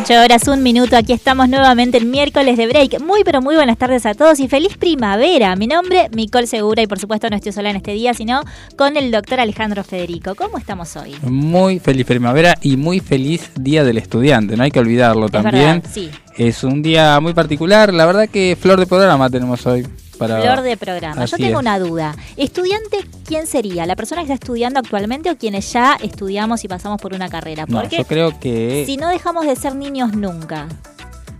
[0.00, 0.96] 18 horas, un minuto.
[0.96, 3.00] Aquí estamos nuevamente el miércoles de break.
[3.02, 5.54] Muy, pero muy buenas tardes a todos y feliz primavera.
[5.56, 8.40] Mi nombre, Micol Segura, y por supuesto no estoy sola en este día, sino
[8.78, 10.34] con el doctor Alejandro Federico.
[10.36, 11.14] ¿Cómo estamos hoy?
[11.22, 14.56] Muy feliz primavera y muy feliz Día del Estudiante.
[14.56, 15.52] No hay que olvidarlo Es también.
[15.52, 16.08] verdad, sí.
[16.34, 17.92] Es un día muy particular.
[17.92, 19.86] La verdad que flor de programa tenemos hoy.
[20.20, 20.42] Para...
[20.42, 21.24] Flor de programa.
[21.24, 21.60] Yo tengo es.
[21.60, 22.14] una duda.
[22.36, 23.86] ¿Estudiante quién sería?
[23.86, 27.64] ¿La persona que está estudiando actualmente o quienes ya estudiamos y pasamos por una carrera?
[27.66, 30.68] No, Porque yo creo que si no dejamos de ser niños nunca,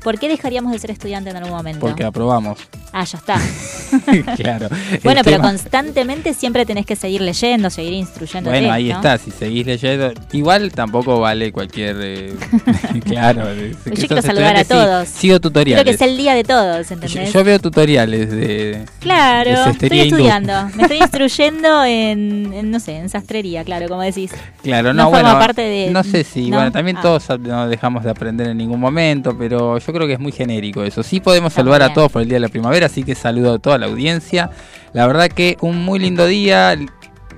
[0.02, 1.80] ¿por qué dejaríamos de ser estudiante en algún momento?
[1.80, 2.58] porque aprobamos.
[2.92, 3.36] Ah, ya está.
[4.36, 4.68] claro.
[5.04, 8.56] Bueno, pero tema- constantemente siempre tenés que seguir leyendo, seguir instruyéndote.
[8.58, 8.96] Bueno, ahí ¿no?
[8.96, 12.34] está, si seguís leyendo, igual tampoco vale cualquier, eh,
[13.04, 13.44] claro.
[13.84, 15.08] que Yo quiero saludar a sí, todos.
[15.08, 15.84] sigo Creo tutoriales.
[15.84, 17.32] que es el día de todos, ¿entendés?
[17.32, 18.84] yo veo tutoriales de...
[19.00, 20.16] claro, de estoy hindú.
[20.16, 24.32] estudiando, me estoy instruyendo en, en, no sé, en sastrería, claro, como decís.
[24.62, 26.56] Claro, No no, forma bueno, parte de- no sé si, ¿no?
[26.56, 27.02] bueno, también Ah.
[27.02, 30.82] todos no dejamos de aprender en ningún momento, pero yo creo que es muy genérico
[30.82, 31.02] eso.
[31.02, 33.54] Sí podemos Está saludar a todos por el Día de la Primavera, así que saludo
[33.54, 34.50] a toda la audiencia.
[34.92, 36.76] La verdad que un muy lindo día,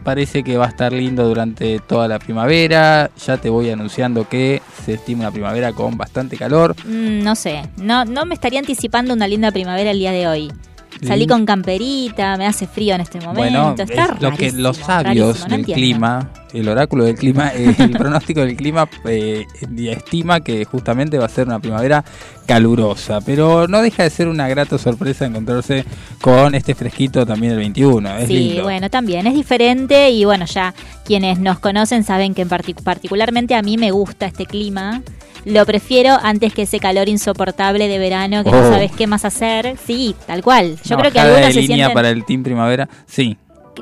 [0.02, 3.10] parece que va a estar lindo durante toda la primavera.
[3.24, 6.74] Ya te voy anunciando que se estima una primavera con bastante calor.
[6.84, 10.52] Mm, no sé, no, no me estaría anticipando una linda primavera el día de hoy.
[11.06, 13.40] Salí con camperita, me hace frío en este momento.
[13.40, 15.74] Bueno, está es lo que los sabios no del entiendo.
[15.74, 19.46] clima, el oráculo del clima, el pronóstico del clima eh,
[19.90, 22.04] estima que justamente va a ser una primavera
[22.46, 25.84] calurosa, pero no deja de ser una grata sorpresa encontrarse
[26.20, 28.18] con este fresquito también el 21.
[28.18, 28.64] Es sí, lindo.
[28.64, 33.54] bueno, también es diferente y bueno, ya quienes nos conocen saben que en partic- particularmente
[33.54, 35.02] a mí me gusta este clima.
[35.44, 38.70] Lo prefiero antes que ese calor insoportable de verano que no Oh.
[38.72, 39.76] sabes qué más hacer.
[39.84, 40.76] Sí, tal cual.
[40.84, 41.94] Yo Una creo que algunos de se línea sienten...
[41.94, 43.36] para el team primavera, sí.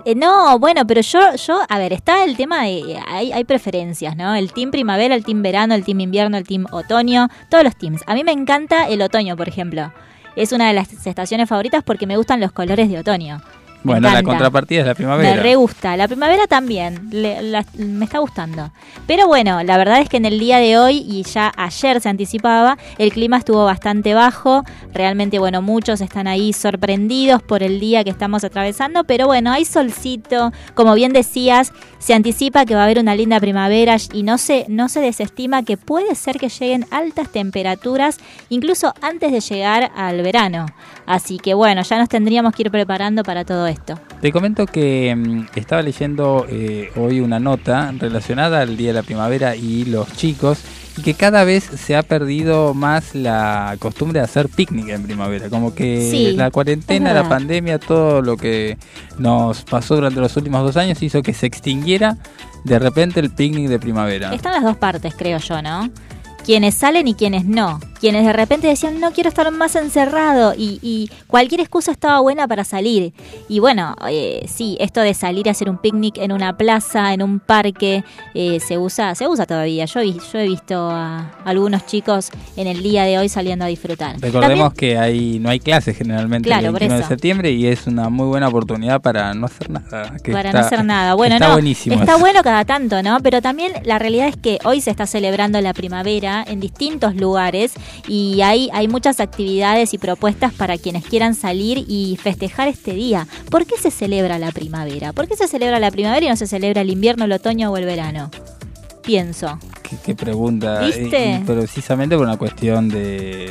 [0.04, 4.16] Eh, No, bueno, pero yo, yo, a ver, está el tema de, hay, hay preferencias,
[4.16, 4.34] ¿no?
[4.34, 8.02] El team primavera, el team verano, el team invierno, el team otoño, todos los teams.
[8.06, 9.92] A mí me encanta el otoño, por ejemplo.
[10.36, 13.42] Es una de las estaciones favoritas porque me gustan los colores de otoño.
[13.82, 15.34] Bueno, la contrapartida es la primavera.
[15.36, 15.96] Me re gusta.
[15.96, 17.08] La primavera también.
[17.10, 18.70] le- la- me está gustando.
[19.06, 22.08] Pero bueno, la verdad es que en el día de hoy, y ya ayer se
[22.08, 24.64] anticipaba, el clima estuvo bastante bajo.
[24.92, 29.04] Realmente, bueno, muchos están ahí sorprendidos por el día que estamos atravesando.
[29.04, 30.52] Pero bueno, hay solcito.
[30.74, 34.66] Como bien decías, se anticipa que va a haber una linda primavera y no se,
[34.68, 40.22] no se desestima que puede ser que lleguen altas temperaturas, incluso antes de llegar al
[40.22, 40.66] verano.
[41.10, 43.98] Así que bueno, ya nos tendríamos que ir preparando para todo esto.
[44.20, 49.02] Te comento que mm, estaba leyendo eh, hoy una nota relacionada al Día de la
[49.02, 50.60] Primavera y los chicos
[50.96, 55.50] y que cada vez se ha perdido más la costumbre de hacer picnic en primavera.
[55.50, 58.78] Como que Sí, la cuarentena, la pandemia, todo lo que
[59.18, 62.18] nos pasó durante los últimos dos años hizo que se extinguiera
[62.62, 64.32] de repente el picnic de primavera.
[64.32, 65.90] Están las dos partes, creo yo, ¿no?
[66.44, 67.80] Quienes salen y quienes no.
[68.00, 72.48] Quienes de repente decían, no quiero estar más encerrado y, y cualquier excusa estaba buena
[72.48, 73.12] para salir.
[73.46, 77.22] Y bueno, eh, sí, esto de salir a hacer un picnic en una plaza, en
[77.22, 78.02] un parque,
[78.34, 79.84] eh, se usa se usa todavía.
[79.84, 83.68] Yo, he- yo he visto a algunos chicos en el día de hoy saliendo a
[83.68, 84.18] disfrutar.
[84.18, 87.66] Recordemos También- que hay, no hay clases generalmente Claro, el por 21 de septiembre y
[87.66, 90.16] es una muy buena oportunidad para no hacer nada.
[90.24, 91.14] que para está- no hacer nada.
[91.14, 92.20] Bueno, está no, buenísimo está eso.
[92.20, 93.18] bueno cada tanto, ¿no?
[93.22, 97.72] Pero también la realidad es que hoy se está celebrando la primavera en distintos lugares
[98.08, 103.26] y hay, hay muchas actividades y propuestas para quienes quieran salir y festejar este día.
[103.50, 105.12] ¿Por qué se celebra la primavera?
[105.12, 107.76] ¿Por qué se celebra la primavera y no se celebra el invierno, el otoño o
[107.76, 108.30] el verano?
[109.02, 109.58] Pienso.
[109.82, 110.80] Qué, qué pregunta.
[110.80, 111.42] ¿Viste?
[111.46, 113.48] Precisamente por una cuestión de.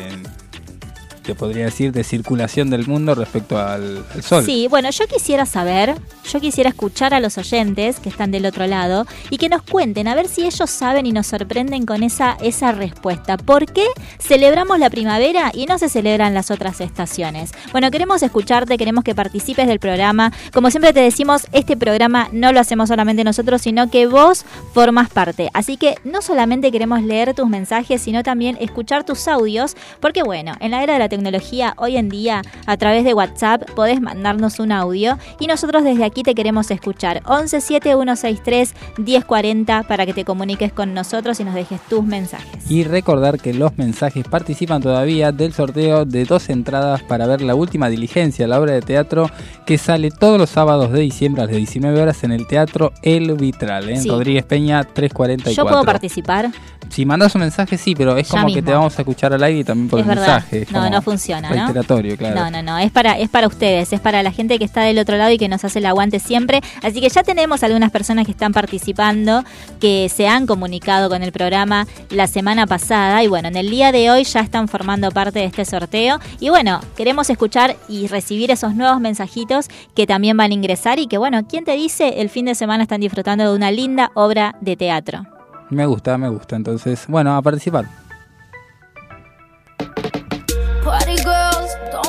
[1.23, 4.43] Te podría decir de circulación del mundo respecto al, sol.
[4.45, 5.95] Sí, bueno, yo quisiera saber,
[6.31, 10.07] yo quisiera escuchar a los oyentes que están del otro lado y que nos cuenten
[10.07, 13.37] a ver si ellos saben y nos sorprenden con esa, esa respuesta.
[13.37, 13.85] ¿Por qué
[14.19, 17.51] celebramos la primavera y no se celebran las otras estaciones?
[17.71, 20.31] Bueno, queremos escucharte, queremos que participes del programa.
[20.53, 25.09] Como siempre te decimos, este programa no lo hacemos solamente nosotros, sino que vos formas
[25.09, 25.49] parte.
[25.53, 30.53] Así que no solamente queremos leer tus mensajes, sino también escuchar tus audios, porque bueno,
[30.59, 33.99] en la era de la tecnología, tecnología, hoy en día a través de WhatsApp podés
[33.99, 37.21] mandarnos un audio y nosotros desde aquí te queremos escuchar.
[37.25, 42.71] 117163 1040 para que te comuniques con nosotros y nos dejes tus mensajes.
[42.71, 47.53] Y recordar que los mensajes participan todavía del sorteo de dos entradas para ver la
[47.53, 49.29] última diligencia, la obra de teatro
[49.65, 53.33] que sale todos los sábados de diciembre a las 19 horas en el Teatro El
[53.33, 55.51] Vitral, en Rodríguez Peña 344.
[55.51, 56.49] ¿Yo puedo participar?
[56.89, 59.59] Si mandas un mensaje, sí, pero es como que te vamos a escuchar al aire
[59.59, 60.65] y también por el mensaje.
[60.71, 61.49] no, no funciona.
[61.49, 62.35] Reiteratorio, claro.
[62.35, 62.77] No, no, no.
[62.77, 65.37] Es para, es para ustedes, es para la gente que está del otro lado y
[65.37, 66.61] que nos hace el aguante siempre.
[66.81, 69.43] Así que ya tenemos algunas personas que están participando,
[69.79, 73.23] que se han comunicado con el programa la semana pasada.
[73.23, 76.19] Y bueno, en el día de hoy ya están formando parte de este sorteo.
[76.39, 80.99] Y bueno, queremos escuchar y recibir esos nuevos mensajitos que también van a ingresar.
[80.99, 82.21] Y que bueno, ¿quién te dice?
[82.21, 85.23] El fin de semana están disfrutando de una linda obra de teatro.
[85.69, 86.55] Me gusta, me gusta.
[86.55, 87.85] Entonces, bueno, a participar.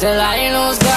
[0.00, 0.89] till I lose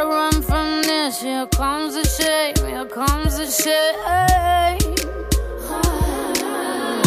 [0.00, 1.20] to run from this.
[1.20, 4.78] Here comes the shame, here comes the shame.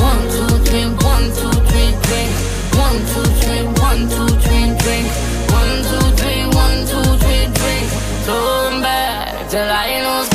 [0.08, 2.32] One, two, three, one, two, three, drink.
[2.86, 5.08] One, two, three, one, two, three, drink.
[5.58, 7.88] One, two, three, one, two, three, drink.
[8.28, 10.33] Going back till I know.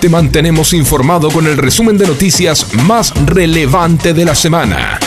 [0.00, 4.98] Te mantenemos informado con el resumen de noticias más relevante de la semana.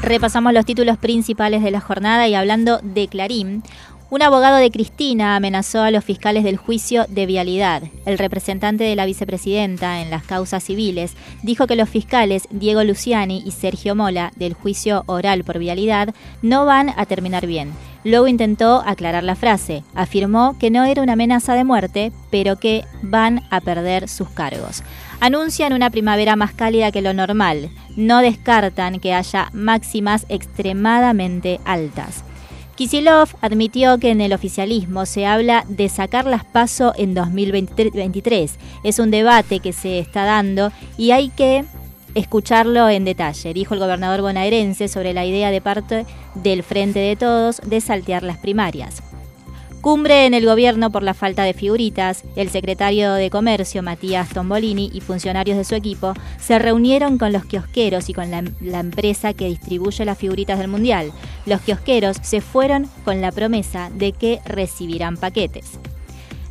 [0.00, 3.62] Repasamos los títulos principales de la jornada y hablando de Clarín,
[4.08, 7.82] Un abogado de Cristina amenazó a los fiscales del juicio de vialidad.
[8.06, 11.12] El representante de la vicepresidenta en las causas civiles
[11.42, 16.64] dijo que los fiscales Diego Luciani y Sergio Mola del juicio oral por vialidad no
[16.64, 17.72] van a terminar bien.
[18.04, 19.84] Luego intentó aclarar la frase.
[19.94, 24.82] Afirmó que no era una amenaza de muerte, pero que van a perder sus cargos.
[25.20, 27.70] Anuncian una primavera más cálida que lo normal.
[27.96, 32.24] No descartan que haya máximas extremadamente altas.
[32.74, 38.58] Kisilov admitió que en el oficialismo se habla de sacar las PASO en 2023.
[38.82, 41.64] Es un debate que se está dando y hay que
[42.14, 47.16] escucharlo en detalle, dijo el gobernador bonaerense sobre la idea de parte del Frente de
[47.16, 49.02] Todos de saltear las primarias.
[49.82, 54.92] Cumbre en el gobierno por la falta de figuritas, el secretario de Comercio, Matías Tombolini,
[54.94, 58.44] y funcionarios de su equipo se reunieron con los kiosqueros y con la,
[58.78, 61.10] empresa que distribuye las figuritas del Mundial.
[61.46, 65.80] Los kiosqueros se fueron con la promesa de que recibirán paquetes.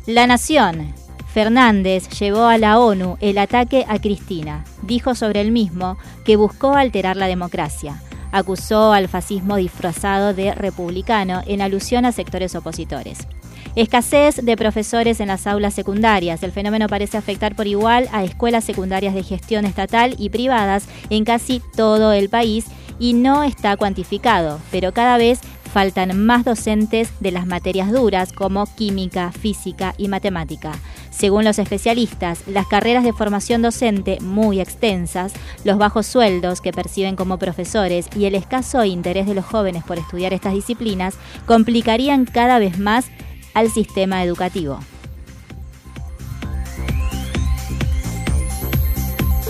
[0.04, 1.01] La Nación.
[1.32, 4.64] Fernández llevó a la ONU el ataque a Cristina.
[4.82, 8.00] Dijo sobre el mismo que buscó alterar la democracia
[8.32, 13.28] acusó al fascismo disfrazado de republicano en alusión a sectores opositores.
[13.76, 16.42] Escasez de profesores en las aulas secundarias.
[16.42, 21.24] El fenómeno parece afectar por igual a escuelas secundarias de gestión estatal y privadas en
[21.24, 22.66] casi todo el país
[22.98, 25.40] y no está cuantificado, pero cada vez
[25.72, 30.72] faltan más docentes de las materias duras como química, física y matemática.
[31.12, 37.16] Según los especialistas, las carreras de formación docente muy extensas, los bajos sueldos que perciben
[37.16, 41.14] como profesores y el escaso interés de los jóvenes por estudiar estas disciplinas
[41.46, 43.06] complicarían cada vez más
[43.54, 44.80] al sistema educativo.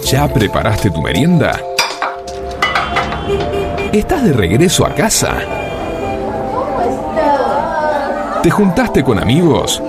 [0.04, 1.59] ¿Ya preparaste tu merienda?
[3.92, 5.38] ¿Estás de regreso a casa?
[8.42, 9.81] ¿Te juntaste con amigos?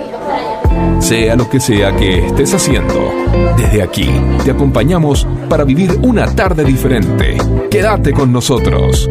[1.00, 3.12] Sea lo que sea que estés haciendo,
[3.56, 4.08] desde aquí
[4.44, 7.36] te acompañamos para vivir una tarde diferente.
[7.70, 9.08] Quédate con nosotros.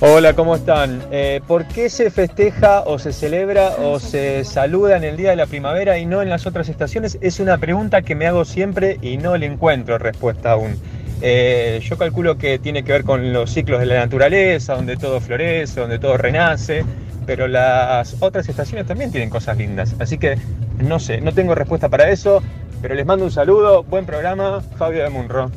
[0.00, 1.02] Hola, ¿cómo están?
[1.10, 5.36] Eh, ¿Por qué se festeja o se celebra o se saluda en el Día de
[5.36, 7.18] la Primavera y no en las otras estaciones?
[7.22, 10.78] Es una pregunta que me hago siempre y no le encuentro respuesta aún.
[11.22, 15.20] Eh, yo calculo que tiene que ver con los ciclos de la naturaleza, donde todo
[15.20, 16.84] florece, donde todo renace,
[17.24, 19.94] pero las otras estaciones también tienen cosas lindas.
[19.98, 20.36] Así que
[20.78, 22.42] no sé, no tengo respuesta para eso,
[22.82, 25.50] pero les mando un saludo, buen programa, Fabio de Munro.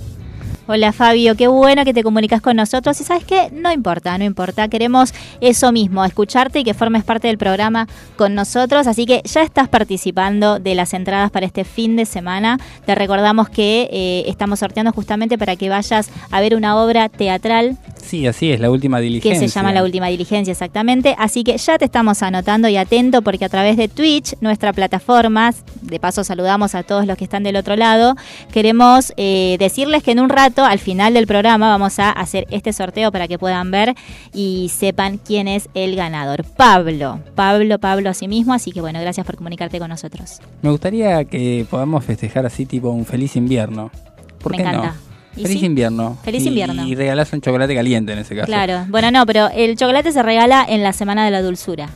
[0.72, 4.24] Hola Fabio, qué bueno que te comunicas con nosotros y sabes qué, no importa, no
[4.24, 9.24] importa, queremos eso mismo, escucharte y que formes parte del programa con nosotros, así que
[9.24, 14.26] ya estás participando de las entradas para este fin de semana, te recordamos que eh,
[14.28, 17.76] estamos sorteando justamente para que vayas a ver una obra teatral.
[18.10, 19.39] Sí, así es, la última diligencia.
[19.39, 23.22] Que se llama La Última Diligencia, exactamente, así que ya te estamos anotando y atento
[23.22, 27.44] porque a través de Twitch, nuestra plataforma, de paso saludamos a todos los que están
[27.44, 28.16] del otro lado,
[28.51, 32.74] queremos eh, decirles que en un rato al final del programa vamos a hacer este
[32.74, 33.94] sorteo para que puedan ver
[34.34, 36.44] y sepan quién es el ganador.
[36.58, 40.39] Pablo, Pablo, Pablo a sí mismo, así que bueno, gracias por comunicarte con nosotros.
[40.63, 43.92] Me gustaría que podamos festejar así tipo un feliz invierno.
[44.42, 44.88] ¿Por Me qué encanta.
[45.04, 45.09] no?
[45.34, 45.66] Feliz sí?
[45.66, 46.18] invierno.
[46.24, 46.88] Feliz y, invierno.
[46.88, 48.48] Y regalás un chocolate caliente en ese caso.
[48.48, 51.90] Claro, bueno, no, pero el chocolate se regala en la Semana de la Dulzura.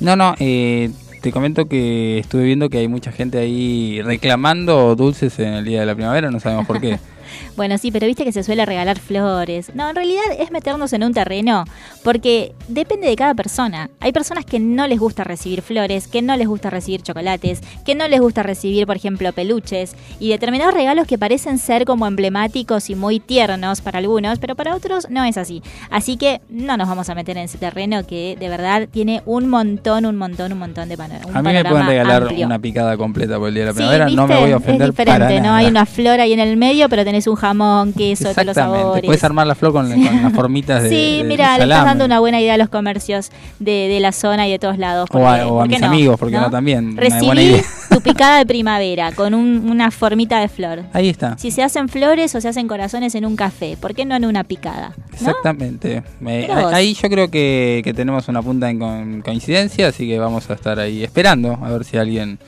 [0.00, 0.90] No, no, eh,
[1.22, 5.80] te comento que estuve viendo que hay mucha gente ahí reclamando dulces en el día
[5.80, 6.98] de la primavera, no sabemos por qué.
[7.56, 9.70] Bueno, sí, pero viste que se suele regalar flores.
[9.74, 11.64] No, en realidad es meternos en un terreno
[12.02, 13.90] porque depende de cada persona.
[14.00, 17.94] Hay personas que no les gusta recibir flores, que no les gusta recibir chocolates, que
[17.94, 22.90] no les gusta recibir, por ejemplo, peluches y determinados regalos que parecen ser como emblemáticos
[22.90, 25.62] y muy tiernos para algunos, pero para otros no es así.
[25.90, 29.48] Así que no nos vamos a meter en ese terreno que de verdad tiene un
[29.48, 31.34] montón, un montón, un montón de panoramas.
[31.34, 32.46] A mí me pueden regalar amplio.
[32.46, 34.90] una picada completa por el día de la primavera, no me voy a ofender Es
[34.90, 35.42] diferente, para ¿no?
[35.42, 35.56] nada.
[35.56, 39.04] Hay una flor ahí en el medio, pero tenés un jamón, queso, todos los sabores.
[39.04, 42.18] Puedes armar la flor con, con las formitas de Sí, mira, le estás dando una
[42.20, 43.30] buena idea a los comercios
[43.60, 45.08] de, de la zona y de todos lados.
[45.12, 48.00] O a- o a ¿por qué mis amigos, porque no también, una buena Recibí tu
[48.00, 50.82] picada de primavera con un- una formita de flor.
[50.92, 51.38] Ahí está.
[51.38, 54.24] Si se hacen flores o se hacen corazones en un café, ¿por qué no en
[54.24, 54.92] una picada?
[54.98, 55.04] ¿no?
[55.14, 56.02] Exactamente.
[56.20, 56.72] Vos.
[56.72, 60.54] ahí yo creo que, que tenemos una punta en con- coincidencia, así que vamos a
[60.54, 62.38] estar ahí esperando a ver si alguien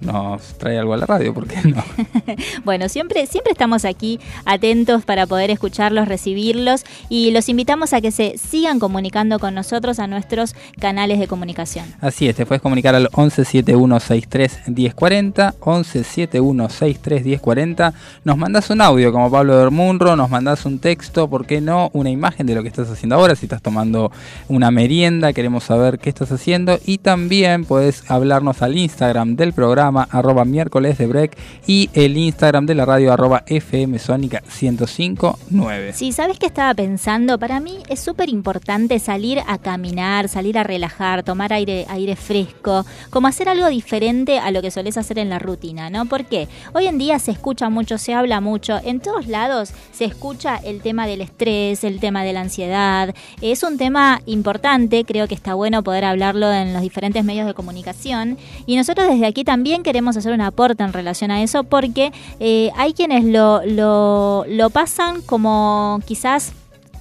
[0.00, 1.84] nos trae algo a la radio, ¿por qué no?
[2.64, 8.10] bueno, siempre, siempre estamos aquí atentos para poder escucharlos, recibirlos y los invitamos a que
[8.10, 11.84] se sigan comunicando con nosotros a nuestros canales de comunicación.
[12.00, 17.92] Así es, te puedes comunicar al 1171631040, 1171631040,
[18.24, 21.90] nos mandas un audio como Pablo Dermunro, nos mandas un texto, ¿por qué no?
[21.92, 24.12] Una imagen de lo que estás haciendo ahora, si estás tomando
[24.48, 29.89] una merienda, queremos saber qué estás haciendo y también puedes hablarnos al Instagram del programa
[29.98, 35.92] arroba miércoles de break y el Instagram de la radio arroba FM Sónica 1059.
[35.92, 37.38] Sí, ¿sabes qué estaba pensando?
[37.38, 42.84] Para mí es súper importante salir a caminar, salir a relajar, tomar aire, aire fresco,
[43.10, 46.06] como hacer algo diferente a lo que solés hacer en la rutina, ¿no?
[46.06, 50.56] Porque hoy en día se escucha mucho, se habla mucho, en todos lados se escucha
[50.56, 53.14] el tema del estrés, el tema de la ansiedad.
[53.40, 57.54] Es un tema importante, creo que está bueno poder hablarlo en los diferentes medios de
[57.54, 58.38] comunicación.
[58.66, 62.70] Y nosotros desde aquí también queremos hacer un aporte en relación a eso porque eh,
[62.76, 66.52] hay quienes lo, lo, lo pasan como quizás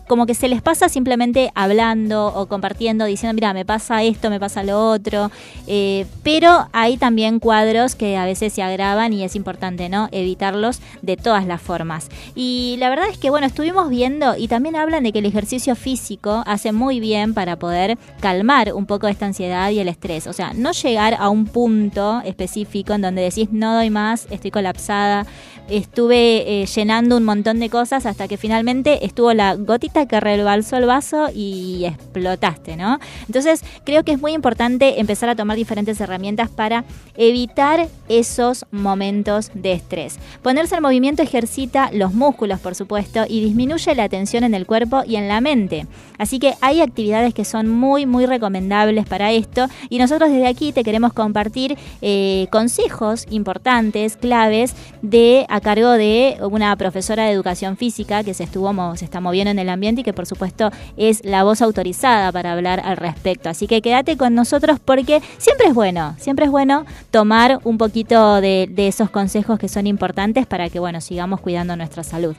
[0.09, 4.39] como que se les pasa simplemente hablando o compartiendo, diciendo, mira, me pasa esto, me
[4.39, 5.29] pasa lo otro,
[5.67, 10.09] eh, pero hay también cuadros que a veces se agravan y es importante, ¿no?
[10.11, 12.09] Evitarlos de todas las formas.
[12.33, 15.75] Y la verdad es que, bueno, estuvimos viendo y también hablan de que el ejercicio
[15.75, 20.25] físico hace muy bien para poder calmar un poco esta ansiedad y el estrés.
[20.25, 24.49] O sea, no llegar a un punto específico en donde decís, no doy más, estoy
[24.49, 25.27] colapsada,
[25.69, 30.77] estuve eh, llenando un montón de cosas hasta que finalmente estuvo la gotita que rebalsó
[30.77, 32.99] el vaso y explotaste, ¿no?
[33.27, 39.51] Entonces creo que es muy importante empezar a tomar diferentes herramientas para evitar esos momentos
[39.53, 40.19] de estrés.
[40.41, 45.03] Ponerse en movimiento ejercita los músculos, por supuesto, y disminuye la tensión en el cuerpo
[45.05, 45.87] y en la mente.
[46.17, 50.71] Así que hay actividades que son muy, muy recomendables para esto y nosotros desde aquí
[50.71, 57.77] te queremos compartir eh, consejos importantes, claves de a cargo de una profesora de educación
[57.77, 61.23] física que se estuvo se está moviendo en el ambiente y que por supuesto es
[61.25, 63.49] la voz autorizada para hablar al respecto.
[63.49, 68.41] Así que quédate con nosotros porque siempre es bueno, siempre es bueno tomar un poquito
[68.41, 72.35] de, de esos consejos que son importantes para que bueno sigamos cuidando nuestra salud.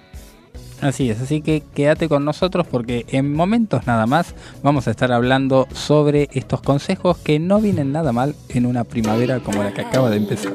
[0.81, 5.13] Así es, así que quédate con nosotros porque en momentos nada más vamos a estar
[5.13, 9.83] hablando sobre estos consejos que no vienen nada mal en una primavera como la que
[9.83, 10.55] acaba de empezar.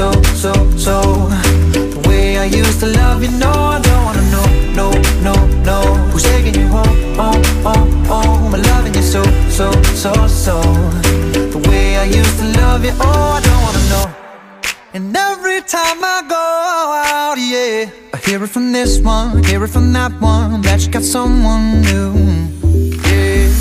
[0.00, 0.96] So, so, so,
[1.72, 4.46] The way I used to love you, no I don't wanna know,
[4.80, 4.86] no,
[5.26, 5.34] no,
[5.70, 5.78] no.
[6.10, 8.54] Who's taking you home, home, home, home?
[8.54, 9.70] And loving you so, so,
[10.02, 10.56] so, so.
[11.54, 14.06] The way I used to love you, oh I don't wanna know.
[14.94, 16.46] And every time I go
[17.14, 20.90] out, yeah, I hear it from this one, hear it from that one, that you
[20.90, 22.14] got someone new.
[23.06, 23.52] Yeah,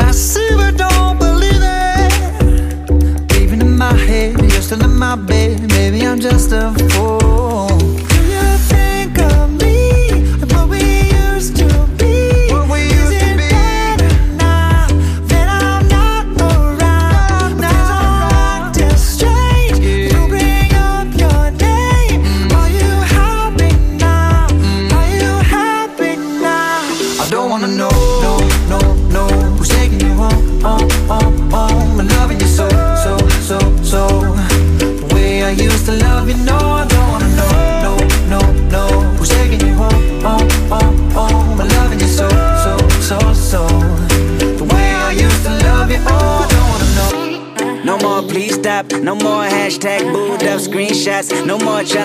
[0.00, 3.32] I see but don't believe it.
[3.40, 5.70] Even in my head, in my bed.
[5.72, 7.75] Maybe I'm just a fool.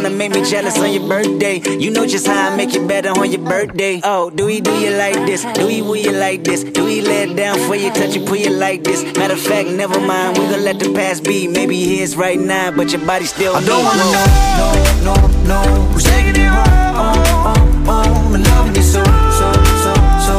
[0.01, 1.61] Trying to make me jealous on your birthday.
[1.77, 4.01] You know just how I make you better on your birthday.
[4.03, 5.43] Oh, do we do you like this?
[5.53, 6.63] Do we will you like this?
[6.63, 9.03] Do we let down for you, touch you, pull you like this?
[9.17, 10.37] Matter of fact, never mind.
[10.37, 11.47] We gon' let the past be.
[11.47, 13.55] Maybe here's right now, but your body still.
[13.55, 15.03] I don't wanna Whoa.
[15.05, 19.51] know, no, no, who's taking it home, home, home, and loving you so, so,
[19.83, 19.93] so,
[20.27, 20.35] so.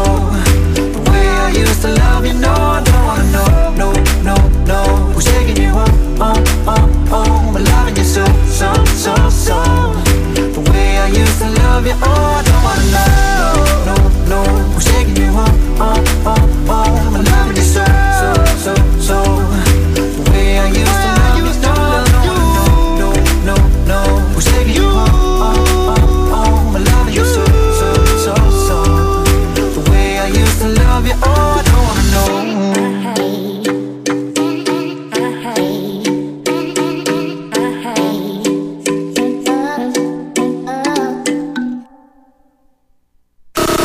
[0.75, 4.83] The way I used to love you, no, I don't wanna know, no, no, no,
[5.13, 5.72] who's taking you
[11.87, 13.95] you, oh, I don't wanna know, no,
[14.29, 14.41] no,
[14.73, 17.85] who's taking you home, home, home, home, and loving you so,
[18.21, 18.29] so,
[18.65, 19.19] so, so.
[19.95, 21.02] The way I used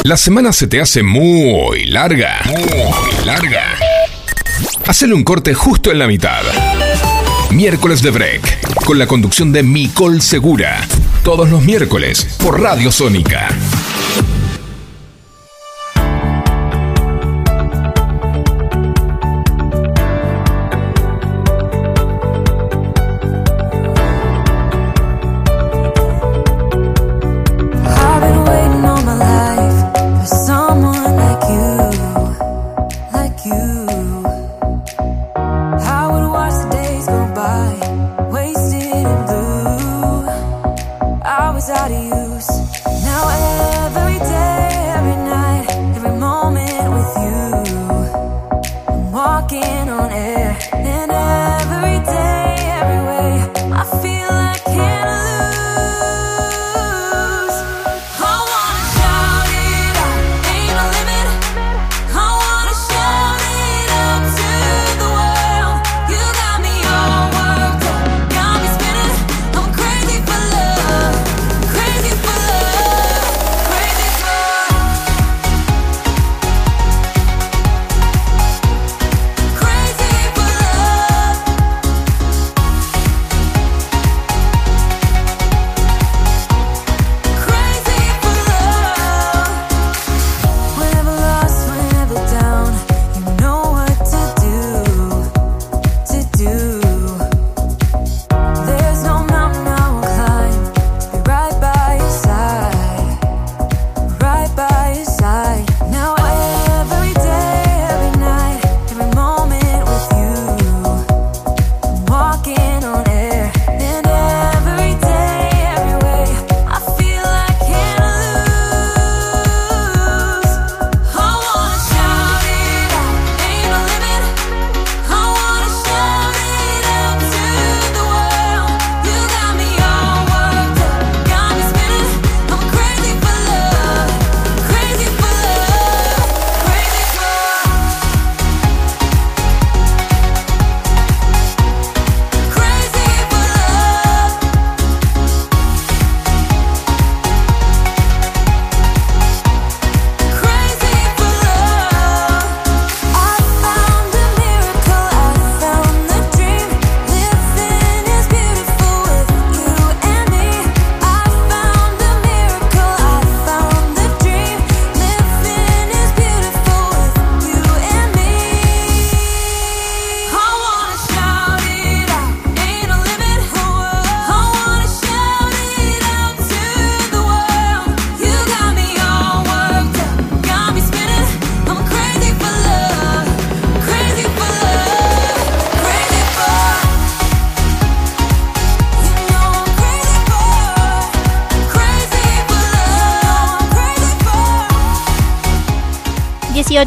[0.08, 2.40] La semana se te hace muy larga.
[2.46, 3.76] Muy larga.
[4.86, 6.44] Hacele un corte justo en la mitad.
[7.52, 8.86] Miércoles de Break.
[8.86, 10.80] Con la conducción de Micol Segura.
[11.26, 13.50] Todos los miércoles por Radio Sónica.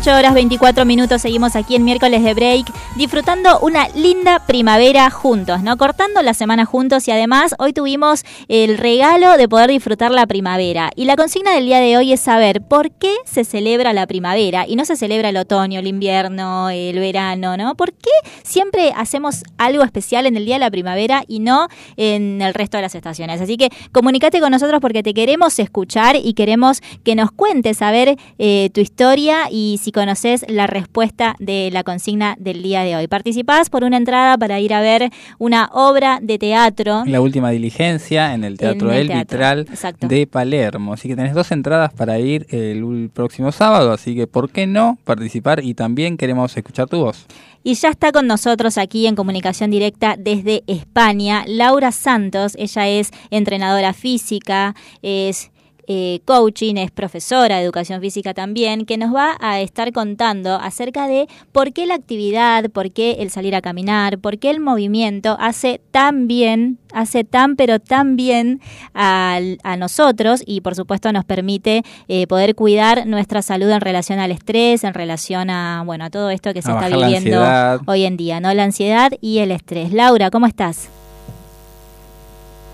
[0.00, 5.62] 18 horas 24 minutos, seguimos aquí en miércoles de break, disfrutando una linda primavera juntos,
[5.62, 5.76] ¿no?
[5.76, 10.90] Cortando la semana juntos y además hoy tuvimos el regalo de poder disfrutar la primavera.
[10.96, 14.64] Y la consigna del día de hoy es saber por qué se celebra la primavera
[14.66, 17.74] y no se celebra el otoño, el invierno, el verano, ¿no?
[17.74, 18.08] ¿Por qué
[18.42, 22.78] siempre hacemos algo especial en el día de la primavera y no en el resto
[22.78, 23.42] de las estaciones?
[23.42, 27.90] Así que comunícate con nosotros porque te queremos escuchar y queremos que nos cuentes a
[27.90, 32.96] ver eh, tu historia y si conoces la respuesta de la consigna del día de
[32.96, 33.08] hoy.
[33.08, 37.04] Participás por una entrada para ir a ver una obra de teatro.
[37.06, 40.08] La última diligencia en el Teatro En el El teatro, Vitral exacto.
[40.08, 40.92] de Palermo.
[40.92, 44.98] Así que tenés dos entradas para ir el próximo sábado, así que ¿por qué no
[45.04, 45.64] participar?
[45.64, 47.26] Y también queremos escuchar tu voz.
[47.62, 52.54] Y ya está con nosotros aquí en comunicación directa desde España Laura Santos.
[52.58, 55.50] Ella es entrenadora física, es
[55.92, 61.08] eh, coaching, es profesora de educación física también, que nos va a estar contando acerca
[61.08, 65.36] de por qué la actividad, por qué el salir a caminar, por qué el movimiento
[65.40, 68.60] hace tan bien, hace tan pero tan bien
[68.94, 74.20] al- a, nosotros y por supuesto nos permite eh, poder cuidar nuestra salud en relación
[74.20, 77.42] al estrés, en relación a bueno a todo esto que se A está viviendo
[77.86, 78.54] hoy en día, ¿no?
[78.54, 79.92] La ansiedad y el estrés.
[79.92, 80.88] Laura, ¿cómo estás?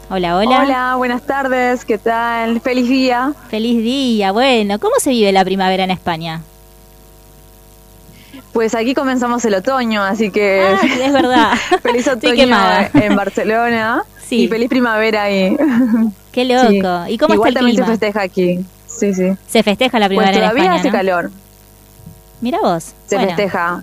[0.08, 0.60] Hola, hola.
[0.62, 2.60] Hola, buenas tardes, ¿qué tal?
[2.60, 3.32] Feliz día.
[3.48, 4.30] Feliz día.
[4.32, 6.42] Bueno, ¿cómo se vive la primavera en España?
[8.52, 11.52] Pues aquí comenzamos el otoño, así que Ah, es verdad.
[11.82, 12.46] feliz otoño
[12.94, 14.44] en Barcelona Sí.
[14.44, 15.56] y feliz primavera ahí.
[16.32, 17.04] Qué loco.
[17.06, 17.12] Sí.
[17.12, 17.86] ¿Y cómo Igual está el también clima?
[17.86, 18.60] se festeja aquí.
[18.86, 19.32] Sí, sí.
[19.48, 20.92] Se festeja la Pues primavera en todavía España, hace ¿no?
[20.96, 21.30] calor.
[22.40, 22.92] Mira vos.
[23.06, 23.82] Se Bueno, festeja.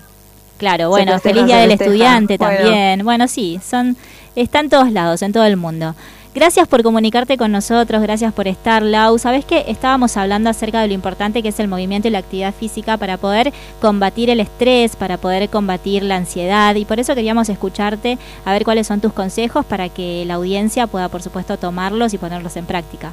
[0.58, 1.92] Claro, bueno, festeja, feliz día del festeja.
[1.92, 2.56] estudiante Bueno.
[2.58, 3.04] también.
[3.06, 3.98] Bueno, sí, son
[4.36, 5.96] está en todos lados, en todo el mundo.
[6.36, 9.19] Gracias por comunicarte con nosotros, gracias por estar, Lau.
[9.19, 12.56] Sabes que estábamos hablando acerca de lo importante que es el movimiento y la actividad
[12.56, 17.50] física para poder combatir el estrés, para poder combatir la ansiedad y por eso queríamos
[17.50, 22.15] escucharte a ver cuáles son tus consejos para que la audiencia pueda, por supuesto, tomarlos
[22.15, 23.12] y ponerlos en práctica.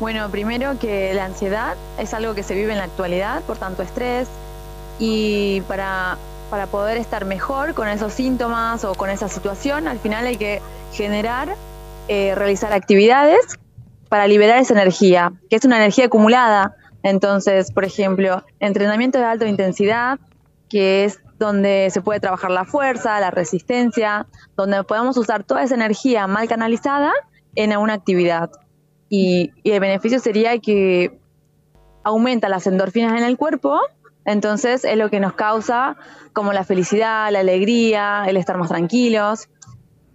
[0.00, 3.82] Bueno, primero que la ansiedad es algo que se vive en la actualidad, por tanto
[3.82, 4.28] estrés,
[4.98, 6.18] y para,
[6.50, 10.60] para poder estar mejor con esos síntomas o con esa situación, al final hay que
[10.92, 11.54] generar,
[12.08, 13.58] eh, realizar actividades
[14.08, 16.74] para liberar esa energía, que es una energía acumulada.
[17.02, 20.18] Entonces, por ejemplo, entrenamiento de alta intensidad,
[20.68, 25.74] que es donde se puede trabajar la fuerza, la resistencia, donde podemos usar toda esa
[25.74, 27.12] energía mal canalizada
[27.54, 28.50] en una actividad.
[29.08, 31.18] Y, y el beneficio sería que
[32.02, 33.80] aumenta las endorfinas en el cuerpo,
[34.28, 35.96] entonces es lo que nos causa
[36.34, 39.48] como la felicidad, la alegría, el estar más tranquilos.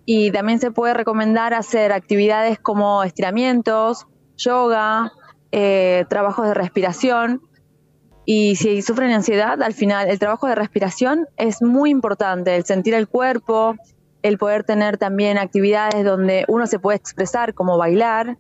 [0.06, 4.06] Y también se puede recomendar hacer actividades como estiramientos,
[4.38, 5.14] yoga,
[5.52, 7.42] eh, trabajos de respiración.
[8.26, 12.94] Y si sufren ansiedad, al final el trabajo de respiración es muy importante, el sentir
[12.94, 13.76] el cuerpo,
[14.22, 18.38] el poder tener también actividades donde uno se puede expresar, como bailar,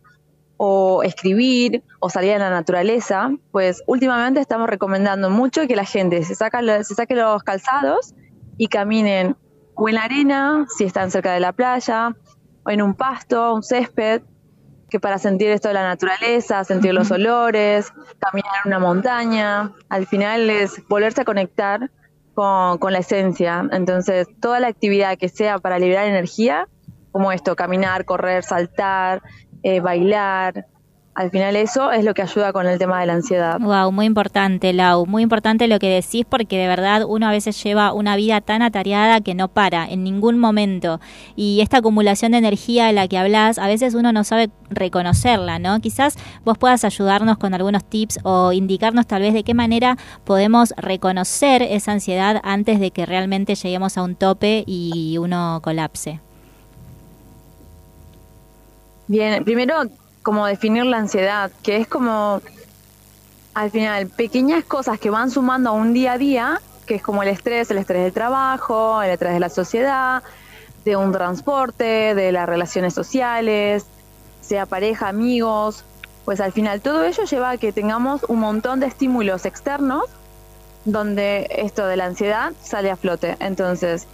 [0.58, 6.24] o escribir o salir a la naturaleza, pues últimamente estamos recomendando mucho que la gente
[6.24, 8.14] se, saca se saque los calzados
[8.58, 9.36] y caminen
[9.76, 12.16] o en la arena, si están cerca de la playa,
[12.66, 14.22] o en un pasto, un césped,
[14.90, 20.06] que para sentir esto de la naturaleza, sentir los olores, caminar en una montaña, al
[20.06, 21.90] final es volverse a conectar
[22.36, 23.68] con, con la esencia.
[23.72, 26.68] Entonces, toda la actividad que sea para liberar energía,
[27.12, 29.24] como esto, caminar, correr, saltar,
[29.64, 30.68] eh, bailar,
[31.16, 33.60] al final eso es lo que ayuda con el tema de la ansiedad.
[33.60, 37.62] Wow, muy importante, Lau, muy importante lo que decís porque de verdad uno a veces
[37.64, 41.00] lleva una vida tan atareada que no para en ningún momento
[41.36, 45.60] y esta acumulación de energía de la que hablas, a veces uno no sabe reconocerla,
[45.60, 45.80] ¿no?
[45.82, 50.74] Quizás vos puedas ayudarnos con algunos tips o indicarnos tal vez de qué manera podemos
[50.78, 56.22] reconocer esa ansiedad antes de que realmente lleguemos a un tope y uno colapse.
[59.08, 59.76] Bien, primero
[60.22, 62.42] como definir la ansiedad, que es como
[63.54, 67.24] al final pequeñas cosas que van sumando a un día a día, que es como
[67.24, 70.24] el estrés, el estrés del trabajo, el estrés de la sociedad,
[70.86, 73.86] de un transporte, de las relaciones sociales,
[74.42, 75.84] sea pareja, amigos,
[76.26, 80.06] pues al final todo ello lleva a que tengamos un montón de estímulos externos
[80.86, 83.38] donde esto de la ansiedad sale a flote.
[83.40, 84.08] Entonces,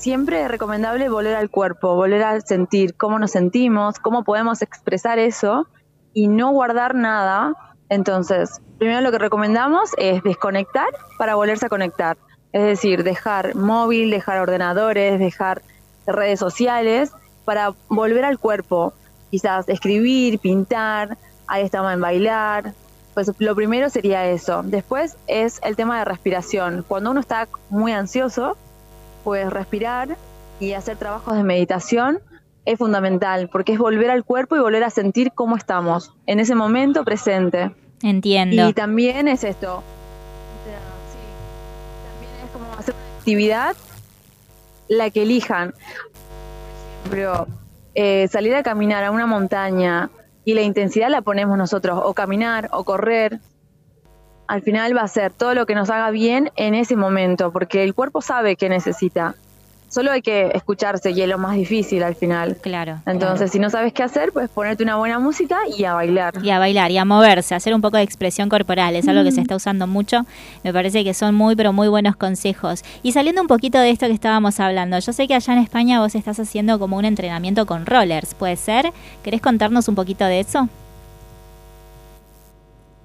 [0.00, 5.18] siempre es recomendable volver al cuerpo, volver a sentir cómo nos sentimos, cómo podemos expresar
[5.18, 5.66] eso
[6.14, 7.54] y no guardar nada.
[7.90, 12.16] Entonces, primero lo que recomendamos es desconectar para volverse a conectar.
[12.52, 15.60] Es decir, dejar móvil, dejar ordenadores, dejar
[16.06, 17.12] redes sociales
[17.44, 18.94] para volver al cuerpo.
[19.30, 22.72] Quizás escribir, pintar, ahí estamos en bailar.
[23.12, 24.62] Pues lo primero sería eso.
[24.64, 26.86] Después es el tema de respiración.
[26.88, 28.56] Cuando uno está muy ansioso,
[29.24, 30.16] pues respirar
[30.58, 32.20] y hacer trabajos de meditación
[32.64, 36.54] es fundamental, porque es volver al cuerpo y volver a sentir cómo estamos en ese
[36.54, 37.72] momento presente.
[38.02, 38.68] Entiendo.
[38.68, 39.82] Y también es esto.
[40.64, 41.18] sí,
[42.12, 43.76] también es como hacer una actividad
[44.88, 45.72] la que elijan.
[47.08, 47.46] Por ejemplo,
[47.94, 50.10] eh, salir a caminar a una montaña
[50.44, 53.40] y la intensidad la ponemos nosotros, o caminar, o correr,
[54.50, 57.84] al final va a ser todo lo que nos haga bien en ese momento, porque
[57.84, 59.36] el cuerpo sabe que necesita.
[59.88, 62.56] Solo hay que escucharse y es lo más difícil al final.
[62.60, 62.98] Claro.
[63.06, 66.34] Entonces, si no sabes qué hacer, pues ponerte una buena música y a bailar.
[66.42, 69.22] Y a bailar y a moverse, a hacer un poco de expresión corporal, es algo
[69.22, 70.26] que se está usando mucho.
[70.64, 72.82] Me parece que son muy, pero muy buenos consejos.
[73.04, 76.00] Y saliendo un poquito de esto que estábamos hablando, yo sé que allá en España
[76.00, 78.92] vos estás haciendo como un entrenamiento con rollers, ¿puede ser?
[79.22, 80.68] ¿Querés contarnos un poquito de eso?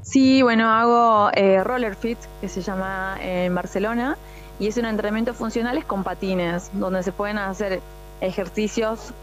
[0.05, 4.17] Sí, bueno, hago eh, roller fit, que se llama en Barcelona,
[4.59, 7.81] y es un entrenamiento funcionales con patines, donde se pueden hacer
[8.21, 9.13] ejercicios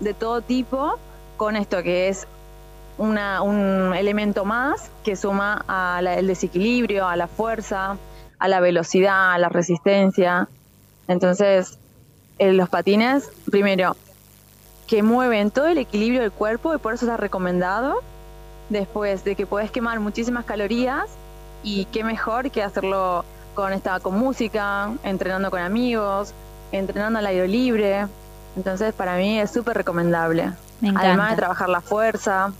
[0.00, 0.98] de todo tipo
[1.36, 2.26] con esto que es
[2.96, 7.98] una, un elemento más que suma al desequilibrio, a la fuerza,
[8.38, 10.48] a la velocidad, a la resistencia.
[11.06, 11.78] Entonces,
[12.38, 13.94] eh, los patines, primero,
[14.86, 18.00] que mueven todo el equilibrio del cuerpo y por eso está recomendado.
[18.74, 21.04] Después de que podés quemar muchísimas calorías
[21.62, 26.32] y qué mejor que hacerlo con esta con música, entrenando con amigos,
[26.72, 28.06] entrenando al aire libre.
[28.56, 30.50] Entonces, para mí es súper recomendable.
[30.80, 31.06] Me encanta.
[31.08, 32.52] Además de trabajar la fuerza.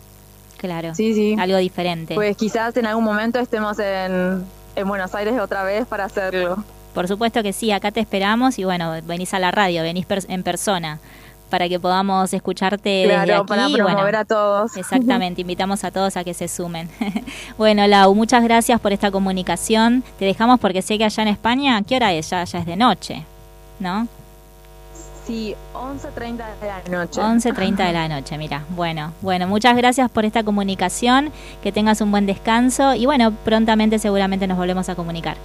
[0.56, 0.94] Claro.
[0.94, 1.36] Sí, sí.
[1.36, 2.14] Algo diferente.
[2.14, 4.44] Pues quizás en algún momento estemos en,
[4.76, 6.62] en Buenos Aires otra vez para hacerlo.
[6.94, 10.24] Por supuesto que sí, acá te esperamos y bueno, venís a la radio, venís per-
[10.28, 11.00] en persona
[11.54, 13.46] para que podamos escucharte desde Claro, aquí.
[13.46, 14.76] para promover bueno, a todos.
[14.84, 16.90] Exactamente, invitamos a todos a que se sumen.
[17.56, 20.02] bueno, Lau, muchas gracias por esta comunicación.
[20.18, 22.28] Te dejamos porque sé que allá en España, ¿qué hora es?
[22.28, 23.22] Ya, ya es de noche,
[23.78, 24.08] ¿no?
[25.28, 27.20] Sí, 11.30 de la noche.
[27.20, 28.64] 11.30 de la noche, mira.
[28.70, 31.30] Bueno, bueno, muchas gracias por esta comunicación,
[31.62, 35.36] que tengas un buen descanso y bueno, prontamente seguramente nos volvemos a comunicar.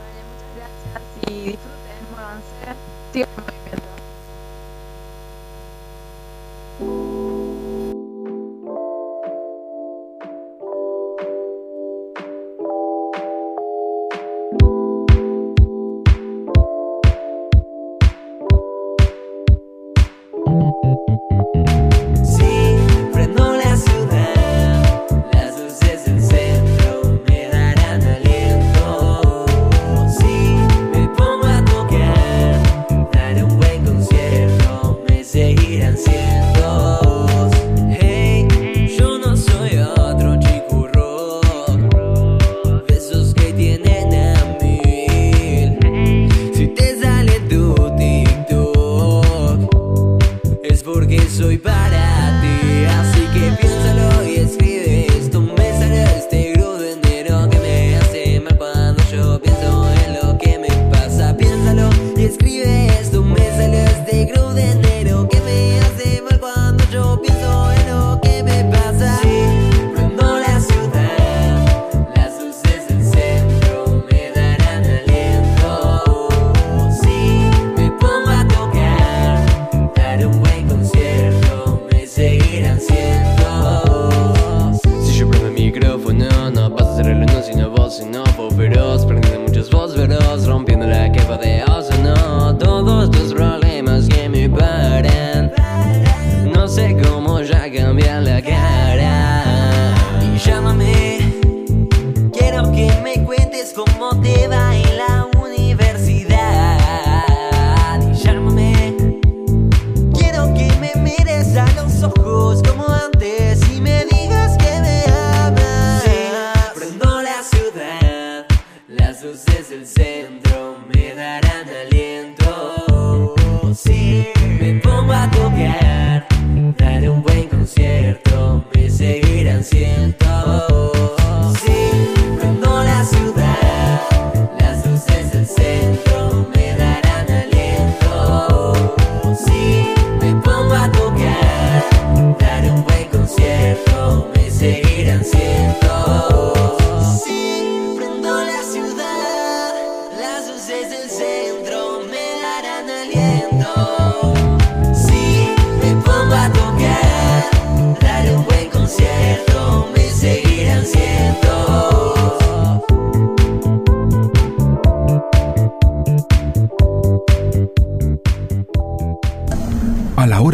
[0.00, 1.98] Vale, muchas gracias y disfruten,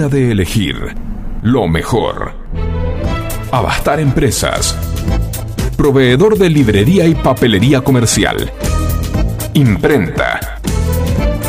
[0.09, 0.95] de elegir
[1.43, 2.33] lo mejor.
[3.51, 4.77] Abastar Empresas.
[5.77, 8.51] Proveedor de librería y papelería comercial.
[9.55, 10.61] Imprenta.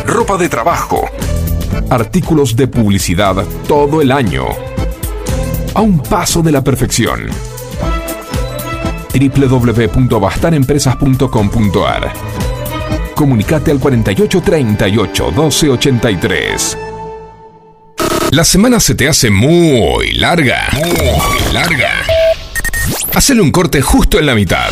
[0.06, 1.06] Ropa de trabajo.
[1.89, 4.45] Artículos de publicidad todo el año.
[5.74, 7.30] A un paso de la perfección.
[9.13, 12.13] www.bastanempresas.com.ar
[13.13, 16.78] Comunicate al 4838 1283.
[18.32, 20.67] La semana se te hace muy larga.
[20.74, 21.91] Muy larga.
[23.13, 24.69] Hacele un corte justo en la mitad.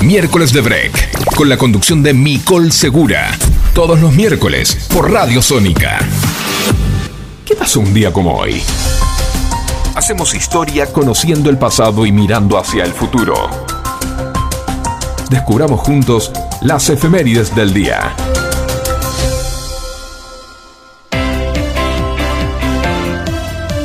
[0.00, 3.30] Miércoles de Break, con la conducción de Micol Segura.
[3.78, 6.00] Todos los miércoles por Radio Sónica.
[7.44, 8.60] ¿Qué pasó un día como hoy?
[9.94, 13.34] Hacemos historia conociendo el pasado y mirando hacia el futuro.
[15.30, 18.16] Descubramos juntos las efemérides del día.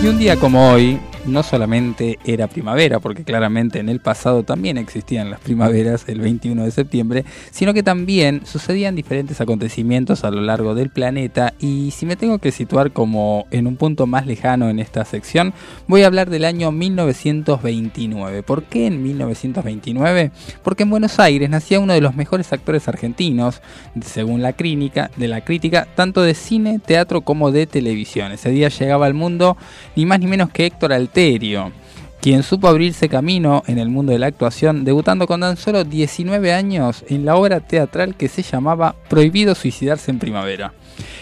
[0.01, 4.77] Y un día como hoy, no solamente era primavera, porque claramente en el pasado también
[4.77, 10.41] existían las primaveras el 21 de septiembre, sino que también sucedían diferentes acontecimientos a lo
[10.41, 14.69] largo del planeta y si me tengo que situar como en un punto más lejano
[14.69, 15.53] en esta sección,
[15.87, 18.43] voy a hablar del año 1929.
[18.43, 20.31] ¿Por qué en 1929?
[20.63, 23.61] Porque en Buenos Aires nacía uno de los mejores actores argentinos,
[24.03, 28.31] según la crítica, de la crítica, tanto de cine, teatro como de televisión.
[28.31, 29.57] Ese día llegaba al mundo
[29.95, 31.71] ni más ni menos que Héctor Alterio,
[32.23, 36.53] quien supo abrirse camino en el mundo de la actuación, debutando con tan solo 19
[36.53, 40.71] años en la obra teatral que se llamaba Prohibido suicidarse en primavera.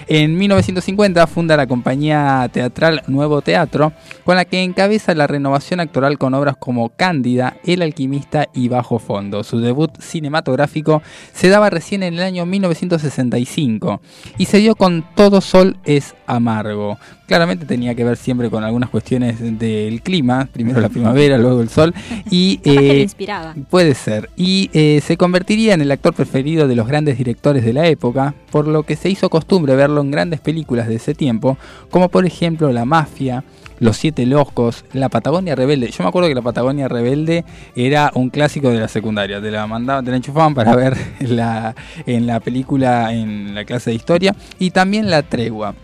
[0.08, 3.94] En 1950 funda la compañía teatral Nuevo Teatro,
[4.26, 9.00] con la que encabeza la renovación actoral con obras como Cándida, El Alquimista y Bajo
[9.00, 9.44] Fondo.
[9.44, 11.02] Su debut cinematográfico
[11.34, 14.02] se daba recién en el año 1965
[14.38, 16.98] y se dio con Todo Sol es Amargo.
[17.28, 21.70] Claramente tenía que ver siempre con algunas cuestiones del clima, primero la primavera, luego el
[21.70, 21.94] sol,
[22.30, 23.56] y eh, inspiraba.
[23.70, 24.30] Puede ser.
[24.36, 28.34] Y eh, se convertiría en el actor preferido de los grandes directores de la época,
[28.52, 31.58] por lo que se hizo costumbre verlo en grandes películas de ese tiempo,
[31.90, 33.44] como por ejemplo La Mafia,
[33.80, 35.90] Los Siete Locos, La Patagonia Rebelde.
[35.90, 39.42] Yo me acuerdo que La Patagonia Rebelde era un clásico de la secundaria.
[39.42, 41.76] Te la mandaban, te la enchufaban para ver la,
[42.06, 44.36] en la película, en la clase de historia.
[44.60, 45.76] Y también La Tregua.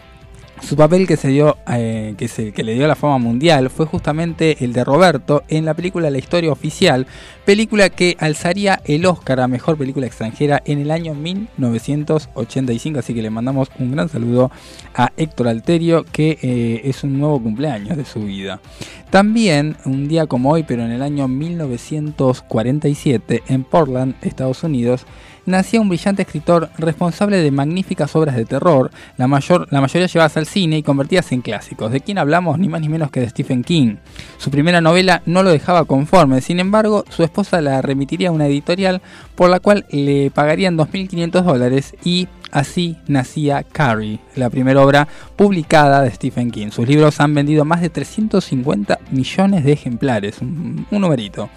[0.61, 4.65] Su papel que se dio, eh, que, que le dio la fama mundial fue justamente
[4.65, 7.05] el de Roberto en la película La Historia Oficial,
[7.45, 13.21] película que alzaría el Oscar a Mejor Película Extranjera en el año 1985, así que
[13.21, 14.51] le mandamos un gran saludo
[14.95, 18.59] a Héctor Alterio, que eh, es un nuevo cumpleaños de su vida.
[19.09, 25.05] También, un día como hoy, pero en el año 1947, en Portland, Estados Unidos,
[25.47, 30.37] nacía un brillante escritor responsable de magníficas obras de terror, la, mayor, la mayoría llevadas
[30.37, 31.91] al cine y convertidas en clásicos.
[31.91, 32.59] ¿De quién hablamos?
[32.59, 33.95] Ni más ni menos que de Stephen King.
[34.37, 38.45] Su primera novela no lo dejaba conforme, sin embargo, su esposa la remitiría a una
[38.47, 39.01] editorial
[39.35, 46.01] por la cual le pagarían 2.500 dólares y así nacía Carrie, la primera obra publicada
[46.01, 46.71] de Stephen King.
[46.71, 51.49] Sus libros han vendido más de 350 millones de ejemplares, un, un numerito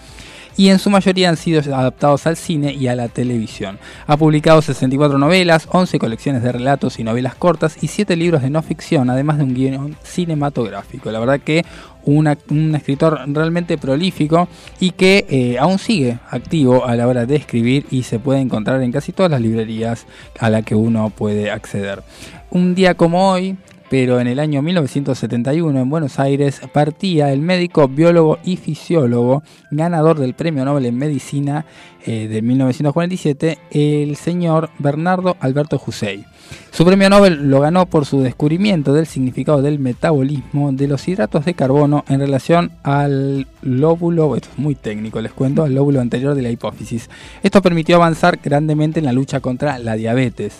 [0.61, 3.79] y en su mayoría han sido adaptados al cine y a la televisión.
[4.07, 8.51] Ha publicado 64 novelas, 11 colecciones de relatos y novelas cortas y 7 libros de
[8.51, 11.11] no ficción, además de un guion cinematográfico.
[11.11, 11.65] La verdad que
[12.05, 14.49] un escritor realmente prolífico
[14.81, 18.83] y que eh, aún sigue activo a la hora de escribir y se puede encontrar
[18.83, 20.05] en casi todas las librerías
[20.39, 22.03] a la que uno puede acceder.
[22.51, 23.57] Un día como hoy,
[23.91, 30.21] pero en el año 1971 en Buenos Aires partía el médico, biólogo y fisiólogo, ganador
[30.21, 31.67] del Premio Nobel en Medicina
[32.07, 36.25] eh, de 1947, el señor Bernardo Alberto Hussein.
[36.71, 41.45] Su premio Nobel lo ganó por su descubrimiento del significado del metabolismo de los hidratos
[41.45, 46.35] de carbono en relación al lóbulo, esto es muy técnico, les cuento, al lóbulo anterior
[46.35, 47.11] de la hipófisis.
[47.43, 50.55] Esto permitió avanzar grandemente en la lucha contra la diabetes.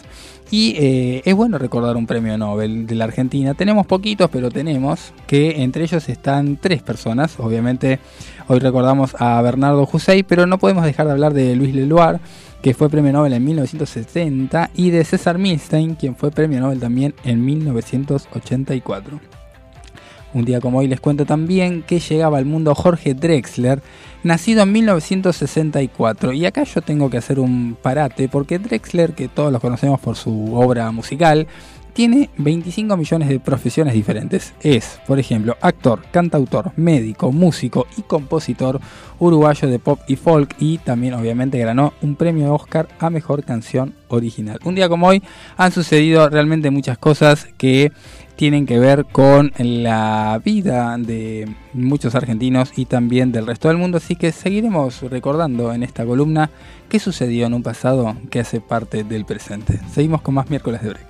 [0.51, 3.55] Y eh, es bueno recordar un premio Nobel de la Argentina.
[3.55, 7.39] Tenemos poquitos, pero tenemos, que entre ellos están tres personas.
[7.39, 8.01] Obviamente
[8.49, 12.19] hoy recordamos a Bernardo Hussein, pero no podemos dejar de hablar de Luis Leloir,
[12.63, 17.15] que fue premio Nobel en 1970, y de César Milstein, quien fue premio Nobel también
[17.25, 19.21] en 1984.
[20.33, 23.83] Un día como hoy les cuento también que llegaba al mundo Jorge Drexler,
[24.23, 26.33] nacido en 1964.
[26.33, 30.17] Y acá yo tengo que hacer un parate porque Drexler, que todos lo conocemos por
[30.17, 31.49] su obra musical,
[31.93, 34.55] tiene 25 millones de profesiones diferentes.
[34.61, 38.81] Es, por ejemplo, actor, cantautor, médico, músico y compositor
[39.19, 43.95] uruguayo de pop y folk y también obviamente ganó un premio Oscar a Mejor Canción
[44.09, 44.59] Original.
[44.65, 45.23] Un día como hoy
[45.57, 47.93] han sucedido realmente muchas cosas que
[48.37, 53.99] tienen que ver con la vida de muchos argentinos y también del resto del mundo,
[53.99, 56.49] así que seguiremos recordando en esta columna
[56.89, 59.79] qué sucedió en un pasado que hace parte del presente.
[59.93, 61.10] Seguimos con más miércoles de break.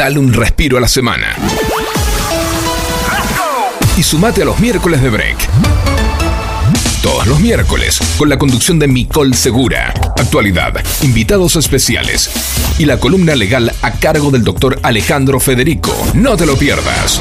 [0.00, 1.36] Dale un respiro a la semana.
[3.98, 5.36] Y sumate a los miércoles de break.
[7.02, 12.30] Todos los miércoles, con la conducción de Micol Segura, actualidad, invitados especiales
[12.78, 15.94] y la columna legal a cargo del doctor Alejandro Federico.
[16.14, 17.20] No te lo pierdas.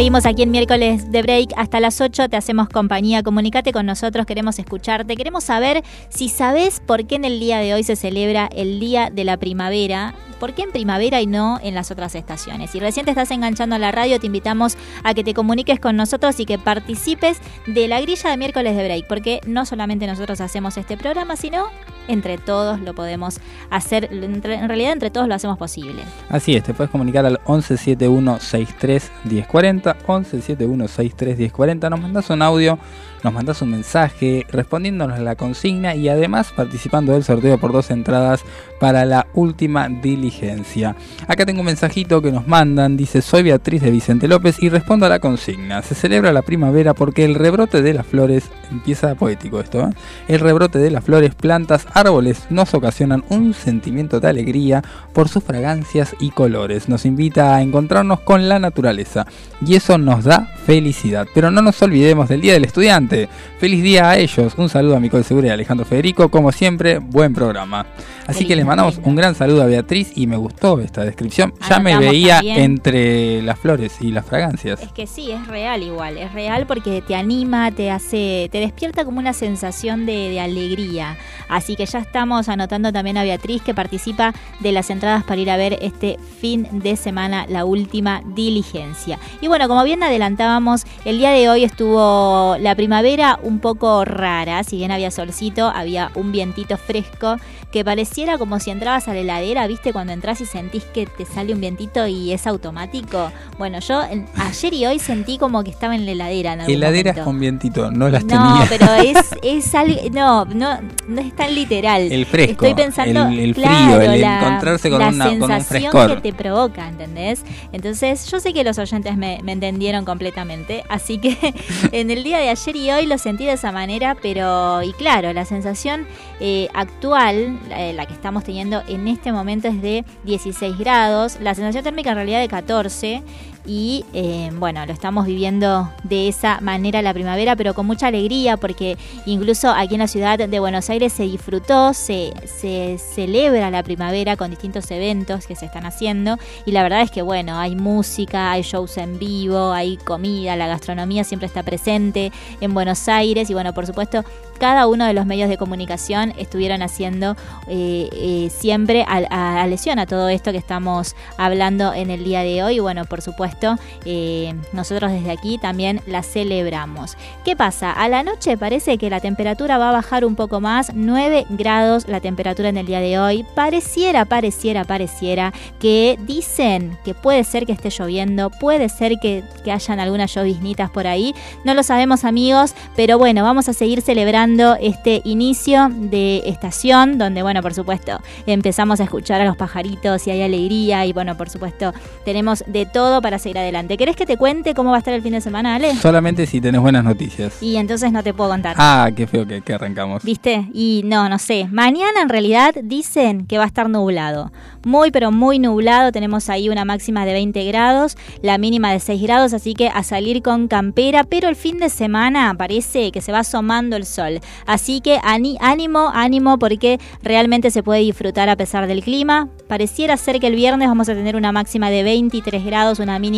[0.00, 2.30] Seguimos, aquí en miércoles de break hasta las 8.
[2.30, 3.22] Te hacemos compañía.
[3.22, 5.14] Comunicate con nosotros, queremos escucharte.
[5.14, 9.10] Queremos saber si sabes por qué en el día de hoy se celebra el Día
[9.10, 10.14] de la Primavera.
[10.40, 12.70] ¿Por qué en primavera y no en las otras estaciones?
[12.70, 15.96] Si recién te estás enganchando a la radio, te invitamos a que te comuniques con
[15.96, 19.06] nosotros y que participes de la grilla de miércoles de break.
[19.06, 21.66] Porque no solamente nosotros hacemos este programa, sino
[22.08, 23.38] entre todos lo podemos
[23.68, 24.08] hacer.
[24.10, 26.04] En realidad, entre todos lo hacemos posible.
[26.30, 32.78] Así es, te puedes comunicar al 1171631040, 1171631040, nos mandas un audio,
[33.22, 37.90] nos mandas un mensaje respondiéndonos a la consigna y además participando del sorteo por dos
[37.90, 38.42] entradas
[38.80, 40.96] para la última diligencia.
[41.28, 45.06] Acá tengo un mensajito que nos mandan, dice soy Beatriz de Vicente López y respondo
[45.06, 45.82] a la consigna.
[45.82, 49.90] Se celebra la primavera porque el rebrote de las flores, empieza poético esto, ¿eh?
[50.28, 55.44] el rebrote de las flores, plantas, árboles nos ocasionan un sentimiento de alegría por sus
[55.44, 56.88] fragancias y colores.
[56.88, 59.26] Nos invita a encontrarnos con la naturaleza
[59.64, 61.28] y eso nos da felicidad.
[61.34, 63.28] Pero no nos olvidemos del Día del Estudiante.
[63.58, 64.54] Feliz día a ellos.
[64.56, 66.30] Un saludo a Nicole Segura y Alejandro Federico.
[66.30, 67.84] Como siempre, buen programa.
[68.26, 71.52] Así que le lindo, mandamos un gran saludo a Beatriz y me gustó esta descripción.
[71.68, 72.60] Ya me veía también.
[72.60, 74.80] entre las flores y las fragancias.
[74.80, 79.04] Es que sí, es real igual, es real porque te anima, te hace, te despierta
[79.04, 81.18] como una sensación de, de alegría.
[81.48, 85.50] Así que ya estamos anotando también a Beatriz que participa de las entradas para ir
[85.50, 89.18] a ver este fin de semana la última diligencia.
[89.40, 94.62] Y bueno, como bien adelantábamos, el día de hoy estuvo la primavera un poco rara,
[94.62, 97.36] si bien había solcito, había un vientito fresco
[97.72, 99.92] que pareciera como si entrabas a la heladera, ¿viste?
[99.92, 103.32] Cuando entras y sentís que te sale un vientito y es automático.
[103.58, 106.74] Bueno, yo en- ayer y hoy sentí como que estaba en la heladera en algún
[106.74, 107.24] Heladeras momento.
[107.24, 108.66] con vientito, no las no, tenía.
[108.68, 112.02] pero es, es algo, no, no, no es tan literal.
[112.12, 115.42] El fresco, Estoy pensando, el- el frío, claro, el la- encontrarse con la una- con
[115.42, 116.14] un sensación frescor.
[116.22, 117.42] que te provoca, ¿entendés?
[117.72, 121.36] Entonces, yo sé que los oyentes me, me entendieron completamente, así que
[121.92, 125.32] en el día de ayer y hoy lo sentí de esa manera, pero, y claro,
[125.32, 126.06] la sensación
[126.40, 131.54] eh, actual, la, la que estamos teniendo en este momento es de 16 grados, la
[131.54, 133.22] sensación térmica en realidad de 14
[133.70, 138.56] y eh, bueno, lo estamos viviendo de esa manera la primavera, pero con mucha alegría
[138.56, 143.84] porque incluso aquí en la ciudad de Buenos Aires se disfrutó, se, se celebra la
[143.84, 147.76] primavera con distintos eventos que se están haciendo y la verdad es que bueno, hay
[147.76, 153.50] música, hay shows en vivo, hay comida, la gastronomía siempre está presente en Buenos Aires
[153.50, 154.24] y bueno, por supuesto,
[154.58, 157.34] cada uno de los medios de comunicación estuvieron haciendo
[157.66, 162.24] eh, eh, siempre a, a, a lesión a todo esto que estamos hablando en el
[162.24, 162.76] día de hoy.
[162.76, 163.59] Y bueno, por supuesto,
[164.04, 167.16] eh, nosotros desde aquí también la celebramos.
[167.44, 167.92] ¿Qué pasa?
[167.92, 172.08] A la noche parece que la temperatura va a bajar un poco más, 9 grados
[172.08, 173.44] la temperatura en el día de hoy.
[173.54, 179.72] Pareciera, pareciera, pareciera que dicen que puede ser que esté lloviendo, puede ser que, que
[179.72, 181.34] hayan algunas lloviznitas por ahí.
[181.64, 187.42] No lo sabemos amigos, pero bueno, vamos a seguir celebrando este inicio de estación, donde
[187.42, 191.50] bueno, por supuesto, empezamos a escuchar a los pajaritos y hay alegría y bueno, por
[191.50, 191.92] supuesto,
[192.24, 193.96] tenemos de todo para seguir adelante.
[193.96, 195.94] ¿Querés que te cuente cómo va a estar el fin de semana, Ale?
[195.96, 197.62] Solamente si tenés buenas noticias.
[197.62, 198.76] Y entonces no te puedo contar.
[198.78, 200.22] Ah, qué feo que, que arrancamos.
[200.22, 200.68] ¿Viste?
[200.72, 201.66] Y no, no sé.
[201.70, 204.52] Mañana en realidad dicen que va a estar nublado.
[204.84, 206.12] Muy, pero muy nublado.
[206.12, 210.02] Tenemos ahí una máxima de 20 grados, la mínima de 6 grados, así que a
[210.02, 211.24] salir con campera.
[211.24, 214.40] Pero el fin de semana parece que se va asomando el sol.
[214.66, 219.48] Así que ánimo, ánimo, porque realmente se puede disfrutar a pesar del clima.
[219.68, 223.29] Pareciera ser que el viernes vamos a tener una máxima de 23 grados, una mínima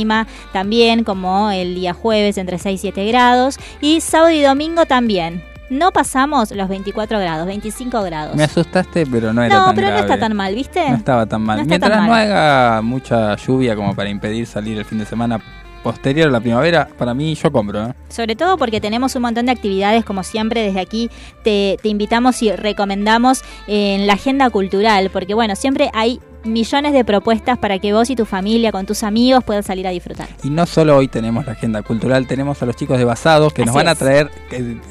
[0.53, 3.59] también, como el día jueves, entre 6 y 7 grados.
[3.81, 5.43] Y sábado y domingo también.
[5.71, 8.37] No pasamos los 24 grados, 25 grados.
[8.37, 10.87] Me asustaste, pero no era no, tan pero no está tan mal, ¿viste?
[10.91, 11.61] No estaba tan mal.
[11.61, 15.41] No Mientras tan no haga mucha lluvia como para impedir salir el fin de semana
[15.83, 17.89] posterior a la primavera, para mí yo compro.
[17.89, 17.95] ¿eh?
[18.09, 21.11] Sobre todo porque tenemos un montón de actividades, como siempre, desde aquí
[21.43, 27.05] te, te invitamos y recomendamos en la agenda cultural, porque bueno, siempre hay millones de
[27.05, 30.29] propuestas para que vos y tu familia, con tus amigos, puedan salir a disfrutar.
[30.43, 33.65] Y no solo hoy tenemos la agenda cultural, tenemos a los chicos de Basados que
[33.65, 34.31] nos van a traer,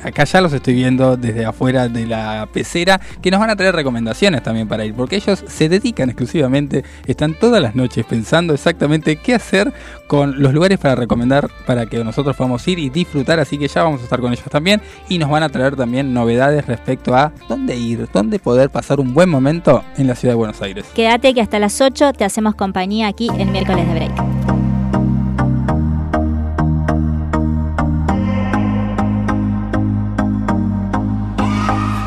[0.04, 3.76] acá ya los estoy viendo desde afuera de la pecera, que nos van a traer
[3.76, 9.18] recomendaciones también para ir, porque ellos se dedican exclusivamente, están todas las noches pensando exactamente
[9.18, 9.74] qué hacer
[10.12, 13.84] con los lugares para recomendar para que nosotros podamos ir y disfrutar, así que ya
[13.84, 17.32] vamos a estar con ellos también y nos van a traer también novedades respecto a
[17.48, 20.86] dónde ir, dónde poder pasar un buen momento en la ciudad de Buenos Aires.
[20.94, 24.12] Quédate que hasta las 8 te hacemos compañía aquí en miércoles de break.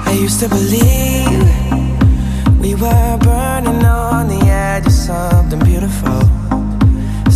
[0.06, 1.42] I used to believe
[2.60, 6.20] we were burning on the edge of something beautiful,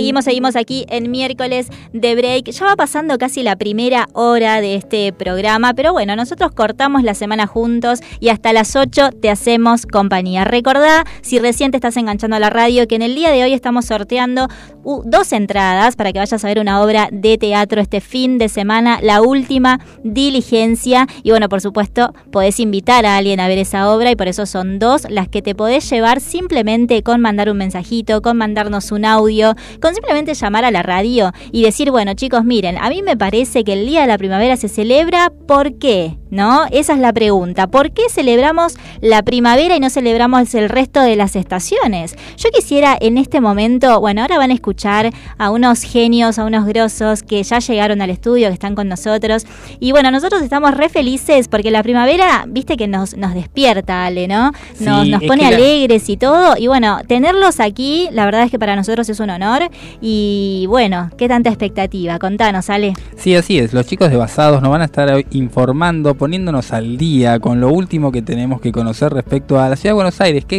[0.00, 2.52] Seguimos, seguimos aquí en miércoles de break.
[2.52, 7.12] Ya va pasando casi la primera hora de este programa, pero bueno, nosotros cortamos la
[7.12, 10.46] semana juntos y hasta las 8 te hacemos compañía.
[10.46, 13.52] Recordá, si recién te estás enganchando a la radio, que en el día de hoy
[13.52, 14.48] estamos sorteando
[14.84, 18.48] uh, dos entradas para que vayas a ver una obra de teatro este fin de
[18.48, 21.08] semana, la última diligencia.
[21.22, 24.46] Y bueno, por supuesto, podés invitar a alguien a ver esa obra y por eso
[24.46, 29.04] son dos las que te podés llevar simplemente con mandar un mensajito, con mandarnos un
[29.04, 33.16] audio, con simplemente llamar a la radio y decir, bueno chicos, miren, a mí me
[33.16, 36.19] parece que el Día de la Primavera se celebra, ¿por qué?
[36.30, 36.64] ¿No?
[36.70, 37.66] Esa es la pregunta.
[37.66, 42.14] ¿Por qué celebramos la primavera y no celebramos el resto de las estaciones?
[42.36, 46.66] Yo quisiera en este momento, bueno, ahora van a escuchar a unos genios, a unos
[46.66, 49.44] grosos que ya llegaron al estudio, que están con nosotros.
[49.80, 54.28] Y bueno, nosotros estamos re felices porque la primavera, viste que nos, nos despierta, Ale,
[54.28, 54.52] ¿no?
[54.80, 56.54] Nos, Sí, nos pone la- alegres y todo.
[56.56, 59.68] Y bueno, tenerlos aquí, la verdad es que para nosotros es un honor.
[60.00, 62.18] Y bueno, ¿qué tanta expectativa?
[62.18, 62.92] Contanos, Ale.
[63.16, 63.72] Sí, así es.
[63.72, 68.12] Los chicos de Basados nos van a estar informando, poniéndonos al día con lo último
[68.12, 70.44] que tenemos que conocer respecto a la ciudad de Buenos Aires.
[70.44, 70.58] ¿Qué,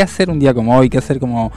[0.00, 0.88] hacer un día como hoy?
[0.88, 1.50] ¿Qué hacer como,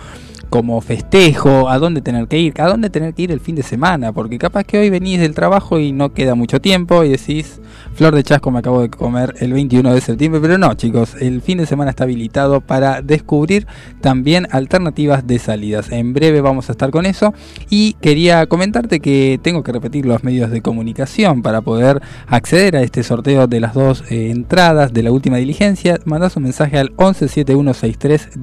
[0.49, 1.69] como festejo?
[1.69, 2.53] ¿A dónde tener que ir?
[2.61, 4.11] ¿A dónde tener que ir el fin de semana?
[4.11, 7.61] Porque capaz que hoy venís del trabajo y no queda mucho tiempo y decís,
[7.93, 10.41] flor de chasco me acabo de comer el 21 de septiembre.
[10.41, 13.67] Pero no, chicos, el fin de semana está habilitado para descubrir
[14.01, 15.91] también alternativas de salidas.
[15.91, 17.33] En breve vamos a estar con eso.
[17.69, 22.81] Y quería comentarte que tengo que repetir los medios de comunicación para poder acceder a
[22.81, 25.99] este sorteo de las dos eh, entradas de la última diligencia.
[26.05, 28.41] Mandás un mensaje al 117163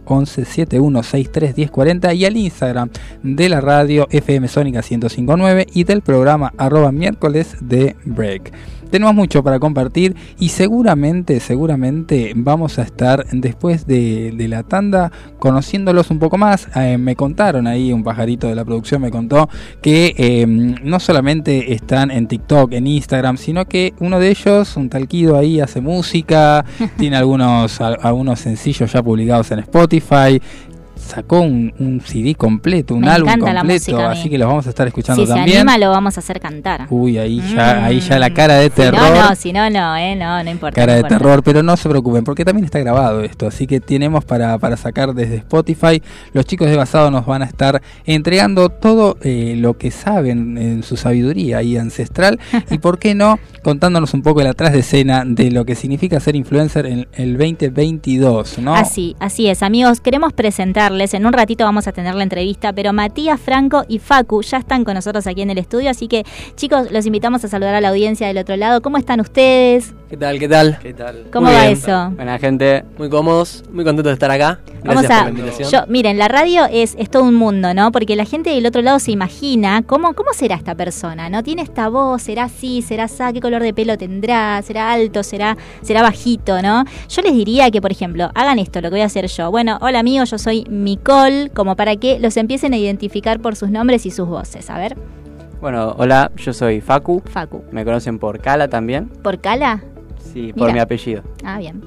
[0.00, 2.90] 1040 117163 1040 y al Instagram
[3.22, 8.52] de la radio FM Sónica 1059 y del programa arroba miércoles de break.
[8.90, 15.12] Tenemos mucho para compartir y seguramente, seguramente vamos a estar después de, de la tanda
[15.38, 16.68] conociéndolos un poco más.
[16.74, 19.48] Eh, me contaron ahí, un pajarito de la producción me contó
[19.80, 24.88] que eh, no solamente están en TikTok, en Instagram, sino que uno de ellos, un
[24.88, 26.64] talquido ahí, hace música,
[26.98, 29.99] tiene algunos, algunos sencillos ya publicados en Spotify.
[30.00, 30.40] Spotify
[31.00, 34.70] Sacó un, un CD completo, un Me álbum completo, música así que los vamos a
[34.70, 35.58] estar escuchando Si se también.
[35.58, 36.86] anima, lo vamos a hacer cantar.
[36.90, 37.84] Uy, ahí ya, Mm.
[37.84, 39.00] ahí ya la cara de Si terror.
[39.00, 40.74] no, no, si no, no, eh, no, no importa.
[40.80, 43.80] Cara no de terror, pero no se preocupen, porque también está grabado esto, así que
[43.80, 46.02] tenemos para, para sacar desde Spotify.
[46.32, 50.82] Los chicos de Basado nos van a estar entregando todo eh, lo que saben en
[50.82, 52.38] su sabiduría y ancestral,
[52.70, 56.20] y por qué no, contándonos un poco el atrás de escena de lo que significa
[56.20, 58.74] ser influencer en el 2022, ¿no?
[58.74, 60.00] Así, así es, amigos.
[60.00, 60.32] Queremos
[60.98, 64.84] en un ratito vamos a tener la entrevista, pero Matías Franco y Facu ya están
[64.84, 66.24] con nosotros aquí en el estudio, así que
[66.56, 68.82] chicos, los invitamos a saludar a la audiencia del otro lado.
[68.82, 69.94] ¿Cómo están ustedes?
[70.10, 70.40] ¿Qué tal?
[70.40, 70.78] ¿Qué tal?
[70.82, 71.26] ¿Qué tal?
[71.32, 71.72] ¿Cómo Muy va bien.
[71.74, 72.10] eso?
[72.16, 74.58] Buena gente, muy cómodos, muy contentos de estar acá.
[74.82, 75.70] Gracias Vamos por a, la invitación.
[75.70, 77.92] yo, miren, la radio es, es todo un mundo, ¿no?
[77.92, 81.44] Porque la gente del otro lado se imagina cómo, cómo será esta persona, ¿no?
[81.44, 85.56] Tiene esta voz, será así, será así, qué color de pelo tendrá, será alto, será,
[85.80, 86.84] será bajito, ¿no?
[87.08, 89.52] Yo les diría que, por ejemplo, hagan esto, lo que voy a hacer yo.
[89.52, 93.70] Bueno, hola amigos, yo soy Micol, como para que los empiecen a identificar por sus
[93.70, 94.70] nombres y sus voces.
[94.70, 94.96] A ver,
[95.60, 97.22] Bueno, hola, yo soy Facu.
[97.26, 97.62] Facu.
[97.70, 99.08] Me conocen por Cala también.
[99.22, 99.84] ¿Por Cala?
[100.32, 101.22] Sí, por mi apellido.
[101.44, 101.82] Ah, bien.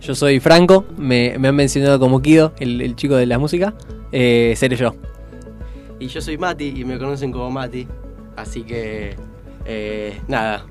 [0.00, 3.74] Yo soy Franco, me, me han mencionado como Kido, el, el chico de la música.
[4.12, 4.94] Eh, seré yo.
[5.98, 7.86] Y yo soy Mati y me conocen como Mati.
[8.36, 9.14] Así que,
[9.66, 10.64] eh, nada,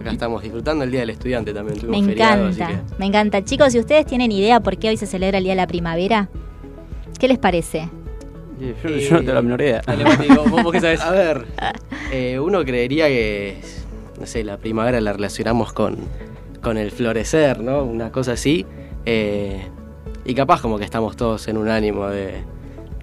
[0.00, 1.76] acá estamos disfrutando el Día del Estudiante también.
[1.76, 3.44] Me Tuvimos feriado, así encanta, me encanta.
[3.44, 6.28] Chicos, si ustedes tienen idea por qué hoy se celebra el Día de la Primavera,
[7.20, 7.88] ¿qué les parece?
[8.60, 9.82] Yo, yo no tengo la menor idea.
[9.86, 11.00] Dale, Mati, vos- vos qué sabés.
[11.04, 11.44] A ver,
[12.10, 13.60] eh, uno creería que,
[14.18, 15.96] no sé, la primavera la relacionamos con,
[16.64, 17.84] con el florecer, ¿no?
[17.84, 18.66] Una cosa así.
[19.06, 19.68] eh,
[20.24, 22.42] y capaz como que estamos todos en un ánimo de,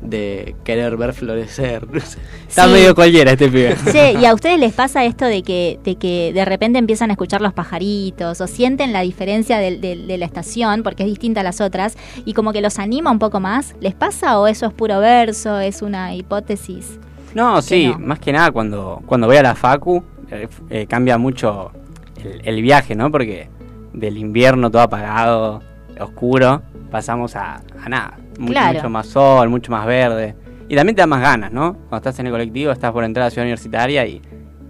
[0.02, 1.88] de querer ver florecer.
[2.50, 2.72] Está Sí.
[2.72, 3.76] medio cualquiera este pibe.
[3.92, 7.14] Che, ¿y a ustedes les pasa esto de que, de que de repente empiezan a
[7.14, 11.62] escuchar los pajaritos o sienten la diferencia de, la estación porque es distinta a las
[11.62, 11.96] otras
[12.26, 13.76] y como que los anima un poco más?
[13.80, 17.00] ¿Les pasa o eso es puro verso, es una hipótesis?
[17.36, 18.00] No, sí, no?
[18.00, 21.72] más que nada cuando, cuando voy a la Facu eh, eh, cambia mucho
[22.24, 23.12] el, el viaje, ¿no?
[23.12, 23.50] Porque
[23.94, 25.62] del invierno todo apagado,
[26.00, 28.18] oscuro, pasamos a, a nada.
[28.40, 28.74] Mucho, Claro.
[28.76, 30.36] mucho más sol, mucho más verde.
[30.70, 31.74] Y también te da más ganas, ¿no?
[31.74, 34.22] Cuando estás en el colectivo, estás por entrar a la ciudad universitaria y,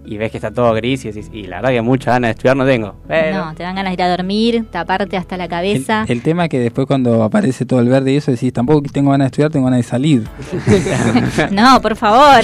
[0.05, 2.31] y ves que está todo gris y decís, y la verdad que mucha ganas de
[2.31, 2.95] estudiar no tengo.
[3.07, 6.05] Pero- No, te dan ganas de ir a dormir, taparte hasta la cabeza.
[6.07, 9.11] El tema es que después cuando aparece todo el verde y eso decís, tampoco tengo
[9.11, 10.23] ganas de estudiar, tengo ganas de salir.
[11.51, 12.43] No, por favor.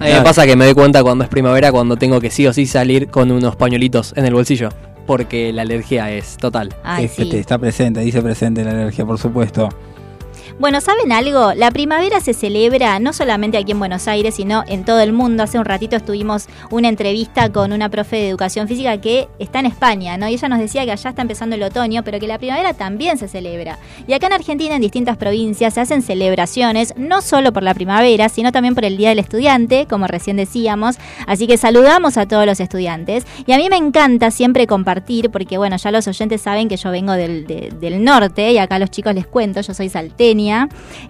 [0.00, 2.46] A mí me pasa que me doy cuenta cuando es primavera, cuando tengo que sí
[2.46, 4.68] o sí salir con unos pañuelitos en el bolsillo.
[5.06, 6.74] Porque la alergia es total.
[6.82, 7.30] Ay, es que sí.
[7.30, 9.68] te está presente, dice presente la alergia, por supuesto.
[10.58, 11.52] Bueno, ¿saben algo?
[11.52, 15.42] La primavera se celebra no solamente aquí en Buenos Aires, sino en todo el mundo.
[15.42, 19.66] Hace un ratito estuvimos una entrevista con una profe de educación física que está en
[19.66, 20.26] España, ¿no?
[20.28, 23.18] Y ella nos decía que allá está empezando el otoño, pero que la primavera también
[23.18, 23.78] se celebra.
[24.08, 28.30] Y acá en Argentina, en distintas provincias, se hacen celebraciones, no solo por la primavera,
[28.30, 30.96] sino también por el Día del Estudiante, como recién decíamos.
[31.26, 33.26] Así que saludamos a todos los estudiantes.
[33.46, 36.90] Y a mí me encanta siempre compartir, porque bueno, ya los oyentes saben que yo
[36.90, 40.45] vengo del, de- del norte, y acá los chicos les cuento, yo soy salteña,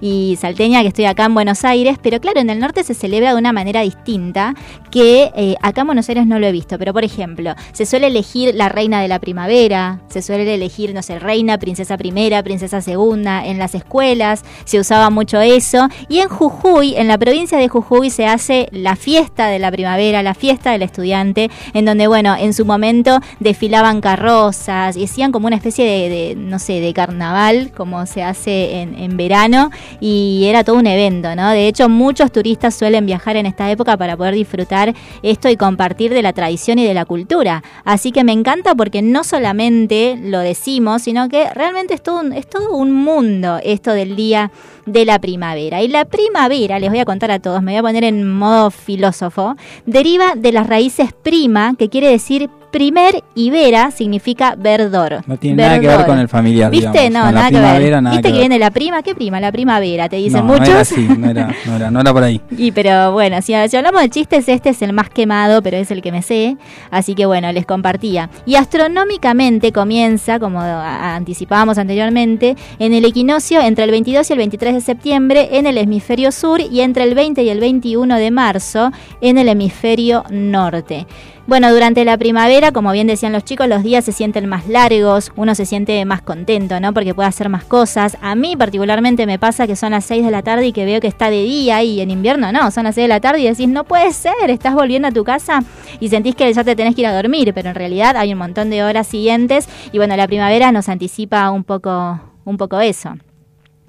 [0.00, 3.32] y salteña que estoy acá en Buenos Aires, pero claro, en el norte se celebra
[3.32, 4.54] de una manera distinta,
[4.90, 8.06] que eh, acá en Buenos Aires no lo he visto, pero por ejemplo, se suele
[8.06, 12.80] elegir la reina de la primavera, se suele elegir, no sé, reina, princesa primera, princesa
[12.80, 17.68] segunda, en las escuelas se usaba mucho eso, y en Jujuy, en la provincia de
[17.68, 22.34] Jujuy, se hace la fiesta de la primavera, la fiesta del estudiante, en donde, bueno,
[22.38, 27.72] en su momento desfilaban carrozas y hacían como una especie de, no sé, de carnaval,
[27.76, 29.70] como se hace en, en verano,
[30.00, 31.50] y era todo un evento, ¿no?
[31.50, 36.12] De hecho, muchos turistas suelen viajar en esta época para poder disfrutar esto y compartir
[36.12, 37.62] de la tradición y de la cultura.
[37.84, 42.32] Así que me encanta porque no solamente lo decimos, sino que realmente es todo un,
[42.32, 44.52] es todo un mundo esto del día
[44.86, 45.82] de la primavera.
[45.82, 48.70] Y la primavera, les voy a contar a todos, me voy a poner en modo
[48.70, 49.56] filósofo,
[49.86, 55.22] deriva de las raíces prima, que quiere decir primer y vera significa verdor.
[55.26, 57.08] No tiene nada que ver con el familiar, ¿Viste?
[57.08, 57.12] digamos.
[57.12, 58.02] No, nada que ver.
[58.02, 58.40] nada ¿Viste que ver.
[58.40, 59.02] viene la prima?
[59.02, 59.40] ¿Qué prima?
[59.40, 60.68] La primavera, te dicen no, muchos.
[60.68, 62.38] no era así, no era, no era, no era por ahí.
[62.58, 65.90] Y pero bueno, si, si hablamos de chistes, este es el más quemado, pero es
[65.90, 66.58] el que me sé.
[66.90, 68.28] Así que bueno, les compartía.
[68.44, 74.74] Y astronómicamente comienza, como anticipábamos anteriormente, en el equinoccio entre el 22 y el 23
[74.74, 78.90] de septiembre en el hemisferio sur y entre el 20 y el 21 de marzo
[79.22, 81.06] en el hemisferio norte.
[81.46, 85.30] Bueno, durante la primavera, como bien decían los chicos, los días se sienten más largos,
[85.36, 86.92] uno se siente más contento, ¿no?
[86.92, 88.16] Porque puede hacer más cosas.
[88.20, 91.00] A mí particularmente me pasa que son las 6 de la tarde y que veo
[91.00, 93.44] que está de día y en invierno no, son las 6 de la tarde y
[93.44, 95.62] decís, no puede ser, estás volviendo a tu casa
[96.00, 98.40] y sentís que ya te tenés que ir a dormir, pero en realidad hay un
[98.40, 103.14] montón de horas siguientes y bueno, la primavera nos anticipa un poco, un poco eso.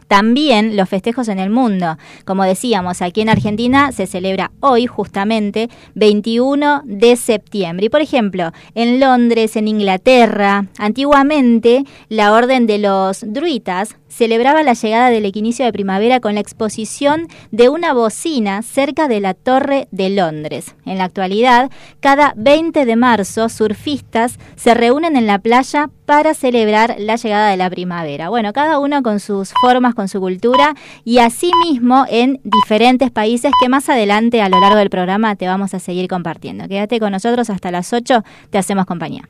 [0.07, 1.97] También los festejos en el mundo.
[2.25, 7.87] Como decíamos, aquí en Argentina se celebra hoy, justamente, 21 de septiembre.
[7.87, 14.73] Y por ejemplo, en Londres, en Inglaterra, antiguamente la orden de los druitas celebraba la
[14.73, 19.87] llegada del equinicio de primavera con la exposición de una bocina cerca de la Torre
[19.91, 20.75] de Londres.
[20.85, 26.95] En la actualidad, cada 20 de marzo, surfistas se reúnen en la playa para celebrar
[26.99, 28.29] la llegada de la primavera.
[28.29, 33.67] Bueno, cada uno con sus formas, con su cultura y asimismo en diferentes países que
[33.67, 36.65] más adelante a lo largo del programa te vamos a seguir compartiendo.
[36.69, 39.27] Quédate con nosotros hasta las 8, te hacemos compañía.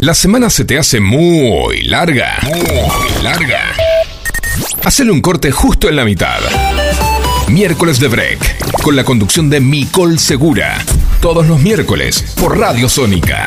[0.00, 2.38] La semana se te hace muy larga.
[2.42, 3.60] Muy larga.
[4.84, 6.40] Hacele un corte justo en la mitad.
[7.48, 10.84] Miércoles de Break, con la conducción de Micol Segura.
[11.20, 13.46] Todos los miércoles, por Radio Sónica.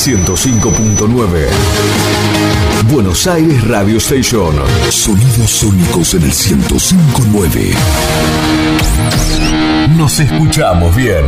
[0.00, 1.46] 105.9.
[2.90, 4.54] Buenos Aires Radio Station.
[4.88, 7.74] Sonidos sónicos en el 1059.
[9.98, 11.26] Nos escuchamos bien.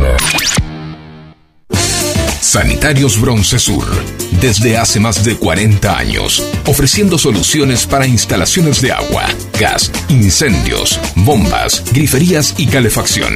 [2.41, 3.85] Sanitarios Bronce Sur,
[4.41, 9.27] desde hace más de 40 años, ofreciendo soluciones para instalaciones de agua,
[9.59, 13.35] gas, incendios, bombas, griferías y calefacción.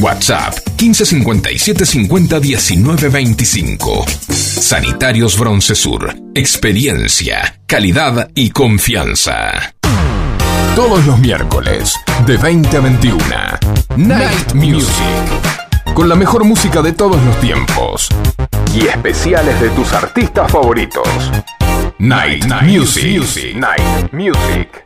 [0.00, 4.04] WhatsApp 1557 50 19 25.
[4.28, 6.14] Sanitarios Broncesur.
[6.34, 9.74] Experiencia, calidad y confianza.
[10.74, 11.94] Todos los miércoles,
[12.26, 13.18] de 20 a 21.
[13.96, 14.94] Night Music.
[15.92, 18.08] Con la mejor música de todos los tiempos.
[18.74, 21.08] Y especiales de tus artistas favoritos.
[21.98, 23.54] Night, Music.
[23.54, 24.84] Night Music.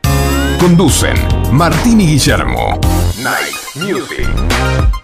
[0.59, 1.17] Conducen
[1.53, 2.81] Martín y Guillermo.
[3.23, 5.04] Night Music.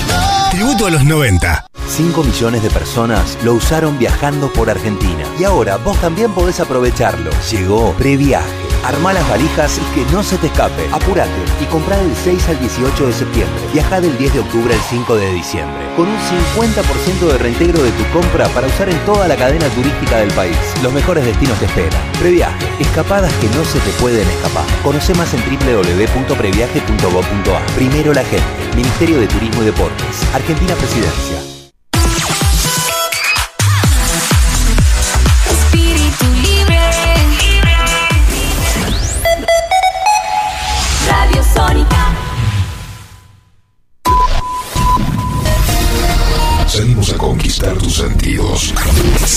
[0.51, 1.65] Tributo a los 90.
[1.87, 5.23] 5 millones de personas lo usaron viajando por Argentina.
[5.39, 7.31] Y ahora vos también podés aprovecharlo.
[7.49, 8.49] Llegó Previaje.
[8.83, 10.89] Armá las valijas y que no se te escape.
[10.91, 11.29] Apurate
[11.61, 13.61] y comprá del 6 al 18 de septiembre.
[13.71, 15.85] Viajá del 10 de octubre al 5 de diciembre.
[15.95, 20.17] Con un 50% de reintegro de tu compra para usar en toda la cadena turística
[20.17, 20.57] del país.
[20.83, 22.01] Los mejores destinos te esperan.
[22.19, 22.67] Previaje.
[22.79, 24.65] Escapadas que no se te pueden escapar.
[24.83, 27.65] Conoce más en www.previaje.gov.ar.
[27.75, 28.70] Primero la gente.
[28.75, 30.23] Ministerio de Turismo y Deportes.
[30.33, 31.50] Argentina Presidencia.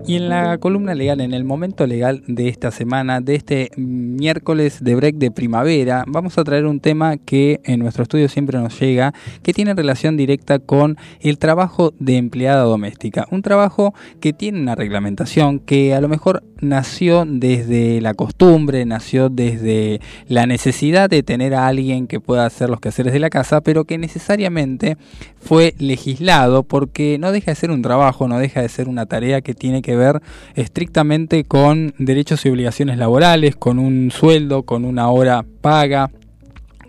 [0.06, 4.84] Y en la columna legal, en el momento legal de esta semana, de este miércoles
[4.84, 8.78] de break de primavera, vamos a traer un tema que en nuestro estudio siempre nos
[8.78, 13.28] llega, que tiene relación directa con el trabajo de empleada doméstica.
[13.32, 19.30] Un trabajo que tiene una reglamentación que a lo mejor nació desde la costumbre, nació
[19.30, 23.62] desde la necesidad de tener a alguien que pueda hacer los quehaceres de la casa,
[23.62, 24.98] pero que necesariamente
[25.40, 29.42] fue legislado porque no deja de ser un trabajo, no deja de ser una tarea
[29.42, 30.03] que tiene que ver
[30.56, 36.10] estrictamente con derechos y obligaciones laborales, con un sueldo, con una hora paga,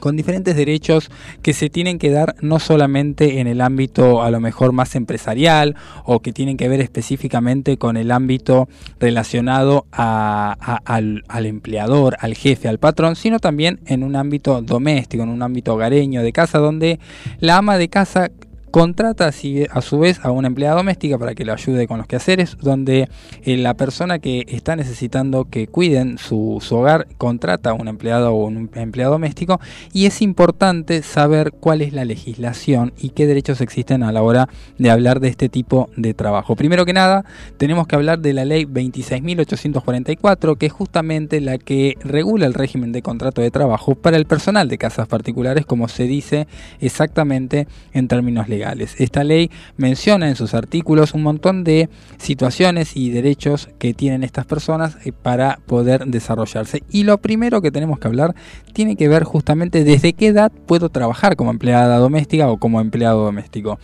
[0.05, 1.11] con diferentes derechos
[1.41, 5.77] que se tienen que dar no solamente en el ámbito a lo mejor más empresarial
[6.05, 8.69] o que tienen que ver específicamente con el ámbito
[9.01, 15.43] relacionado al empleador, al jefe, al patrón, sino también en un ámbito doméstico, en un
[15.43, 17.01] ámbito hogareño de casa donde
[17.41, 18.31] la ama de casa
[18.75, 22.57] contrata a su vez a una empleada doméstica para que lo ayude con los quehaceres,
[22.61, 23.09] donde
[23.45, 28.35] eh, la persona que está necesitando que cuiden su, su hogar contrata a un empleado
[28.35, 29.61] o un empleado doméstico
[29.93, 34.49] y es importante saber cuál es la legislación y qué derechos existen a la hora
[34.77, 36.57] de hablar de este tipo de trabajo.
[36.57, 37.25] Primero que nada,
[37.59, 42.91] tenemos que hablar de la ley 26.844, que es justamente la que regula el régimen
[42.91, 46.49] de contrato de trabajo para el personal de casas particulares, como se dice
[46.81, 48.64] exactamente en términos legales.
[48.73, 51.89] Esta ley menciona en sus artículos un montón de
[52.19, 56.83] situaciones y derechos que tienen estas personas eh, para poder desarrollarse.
[56.91, 58.35] Y lo primero que tenemos que hablar
[58.73, 63.25] tiene que ver justamente desde qué edad puedo trabajar como empleada doméstica o como empleado
[63.25, 63.79] doméstico.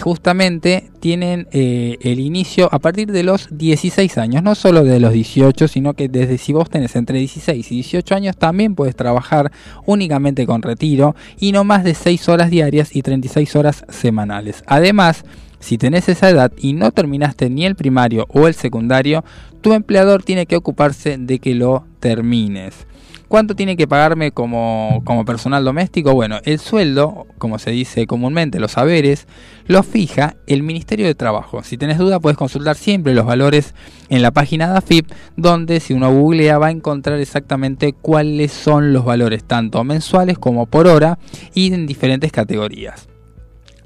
[0.00, 5.12] Justamente tienen eh, el inicio a partir de los 16 años, no solo de los
[5.12, 9.52] 18, sino que desde si vos tenés entre 16 y 18 años también puedes trabajar
[9.86, 14.23] únicamente con retiro y no más de 6 horas diarias y 36 horas semanales.
[14.66, 15.24] Además,
[15.60, 19.24] si tenés esa edad y no terminaste ni el primario o el secundario,
[19.62, 22.86] tu empleador tiene que ocuparse de que lo termines.
[23.28, 26.12] ¿Cuánto tiene que pagarme como, como personal doméstico?
[26.12, 29.26] Bueno, el sueldo, como se dice comúnmente, los saberes,
[29.66, 31.62] lo fija el Ministerio de Trabajo.
[31.62, 33.74] Si tenés duda, puedes consultar siempre los valores
[34.10, 38.92] en la página de AFIP, donde si uno googlea va a encontrar exactamente cuáles son
[38.92, 41.18] los valores, tanto mensuales como por hora
[41.54, 43.08] y en diferentes categorías.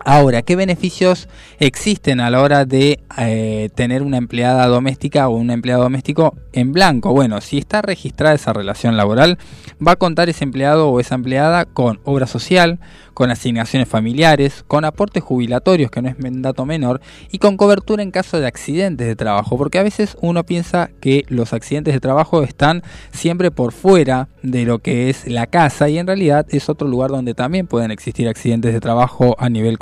[0.05, 1.29] Ahora, ¿qué beneficios
[1.59, 6.73] existen a la hora de eh, tener una empleada doméstica o un empleado doméstico en
[6.73, 7.13] blanco?
[7.13, 9.39] Bueno, si está registrada esa relación laboral,
[9.87, 12.79] va a contar ese empleado o esa empleada con obra social,
[13.13, 17.01] con asignaciones familiares, con aportes jubilatorios, que no es dato menor,
[17.33, 21.25] y con cobertura en caso de accidentes de trabajo, porque a veces uno piensa que
[21.29, 25.99] los accidentes de trabajo están siempre por fuera de lo que es la casa y
[25.99, 29.79] en realidad es otro lugar donde también pueden existir accidentes de trabajo a nivel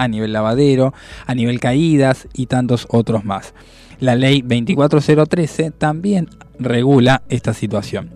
[0.00, 0.94] a nivel lavadero,
[1.26, 3.54] a nivel caídas y tantos otros más.
[4.00, 6.28] La ley 24013 también
[6.58, 8.10] regula esta situación.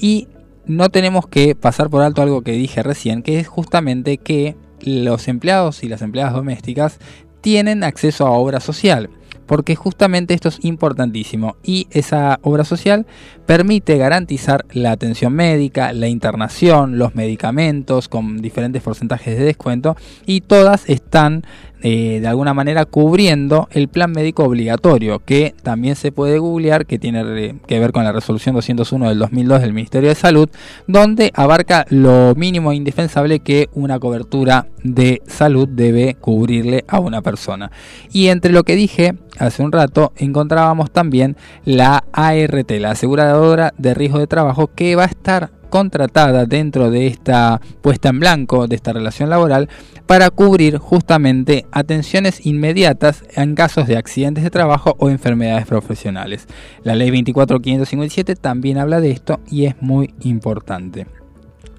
[0.00, 0.28] Y
[0.64, 5.28] no tenemos que pasar por alto algo que dije recién, que es justamente que los
[5.28, 6.98] empleados y las empleadas domésticas
[7.40, 9.10] tienen acceso a obra social,
[9.46, 13.06] porque justamente esto es importantísimo y esa obra social
[13.46, 20.42] permite garantizar la atención médica, la internación, los medicamentos con diferentes porcentajes de descuento y
[20.42, 21.44] todas están
[21.82, 26.98] eh, de alguna manera cubriendo el plan médico obligatorio, que también se puede googlear, que
[26.98, 30.48] tiene que ver con la resolución 201 del 2002 del Ministerio de Salud,
[30.86, 37.22] donde abarca lo mínimo e indispensable que una cobertura de salud debe cubrirle a una
[37.22, 37.70] persona.
[38.12, 43.94] Y entre lo que dije hace un rato, encontrábamos también la ART, la aseguradora de
[43.94, 48.76] riesgo de trabajo, que va a estar contratada dentro de esta puesta en blanco de
[48.76, 49.68] esta relación laboral
[50.06, 56.46] para cubrir justamente atenciones inmediatas en casos de accidentes de trabajo o enfermedades profesionales.
[56.84, 61.06] La ley 24557 también habla de esto y es muy importante.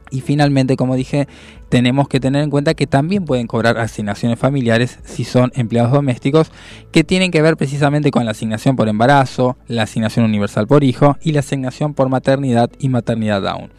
[0.09, 1.27] Y finalmente, como dije,
[1.69, 6.51] tenemos que tener en cuenta que también pueden cobrar asignaciones familiares si son empleados domésticos
[6.91, 11.17] que tienen que ver precisamente con la asignación por embarazo, la asignación universal por hijo
[11.21, 13.71] y la asignación por maternidad y maternidad down.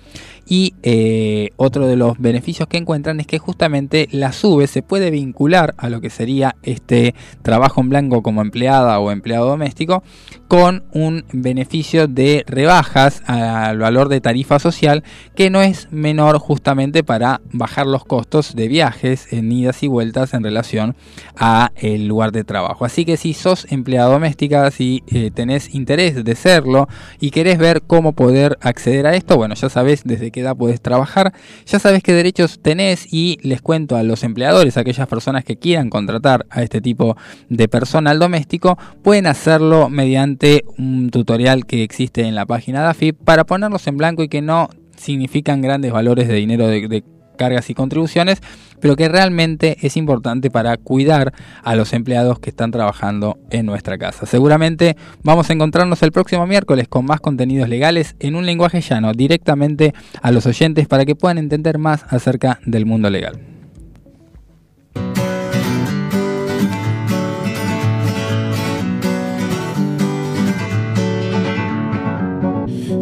[0.50, 5.10] Y eh, otro de los beneficios que encuentran es que justamente la SUBE se puede
[5.10, 10.02] vincular a lo que sería este trabajo en blanco como empleada o empleado doméstico
[10.48, 15.04] con un beneficio de rebajas al valor de tarifa social
[15.34, 20.34] que no es menor justamente para bajar los costos de viajes en idas y vueltas
[20.34, 20.96] en relación
[21.36, 22.84] a el lugar de trabajo.
[22.84, 26.88] Así que si sos empleada doméstica, si eh, tenés interés de serlo
[27.20, 30.80] y querés ver cómo poder acceder a esto, bueno, ya sabes desde qué edad puedes
[30.80, 31.32] trabajar,
[31.66, 35.56] ya sabes qué derechos tenés y les cuento a los empleadores, a aquellas personas que
[35.56, 37.16] quieran contratar a este tipo
[37.48, 43.16] de personal doméstico, pueden hacerlo mediante un tutorial que existe en la página de AFIP
[43.24, 47.02] para ponerlos en blanco y que no significan grandes valores de dinero de
[47.38, 48.42] cargas y contribuciones,
[48.80, 51.32] pero que realmente es importante para cuidar
[51.62, 54.26] a los empleados que están trabajando en nuestra casa.
[54.26, 59.14] Seguramente vamos a encontrarnos el próximo miércoles con más contenidos legales en un lenguaje llano
[59.14, 63.40] directamente a los oyentes para que puedan entender más acerca del mundo legal.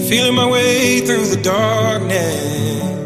[0.09, 3.06] Feeling my way through the darkness,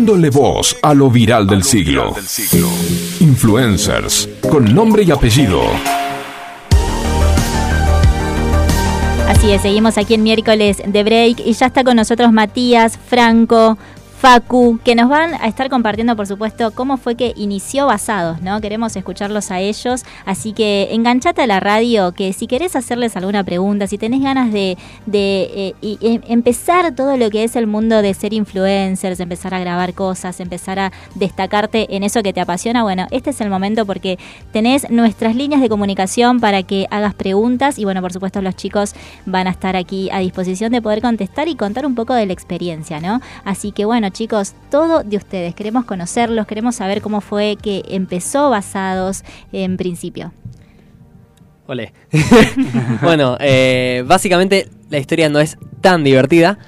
[0.00, 2.14] Poniéndole voz a lo viral del siglo.
[3.20, 5.60] Influencers, con nombre y apellido.
[9.28, 13.76] Así es, seguimos aquí en miércoles de break y ya está con nosotros Matías, Franco,
[14.20, 18.60] Facu, que nos van a estar compartiendo, por supuesto, cómo fue que inició Basados, ¿no?
[18.60, 23.44] Queremos escucharlos a ellos, así que enganchate a la radio, que si querés hacerles alguna
[23.44, 24.76] pregunta, si tenés ganas de,
[25.06, 29.60] de eh, y empezar todo lo que es el mundo de ser influencers, empezar a
[29.60, 33.86] grabar cosas, empezar a destacarte en eso que te apasiona, bueno, este es el momento
[33.86, 34.18] porque
[34.52, 38.94] tenés nuestras líneas de comunicación para que hagas preguntas y bueno, por supuesto los chicos
[39.24, 42.34] van a estar aquí a disposición de poder contestar y contar un poco de la
[42.34, 43.22] experiencia, ¿no?
[43.46, 48.50] Así que bueno, chicos, todo de ustedes, queremos conocerlos, queremos saber cómo fue que empezó
[48.50, 50.32] Basados en principio.
[51.66, 51.92] Ole.
[53.02, 56.58] bueno, eh, básicamente la historia no es tan divertida,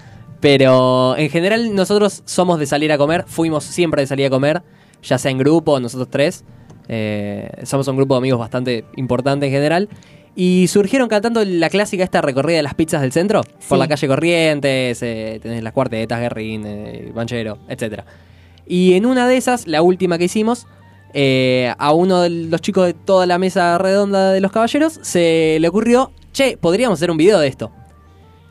[0.40, 4.62] pero en general nosotros somos de salir a comer, fuimos siempre de salir a comer,
[5.02, 6.44] ya sea en grupo, nosotros tres.
[6.88, 9.88] Eh, somos un grupo de amigos bastante importante en general.
[10.34, 14.08] Y surgieron cantando la clásica esta recorrida de las pizzas del centro, por la calle
[14.08, 18.02] Corrientes, eh, tenés las cuartetas, Guerrín, eh, Banchero, etc.
[18.66, 20.66] Y en una de esas, la última que hicimos,
[21.12, 25.58] eh, a uno de los chicos de toda la mesa redonda de los caballeros se
[25.60, 27.70] le ocurrió, che, podríamos hacer un video de esto.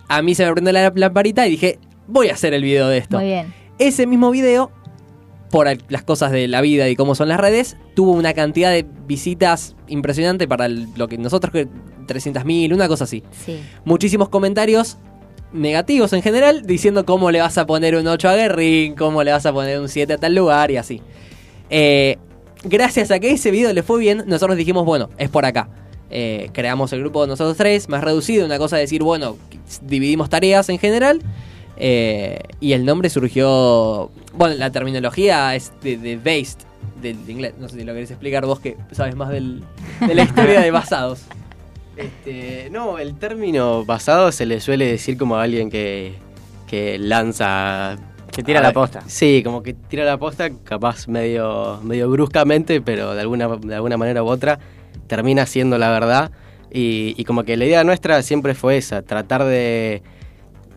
[0.08, 3.00] A mí se me prendió la lamparita y dije, voy a hacer el video de
[3.00, 3.18] esto.
[3.18, 3.54] Muy bien.
[3.80, 4.72] Ese mismo video,
[5.52, 8.86] por las cosas de la vida y cómo son las redes, tuvo una cantidad de
[9.06, 11.68] visitas impresionante para el- lo que nosotros, que
[12.08, 13.22] 300.000, una cosa así.
[13.46, 13.60] Sí.
[13.86, 14.98] Muchísimos comentarios
[15.54, 19.32] negativos en general, diciendo cómo le vas a poner un 8 a Guerrín, cómo le
[19.32, 21.02] vas a poner un 7 a tal lugar y así.
[21.70, 22.18] Eh,
[22.64, 25.70] gracias a que ese video le fue bien, nosotros dijimos, bueno, es por acá.
[26.10, 29.38] Eh, creamos el grupo de nosotros tres, más reducido, una cosa de decir, bueno,
[29.82, 31.22] dividimos tareas en general.
[31.84, 34.12] eh, y el nombre surgió.
[34.34, 36.60] Bueno, la terminología es de, de based,
[37.02, 37.54] del de inglés.
[37.60, 39.64] No sé si lo querés explicar vos que sabes más del-
[40.06, 41.24] de la historia de basados.
[41.98, 46.14] Este, no, el término basado se le suele decir como a alguien que,
[46.66, 47.98] que lanza.
[48.32, 49.04] Que tira la posta.
[49.08, 53.98] Sí, como que tira la posta, capaz medio, medio bruscamente, pero de alguna, de alguna
[53.98, 54.58] manera u otra
[55.08, 56.32] termina siendo la verdad.
[56.72, 60.02] Y, y como que la idea nuestra siempre fue esa, tratar de,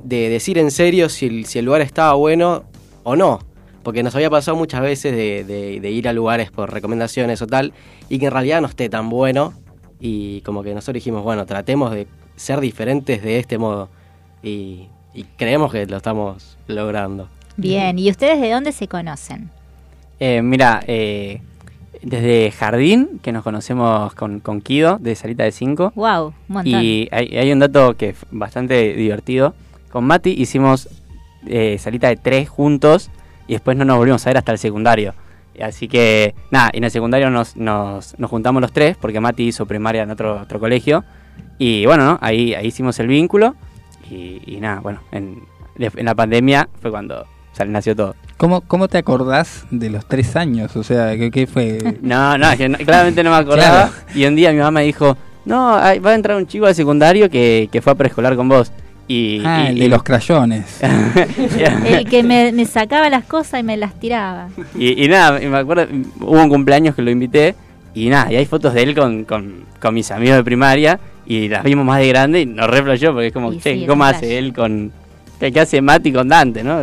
[0.03, 2.65] de decir en serio si el, si el lugar estaba bueno
[3.05, 3.39] o no.
[3.83, 7.47] Porque nos había pasado muchas veces de, de- de ir a lugares por recomendaciones o
[7.47, 7.73] tal,
[8.09, 9.53] y que en realidad no esté tan bueno.
[10.01, 12.07] Y como que nosotros dijimos, bueno, tratemos de
[12.37, 13.89] ser diferentes de este modo.
[14.43, 17.29] Y, y creemos que lo estamos logrando.
[17.57, 19.51] Bien, ¿y ustedes de dónde se conocen?
[20.19, 21.41] Eh, mira, eh,
[22.03, 25.93] desde Jardín, que nos conocemos con, con Kido, de Salita de 5.
[25.95, 26.83] Wow, un montón.
[26.83, 29.55] Y hay, hay un dato que es bastante divertido.
[29.93, 30.89] Con Mati hicimos
[31.47, 33.11] eh, Salita de 3 juntos
[33.47, 35.15] y después no nos volvimos a ver hasta el secundario.
[35.63, 39.45] Así que, nada, y en el secundario nos, nos, nos juntamos los tres, porque Mati
[39.45, 41.05] hizo primaria en otro, otro colegio.
[41.59, 42.19] Y bueno, ¿no?
[42.21, 43.55] ahí, ahí hicimos el vínculo.
[44.11, 45.43] Y, y nada, bueno, en,
[45.79, 48.17] en la pandemia fue cuando sal- nació todo.
[48.37, 50.75] ¿Cómo, ¿Cómo te acordás de los tres años?
[50.77, 51.99] O sea, ¿qué, qué fue?
[52.03, 53.91] No, no, es que no- claramente no me acordaba.
[54.15, 57.69] Y un día mi mamá dijo, no, va a entrar un chico al secundario que,
[57.71, 58.73] que fue a preescolar con vos.
[59.07, 60.81] Y, Ah, y- el de y- los crayones.
[61.85, 64.49] El que me, me sacaba las cosas y me las tiraba.
[64.79, 65.87] Y, y nada, me acuerdo,
[66.21, 67.55] hubo un cumpleaños que lo invité
[67.95, 71.49] y nada, y hay fotos de él con, con, con mis amigos de primaria y
[71.49, 74.05] las vimos más de grande y nos reflejó porque es como, Y che, sí, ¿cómo
[74.05, 74.91] hace él con...
[75.39, 76.81] ¿Qué, qué hace Mati con Dante, no?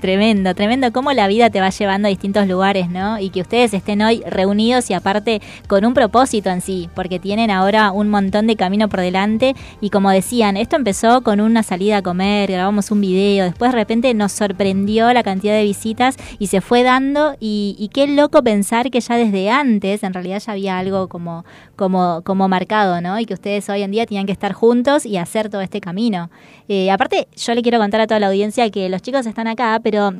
[0.00, 3.18] Tremendo, tremendo cómo la vida te va llevando a distintos lugares, ¿no?
[3.18, 7.50] Y que ustedes estén hoy reunidos y aparte con un propósito en sí, porque tienen
[7.50, 11.98] ahora un montón de camino por delante y como decían, esto empezó con una salida
[11.98, 16.48] a comer, grabamos un video, después de repente nos sorprendió la cantidad de visitas y
[16.48, 20.52] se fue dando y, y qué loco pensar que ya desde antes en realidad ya
[20.52, 21.44] había algo como,
[21.76, 23.18] como, como marcado, ¿no?
[23.18, 26.30] Y que ustedes hoy en día tenían que estar juntos y hacer todo este camino.
[26.68, 29.80] Eh, aparte, yo le quiero contar a toda la audiencia que los chicos están acá,
[29.82, 30.12] pero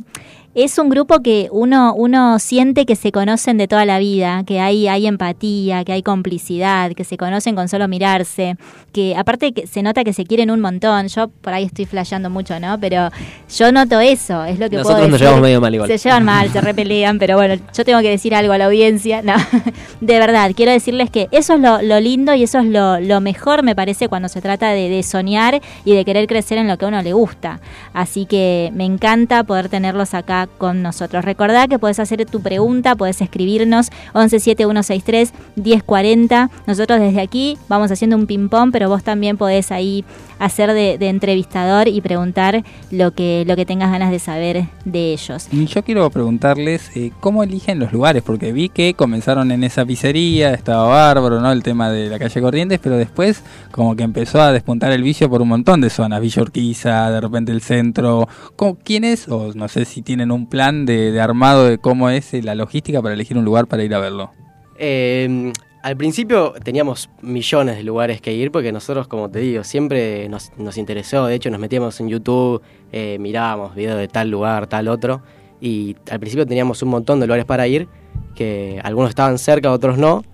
[0.54, 4.60] es un grupo que uno, uno siente que se conocen de toda la vida, que
[4.60, 8.56] hay, hay empatía, que hay complicidad, que se conocen con solo mirarse,
[8.92, 11.08] que aparte que se nota que se quieren un montón.
[11.08, 12.78] Yo por ahí estoy flasheando mucho, ¿no?
[12.78, 13.10] Pero
[13.56, 15.26] yo noto eso, es lo que Nosotros puedo nos decir.
[15.26, 15.88] llevamos medio mal igual.
[15.88, 19.22] Se llevan mal, se repelean, pero bueno, yo tengo que decir algo a la audiencia.
[19.22, 19.34] No,
[20.00, 23.20] de verdad, quiero decirles que eso es lo, lo lindo y eso es lo, lo
[23.20, 26.78] mejor, me parece, cuando se trata de, de soñar y de querer crecer en lo
[26.78, 27.60] que a uno le gusta.
[27.92, 31.24] Así que me encanta poder tenerlos acá con nosotros.
[31.24, 36.50] Recordá que puedes hacer tu pregunta, puedes escribirnos 117163-1040.
[36.66, 40.04] Nosotros desde aquí vamos haciendo un ping-pong, pero vos también podés ahí
[40.38, 45.48] hacer de, entrevistador y preguntar lo que, lo que tengas ganas de saber de ellos.
[45.52, 49.84] Y yo quiero preguntarles eh, cómo eligen los lugares, porque vi que comenzaron en esa
[49.84, 51.52] pizzería, estaba bárbaro, ¿no?
[51.52, 55.28] El tema de la calle Corrientes, pero después como que empezó a despuntar el vicio
[55.30, 58.28] por un montón de zonas, Villa Urquiza, de repente el centro.
[58.56, 59.28] ¿Cómo- ¿Quién es?
[59.28, 63.00] O no sé si tienen un plan de, armado de cómo es eh, la logística
[63.00, 64.30] para elegir un lugar para ir a verlo.
[64.76, 65.52] Eh,
[65.84, 70.50] al principio teníamos millones de lugares que ir porque nosotros, como te digo, siempre nos,
[70.56, 71.26] nos interesó.
[71.26, 75.20] De hecho, nos metíamos en YouTube, eh, mirábamos videos de tal lugar, tal otro.
[75.60, 77.86] Y al principio teníamos un montón de lugares para ir,
[78.34, 80.24] que algunos estaban cerca, otros no,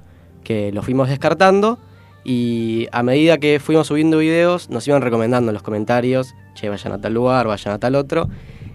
[0.45, 1.81] que los fuimos descartando.
[2.23, 6.93] Y a medida que fuimos subiendo videos, nos iban recomendando en los comentarios, che, vayan
[6.93, 8.29] a tal lugar, vayan a tal otro.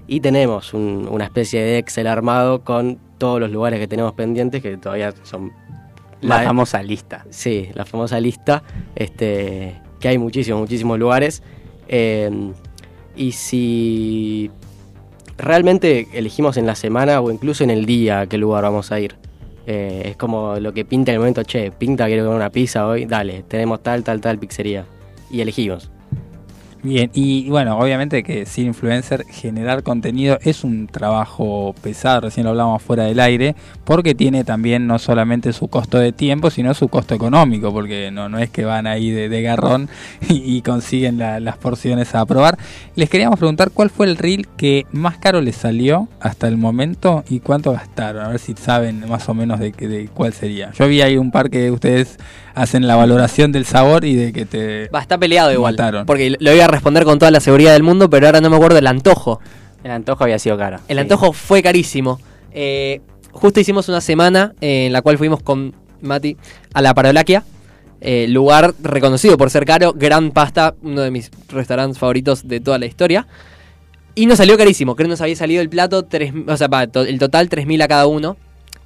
[0.08, 4.62] Y tenemos un- una especie de Excel armado con todos los lugares que tenemos pendientes,
[4.62, 5.52] que todavía son...
[6.22, 7.26] La famosa lista.
[7.30, 8.64] Sí, la famosa lista,
[8.96, 11.44] este, que hay muchísimos, muchísimos lugares.
[11.88, 12.32] Eh,
[13.16, 14.50] y si
[15.38, 19.00] realmente elegimos en la semana o incluso en el día a qué lugar vamos a
[19.00, 19.16] ir.
[19.68, 22.88] Eh, es como lo que pinta en el momento, che, pinta, quiero comer una pizza
[22.88, 24.86] hoy, dale, tenemos tal, tal, tal pizzería.
[25.32, 25.92] Y elegimos.
[26.86, 32.52] Bien, y bueno, obviamente que ser influencer, generar contenido es un trabajo pesado, recién lo
[32.52, 33.56] hablábamos fuera del aire,
[33.86, 38.30] porque tiene también no solamente su costo de tiempo, sino su costo económico, porque no,
[38.30, 39.90] no es que van ahí de, de garrón
[40.30, 42.60] y, y consiguen la- las porciones a probar.
[42.96, 47.24] Les queríamos preguntar cuál fue el reel que más caro les salió hasta el momento
[47.28, 50.72] y cuánto gastaron, a ver si saben más o menos de, de cuál sería.
[50.74, 52.20] Yo vi ahí un par que ustedes
[52.54, 54.88] hacen la valoración del sabor y de que te...
[54.90, 55.74] Va, está peleado igual.
[55.74, 56.06] Mataron.
[56.06, 58.56] Porque lo iba a responder con toda la seguridad del mundo, pero ahora no me
[58.56, 59.40] acuerdo del antojo.
[59.84, 60.78] El antojo había sido caro.
[60.88, 61.02] El sí.
[61.02, 62.20] antojo fue carísimo.
[62.52, 66.38] Eh, justo hicimos una semana en la cual fuimos con Mati
[66.74, 67.44] a la Parolaquia.
[68.02, 72.78] eh, lugar reconocido por ser caro, Gran Pasta, uno de mis restaurantes favoritos de toda
[72.78, 73.26] la historia.
[74.14, 76.88] Y nos salió carísimo, creo que nos había salido el plato, tres, o sea, pa,
[76.88, 78.38] to- el total 3.000 a cada uno,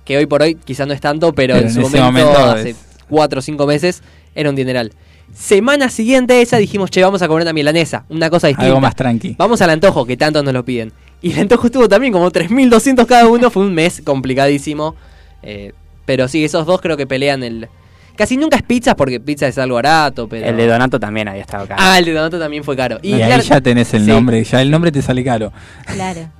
[0.06, 2.40] que hoy por hoy quizás no es tanto, pero, Pero en en su momento, momento
[2.45, 2.78] hace es-
[3.10, 4.02] 4 o 5 meses,
[4.36, 4.94] era un dineral.
[5.34, 8.68] Semana siguiente a esa dijimos, che, vamos a comer una milanesa, una cosa distinta.
[8.68, 9.35] Algo más tranqui.
[9.38, 10.91] Vamos al antojo, que tanto nos lo piden.
[11.22, 14.95] Y el antojo estuvo también como 3.200 cada uno, fue un mes complicadísimo.
[15.43, 15.73] eh,
[16.06, 17.69] pero sí, esos dos creo que pelean el...
[18.15, 20.47] Casi nunca es pizza porque pizza es algo barato, pero...
[20.47, 21.80] El de Donato también había estado caro.
[21.81, 22.97] Ah, el de Donato también fue caro.
[23.03, 24.07] Y, ahí claro- ya tenés el sí.
[24.11, 25.53] nombre, ya el nombre te sale caro.
[25.85, 26.31] Claro.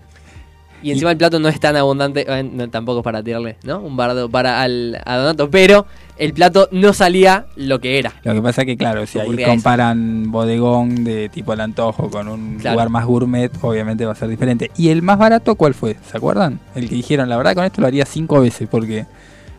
[0.82, 3.80] Y encima el plato no es tan abundante, eh, no, tampoco es para tirarle, ¿no?
[3.80, 5.86] Un bardo para al, a Donato, pero
[6.18, 8.14] el plato no salía lo que era.
[8.24, 9.50] Lo que pasa que, claro, si ahí eso.
[9.50, 12.76] comparan bodegón de tipo el antojo con un Claro.
[12.76, 14.72] lugar más gourmet, obviamente va a ser diferente.
[14.78, 15.96] ¿Y el más barato cuál fue?
[16.10, 16.60] ¿Se acuerdan?
[16.76, 19.06] El que dijeron, la verdad con esto lo haría cinco veces porque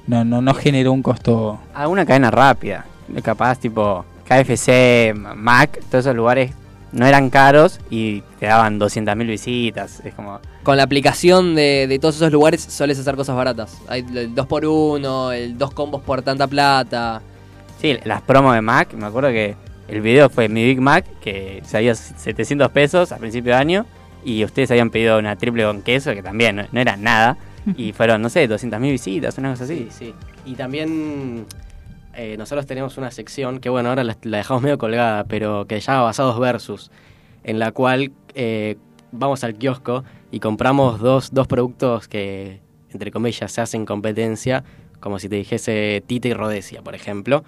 [0.07, 1.59] no, no, no generó un costo...
[1.75, 2.85] Alguna cadena rápida.
[3.23, 6.53] Capaz tipo KFC, Mac, todos esos lugares
[6.93, 10.01] no eran caros y te daban 200.000 visitas.
[10.05, 10.41] Es como.
[10.63, 13.79] Con la aplicación de, de todos esos lugares solés hacer cosas baratas.
[13.89, 17.23] Hay el 2x1, el 2 combos por tanta plata.
[17.81, 19.57] Sí, las promos de Mac, me acuerdo que
[19.89, 23.87] el video fue mi Big Mac, que salía 700 pesos a principio de año,
[24.25, 27.39] y ustedes habían pedido una triple con queso, que también no, no era nada,
[27.77, 29.89] y fueron, no sé, 200.000 visitas, una cosa así.
[29.91, 30.15] Sí, sí.
[30.45, 31.47] Y también
[32.23, 35.77] eh, nosotros tenemos una sección que, bueno, ahora la, la dejamos medio colgada, pero que
[35.81, 36.91] se llama Basados Versus,
[37.45, 38.77] en la cual eh,
[39.13, 42.61] vamos al kiosco y compramos dos, dos productos que,
[42.93, 44.65] entre comillas, se hacen competencia,
[45.01, 47.43] como si te dijese Tita y Rodesia, por ejemplo.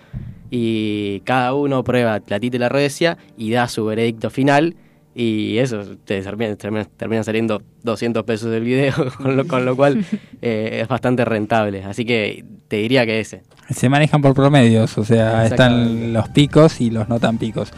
[0.51, 4.75] Y cada uno prueba la Tita y la Rodesia y da su veredicto final.
[5.15, 9.77] Y eso, te termina, termina- termina saliendo 200 pesos del video, con lo, con lo
[9.77, 10.03] cual
[10.43, 11.85] eh, es bastante rentable.
[11.85, 13.43] Así que te diría que ese.
[13.75, 17.71] Se manejan por promedios, o sea, están los picos y los no tan picos.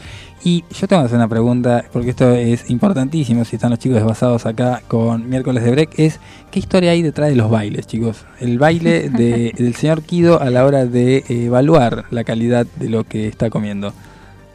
[0.46, 3.96] Y yo tengo que hacer una pregunta, porque esto es importantísimo, si están los chicos
[3.96, 8.24] desbasados acá con miércoles de break, es ¿qué historia hay detrás de los bailes, chicos?
[8.40, 13.04] El baile de- del señor Kido a la hora de evaluar la calidad de lo
[13.04, 13.94] que está comiendo.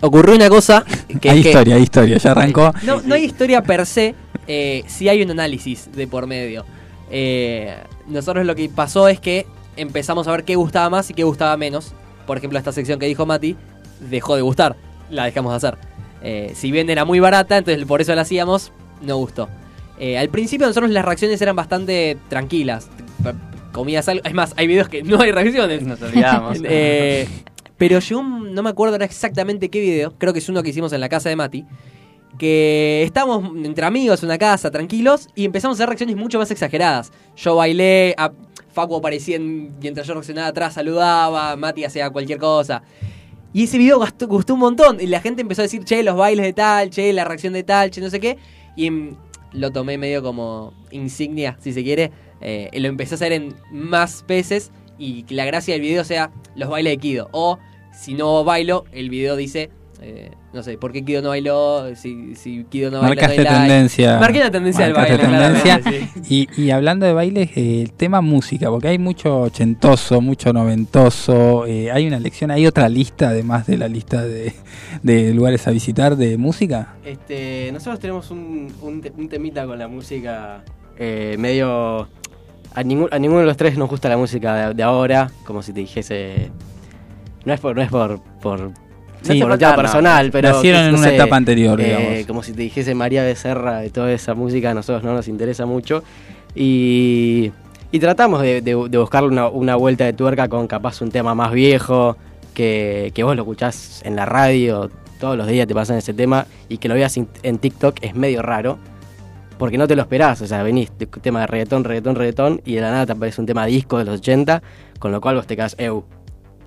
[0.01, 0.85] Ocurrió una cosa
[1.21, 2.71] que hay es que- historia, hay historia, ya arrancó.
[2.83, 4.13] No, no hay historia per se,
[4.47, 6.65] eh, sí hay un análisis de por medio.
[7.09, 7.73] Eh,
[8.07, 9.47] nosotros lo que pasó es que
[9.81, 11.93] empezamos a ver qué gustaba más y qué gustaba menos.
[12.25, 13.55] Por ejemplo, esta sección que dijo Mati
[13.99, 14.75] dejó de gustar,
[15.09, 15.77] la dejamos de hacer.
[16.21, 19.49] Eh, si bien era muy barata, entonces por eso la hacíamos, no gustó.
[19.99, 22.89] Eh, al principio nosotros las reacciones eran bastante tranquilas.
[23.71, 25.83] Comías algo, es más, hay videos que no hay reacciones.
[25.83, 26.59] Nos olvidamos.
[26.63, 27.27] Eh,
[27.77, 30.99] pero yo no me acuerdo exactamente qué video, creo que es uno que hicimos en
[30.99, 31.65] la casa de Mati,
[32.37, 36.51] que estábamos entre amigos en una casa, tranquilos, y empezamos a hacer reacciones mucho más
[36.51, 37.13] exageradas.
[37.37, 38.33] Yo bailé, a
[38.71, 42.83] Facu aparecía en- mientras yo reaccionaba atrás, saludaba, Mati hacía cualquier cosa.
[43.53, 46.45] Y ese video gustó un montón, y la gente empezó a decir, che, los bailes
[46.45, 48.37] de tal, che, la reacción de tal, che, no sé qué,
[48.75, 48.91] y
[49.53, 53.55] lo tomé medio como insignia, si se quiere, eh, y lo empecé a hacer en
[53.71, 57.57] más veces, y que la gracia del video sea los bailes de Kido, o
[57.91, 59.71] si no bailo, el video dice,
[60.01, 61.95] eh, no sé, ¿por qué Kido no bailó?
[61.95, 64.19] Si, si Kido no baila, no hay Marcaste tendencia.
[64.19, 66.09] Marqué la tendencia del marcaste baile, tendencia.
[66.23, 66.47] sí.
[66.57, 71.65] Y, y hablando de bailes, eh, el tema música, porque hay mucho ochentoso, mucho noventoso.
[71.67, 74.53] eh, hay una lección, hay otra lista, además de la lista de,
[75.03, 76.95] de lugares a visitar de música.
[77.05, 80.63] Este, nosotros tenemos un, un, te- un temita con la música
[80.97, 82.07] eh, medio...
[82.75, 85.61] A, ningún- a ninguno de los tres nos gusta la música de, de ahora, como
[85.63, 86.51] si te dijese...
[87.45, 87.75] No es por...
[87.75, 88.71] No es por, por
[89.21, 89.77] Sí, por no, un tema no.
[89.77, 90.49] personal, pero...
[90.53, 92.25] Nacieron en no una sé, etapa anterior, eh, digamos.
[92.27, 95.65] Como si te dijese María Becerra de toda esa música, a nosotros no nos interesa
[95.65, 96.03] mucho.
[96.55, 97.51] Y,
[97.91, 101.35] y tratamos de, de- de buscarle una, una vuelta de tuerca con capaz un tema
[101.35, 102.17] más viejo,
[102.53, 104.89] que, que vos lo escuchás en la radio,
[105.19, 108.15] todos los días te pasan ese tema, y que lo veas en, en TikTok es
[108.15, 108.77] medio raro,
[109.57, 112.75] porque no te lo esperás, o sea, venís, de- tema de reggaetón, reggaetón, reggaetón, y
[112.75, 114.61] de la nada te aparece un tema disco de los 80,
[114.99, 116.03] con lo cual vos te quedás, eu,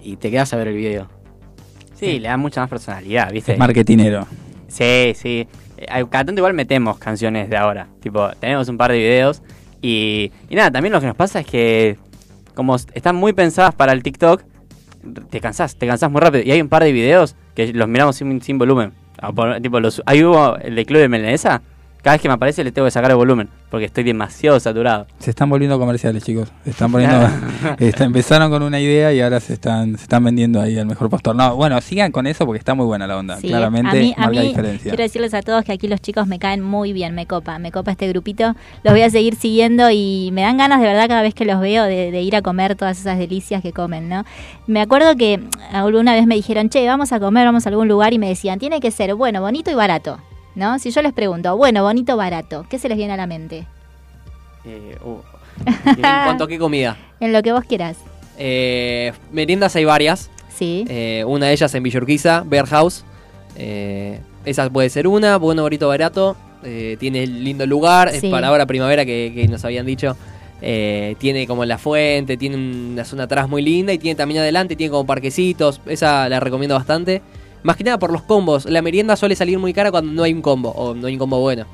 [0.03, 1.09] y te quedás a ver el video.
[2.07, 3.53] Sí, le da mucha más personalidad, ¿viste?
[3.53, 4.27] Es marketinero.
[4.69, 5.47] Sí, sí.
[5.77, 7.87] Eh, Cada tanto igual metemos canciones de ahora.
[8.01, 9.43] Tipo, tenemos un par de videos.
[9.81, 11.97] Y, y nada, también lo que nos pasa es que,
[12.55, 14.43] como están muy pensadas para el TikTok,
[15.31, 16.45] te cansás, te cansás muy rápido.
[16.45, 18.93] Y hay un par de videos que los miramos sin, sin volumen.
[19.35, 21.63] Por- tipo, los, ahí hubo el de Club de Melenesa.
[22.03, 23.49] Cada vez que me aparece le tengo que sacar el volumen.
[23.71, 25.07] Porque estoy demasiado saturado.
[25.19, 26.49] Se están volviendo comerciales, chicos.
[26.65, 27.17] Se están poniendo.
[27.79, 31.09] está- empezaron con una idea y ahora se están, se están vendiendo ahí al mejor
[31.09, 31.37] postor.
[31.37, 33.37] No, bueno, sigan con eso porque está muy buena la onda.
[33.37, 34.91] Sí, Claramente a mí, a marca mí diferencia.
[34.91, 37.71] quiero decirles a todos que aquí los chicos me caen muy bien, me copa, me
[37.73, 38.55] copa este grupito.
[38.83, 41.61] Los voy a seguir siguiendo y me dan ganas de verdad cada vez que los
[41.61, 44.25] veo de, de ir a comer todas esas delicias que comen, ¿no?
[44.67, 45.41] Me acuerdo que
[45.73, 48.59] alguna vez me dijeron, che, vamos a comer, vamos a algún lugar y me decían,
[48.59, 50.19] tiene que ser bueno, bonito y barato,
[50.55, 50.79] ¿no?
[50.79, 53.67] Si yo les pregunto, bueno, bonito, barato, ¿qué se les viene a la mente?
[54.65, 55.19] Eh, uh.
[55.87, 56.97] ¿En cuanto a qué comida?
[57.21, 57.99] En lo que vos quieras.
[58.37, 60.29] Eh, meriendas hay varias.
[60.49, 60.85] Sí.
[60.89, 63.05] Eh, una de ellas en Villurquiza, Bear House.
[63.55, 66.37] Eh, esa puede ser una, bueno, bonito, barato.
[66.65, 70.17] Eh, tiene lindo lugar, es para ahora primavera que, que nos habían dicho.
[70.65, 74.77] Eh, tiene como la fuente, tiene una zona atrás muy linda y tiene también adelante,
[74.77, 75.81] tiene como parquecitos.
[75.87, 77.21] Esa la recomiendo bastante.
[77.63, 78.65] Más que nada por los combos.
[78.65, 81.19] La merienda suele salir muy cara cuando no hay un combo o no hay un
[81.19, 81.67] combo bueno.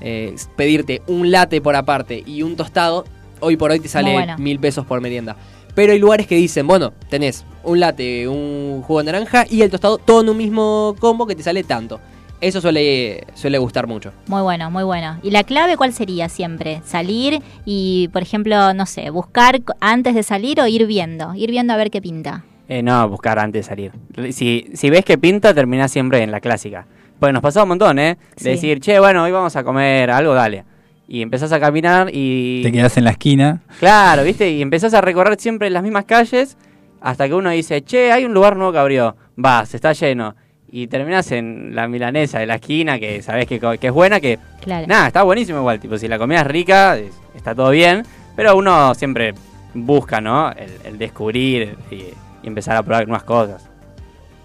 [0.00, 3.04] Eh, pedirte un latte por aparte y un tostado,
[3.40, 4.36] hoy por hoy te sale bueno.
[4.38, 5.36] mil pesos por merienda.
[5.74, 9.70] Pero hay lugares que dicen, bueno, tenés un latte, un jugo de naranja y el
[9.70, 12.00] tostado todo en un mismo combo que te sale tanto.
[12.40, 14.12] Eso suele, suele gustar mucho.
[14.26, 15.18] Muy bueno, muy bueno.
[15.22, 16.82] ¿Y la clave cuál sería siempre?
[16.84, 21.72] Salir y, por ejemplo, no sé, buscar antes de salir o ir viendo, ir viendo
[21.72, 22.44] a ver qué pinta.
[22.68, 23.92] Eh, no, buscar antes de salir.
[24.32, 26.86] Si, si ves que pinta, terminás siempre en la clásica.
[27.18, 28.16] Pues nos pasaba un montón, ¿eh?
[28.36, 28.48] De Sí.
[28.50, 30.64] decir, che, bueno, hoy vamos a comer algo, dale.
[31.08, 32.62] Y empezás a caminar y...
[32.62, 33.60] Te quedas en la esquina.
[33.80, 34.50] Claro, ¿viste?
[34.50, 36.56] Y empezás a recorrer siempre las mismas calles
[37.00, 39.16] hasta que uno dice, che, hay un lugar nuevo que abrió.
[39.36, 40.34] Vas, está lleno.
[40.70, 44.38] Y terminás en la milanesa de la esquina, que sabés que, que es buena, que...
[44.62, 44.86] Claro.
[44.86, 45.78] Nada, está buenísimo igual.
[45.80, 48.04] Tipo, si la comida es rica, es- está todo bien.
[48.34, 49.34] Pero uno siempre
[49.74, 50.50] busca, ¿no?
[50.52, 52.04] El, el descubrir y,
[52.42, 53.72] y empezar a probar nuevas cosas.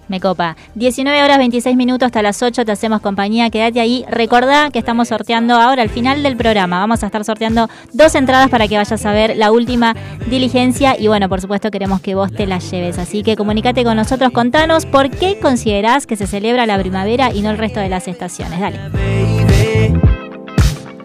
[0.08, 0.56] Me copa.
[0.76, 3.50] 19 horas 26 minutos hasta las 8 te hacemos compañía.
[3.50, 4.06] Quédate ahí.
[4.10, 6.80] Recordá que estamos sorteando ahora al final del programa.
[6.80, 9.96] Vamos a estar sorteando dos entradas para que vayas a ver la última
[10.30, 10.98] diligencia.
[10.98, 12.98] Y bueno, por supuesto queremos que vos te la lleves.
[13.00, 14.32] Así que comunícate con nosotros.
[14.32, 18.08] Contanos por qué considerás que se celebra la primavera y no el resto de las
[18.08, 18.60] estaciones.
[18.60, 18.80] Dale.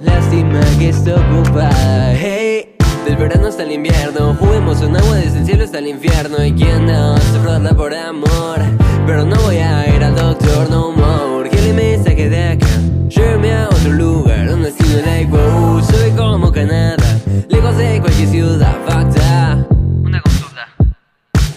[0.01, 2.15] Lástima que está ocupada.
[2.15, 4.35] Hey, del verano hasta el invierno.
[4.35, 6.45] Juguemos un agua desde el cielo hasta el infierno.
[6.45, 8.61] Y quien no sufrirla por amor.
[9.07, 11.51] Pero no voy a ir al doctor no more.
[11.51, 12.67] Que le me saque de acá.
[13.09, 14.49] Lléveme a otro lugar.
[14.49, 15.83] Un destino like wow.
[15.83, 17.05] Soy como Canadá.
[17.49, 18.77] Lejos de cualquier ciudad.
[18.87, 19.67] Facta.
[20.03, 20.69] Una consulta.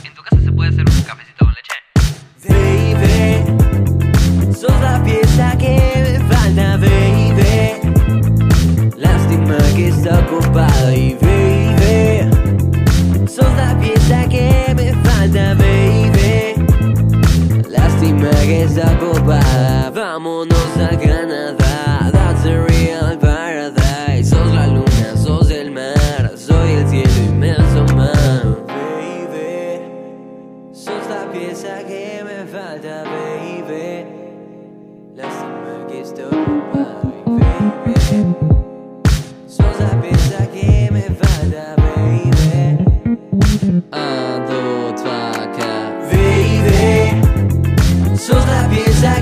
[0.03, 1.73] ¿En tu casa se puede hacer un cafecito con leche?
[2.49, 3.43] Baby.
[4.53, 5.94] Sos la pieza que
[9.45, 12.31] Lástima que está ocupada y baby.
[13.55, 16.65] La pieza que me falta, baby.
[17.69, 22.09] Lástima que está ocupada Vámonos a Canadá.
[22.11, 23.17] That's a real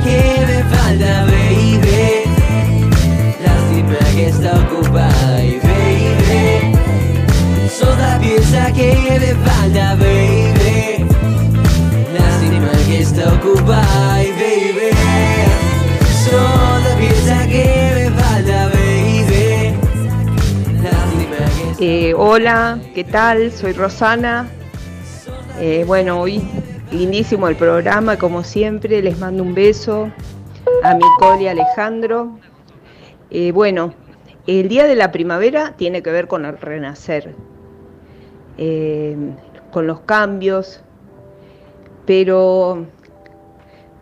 [0.03, 2.23] que me falta, baby.
[3.43, 6.75] Lástima que está ocupada, y baby.
[7.69, 8.89] Sos la pieza que
[9.19, 11.05] me falta, baby.
[12.13, 14.89] Lástima que está ocupada, y baby.
[16.23, 17.65] Sos la pieza que
[17.95, 19.73] me falta, baby.
[20.83, 23.51] Lástima que Eh, hola, ¿qué tal?
[23.51, 24.47] Soy Rosana.
[25.59, 26.41] Eh, bueno, hoy
[26.93, 29.01] lindísimo el programa, como siempre.
[29.01, 30.11] Les mando un beso
[30.83, 32.37] a Nicole y Alejandro.
[33.31, 33.93] Eh, bueno,
[34.47, 37.33] el día de la primavera tiene que ver con el renacer,
[38.57, 39.17] eh,
[39.71, 40.81] con los cambios,
[42.05, 42.85] pero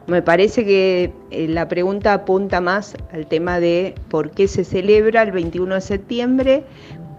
[0.08, 5.22] me parece que eh, la pregunta apunta más al tema de por qué se celebra
[5.22, 6.64] el 21 de septiembre,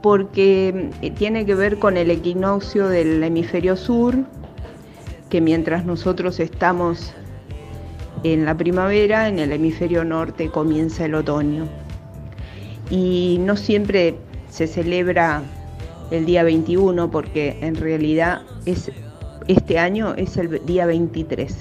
[0.03, 4.17] porque tiene que ver con el equinoccio del hemisferio sur,
[5.33, 7.15] que mientras nosotros estamos
[8.23, 11.67] en la primavera, en el hemisferio norte comienza el otoño.
[12.91, 14.15] Y no siempre
[14.51, 15.43] se celebra
[16.11, 18.93] el día 21 porque en realidad es,
[19.49, 21.57] este año es el día 23.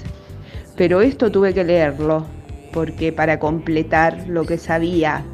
[0.76, 2.26] Pero esto tuve que leerlo
[2.74, 5.24] porque para completar lo que sabía,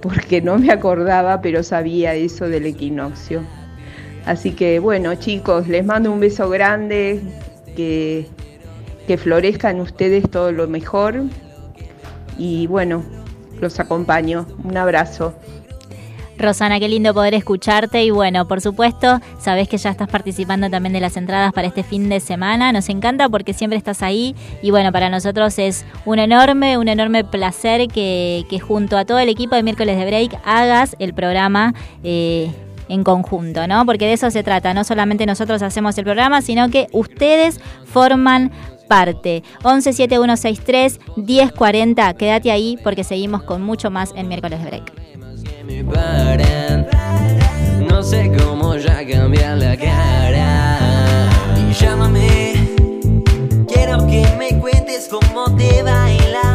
[0.00, 3.42] porque no me acordaba, pero sabía eso del equinoccio.
[4.26, 7.20] Así que bueno, chicos, les mando un beso grande,
[7.74, 8.26] que,
[9.06, 11.24] que florezcan ustedes todo lo mejor
[12.38, 13.04] y bueno,
[13.60, 14.46] los acompaño.
[14.64, 15.34] Un abrazo.
[16.38, 20.92] Rosana, qué lindo poder escucharte y bueno, por supuesto, sabes que ya estás participando también
[20.92, 22.72] de las entradas para este fin de semana.
[22.72, 27.22] Nos encanta porque siempre estás ahí y bueno, para nosotros es un enorme, un enorme
[27.22, 31.74] placer que, que junto a todo el equipo de miércoles de break hagas el programa.
[32.02, 32.50] eh,
[32.92, 33.86] en conjunto, ¿no?
[33.86, 38.52] Porque de eso se trata, no solamente nosotros hacemos el programa, sino que ustedes forman
[38.86, 39.42] parte.
[39.64, 44.92] 117163 1040, quédate ahí porque seguimos con mucho más en miércoles de break.
[47.88, 50.78] No sé cómo ya cambiar la cara.
[51.80, 52.52] Llámame.
[53.68, 56.51] Quiero que me cuentes cómo te va la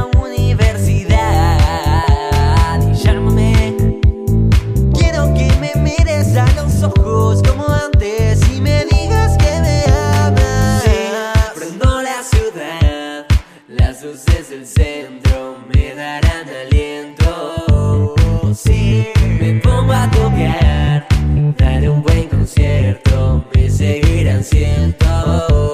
[19.54, 21.08] me pongo a tocar,
[21.58, 25.67] daré un buen concierto, me seguirán siendo.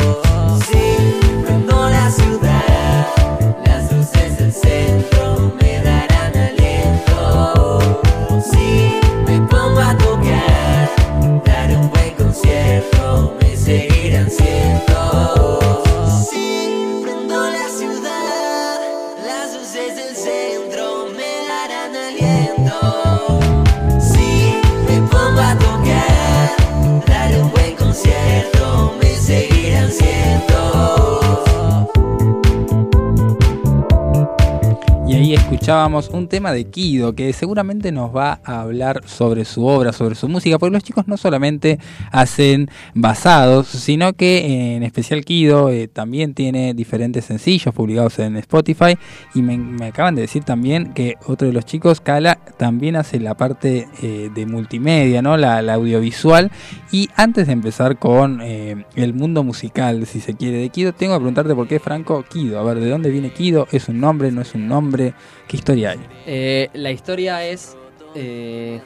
[35.63, 40.13] Escuchábamos un tema de Kido que seguramente nos va a hablar sobre su obra, sobre
[40.15, 41.79] su música, porque los chicos no solamente
[42.11, 48.35] hacen basados, sino que eh, en especial Kido eh, también tiene diferentes sencillos publicados en
[48.35, 48.97] Spotify
[49.33, 53.37] y me, acaban de decir también que otro de los chicos, Kala, también hace la
[53.37, 55.37] parte eh, de multimedia, ¿no?
[55.37, 56.51] La, audiovisual.
[56.91, 61.19] Y antes de empezar con el mundo musical, si se quiere, de Kido, tengo que
[61.19, 62.59] preguntarte por qué Franco Kido.
[62.59, 63.65] A ver, ¿de dónde viene Kido?
[63.71, 64.29] ¿Es un nombre?
[64.29, 65.13] ¿No es un nombre?
[65.47, 65.99] ¿Qué historia hay?
[66.27, 67.75] Eh, la historia es.
[68.15, 68.81] eh,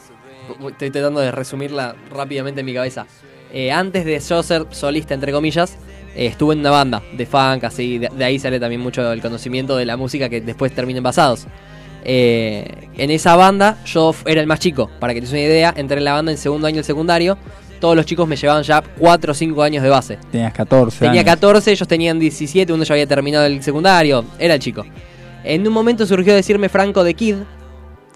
[0.69, 3.05] estoy tratando de resumirla rápidamente en mi cabeza.
[3.51, 5.77] Eh, antes de yo ser solista, entre comillas,
[6.15, 7.97] estuve en una banda de funk, así.
[7.97, 11.03] De, de ahí sale también mucho el conocimiento de la música que después termina en
[11.03, 11.47] basados.
[12.03, 15.73] En esa banda yo era el más chico, para que te des una idea.
[15.75, 17.37] Entré en la banda en segundo año del secundario.
[17.79, 20.17] Todos los chicos me llevaban ya 4 o 5 años de base.
[20.31, 21.33] Tenías 14 Tenía años.
[21.33, 24.83] 14, ellos tenían 17, uno ya había terminado el secundario, era el chico.
[25.49, 27.35] En un momento surgió decirme Franco de Kid,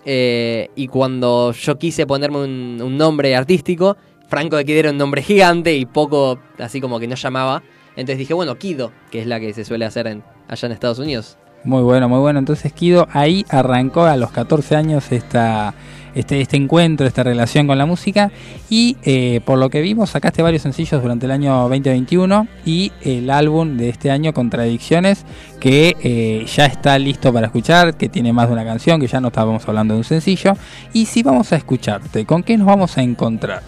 [0.04, 3.96] eh, y cuando yo quise ponerme un, nombre artístico,
[4.28, 7.64] Franco de Kid era un nombre gigante y poco, así como que no llamaba.
[7.92, 11.00] Entonces dije, bueno, Kido, que es la que se suele hacer en, allá en Estados
[11.00, 11.38] Unidos.
[11.64, 12.38] Muy bueno, muy bueno.
[12.38, 15.74] Entonces Kido ahí arrancó a los 14 años esta,
[16.16, 18.32] este, este encuentro, esta relación con la música.
[18.70, 23.30] Y eh, por lo que vimos, sacaste varios sencillos durante el año 2021 y el
[23.30, 25.26] álbum de este año, Contradicciones,
[25.60, 29.20] que eh, ya está listo para escuchar, que tiene más de una canción, que ya
[29.20, 30.54] no estábamos hablando de un sencillo.
[30.94, 33.64] Y si vamos a escucharte, ¿con qué nos vamos a encontrar?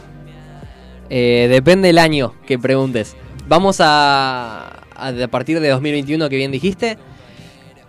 [1.09, 3.15] Eh, depende del año que preguntes.
[3.47, 6.97] Vamos a, a, a partir de 2021, que bien dijiste.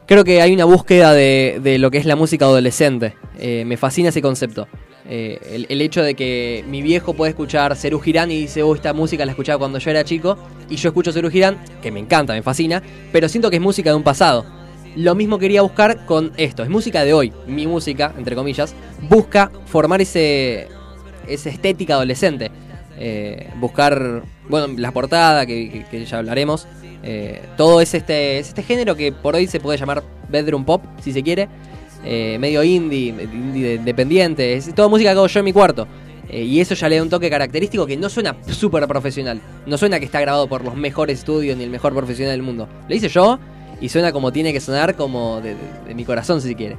[0.07, 3.15] Creo que hay una búsqueda de, de lo que es la música adolescente.
[3.39, 4.69] Eh, me fascina ese concepto.
[5.09, 8.93] Eh, el, hecho de que mi viejo puede escuchar Serú Girán y dice, oh, esta
[8.93, 10.37] música la escuchaba cuando yo era chico.
[10.69, 12.83] Y yo escucho Serú Girán, que me encanta, me fascina,
[13.13, 14.45] pero siento que es música de un pasado.
[14.95, 16.63] Lo mismo quería buscar con esto.
[16.63, 17.33] Es música de hoy.
[17.47, 18.75] Mi música, entre comillas,
[19.09, 20.69] busca formar ese,
[21.27, 22.51] esa estética adolescente.
[22.99, 26.69] Eh, buscar, bueno, la portada, que- que ya hablaremos.
[27.07, 30.83] Eh, todo es este, es este género que por hoy se puede llamar bedroom pop,
[31.03, 31.49] si se quiere.
[32.05, 34.55] Eh, medio indie, indie de- independiente.
[34.55, 35.87] Es toda música que hago yo en mi cuarto.
[36.31, 39.41] Eh, y eso ya le da un toque característico que no suena súper profesional.
[39.67, 42.69] No suena que está grabado por los mejores estudios ni el mejor profesional del mundo.
[42.89, 43.39] Lo hice yo
[43.81, 45.57] y suena como tiene que sonar, como de, de-
[45.89, 46.77] de mi corazón, si se quiere.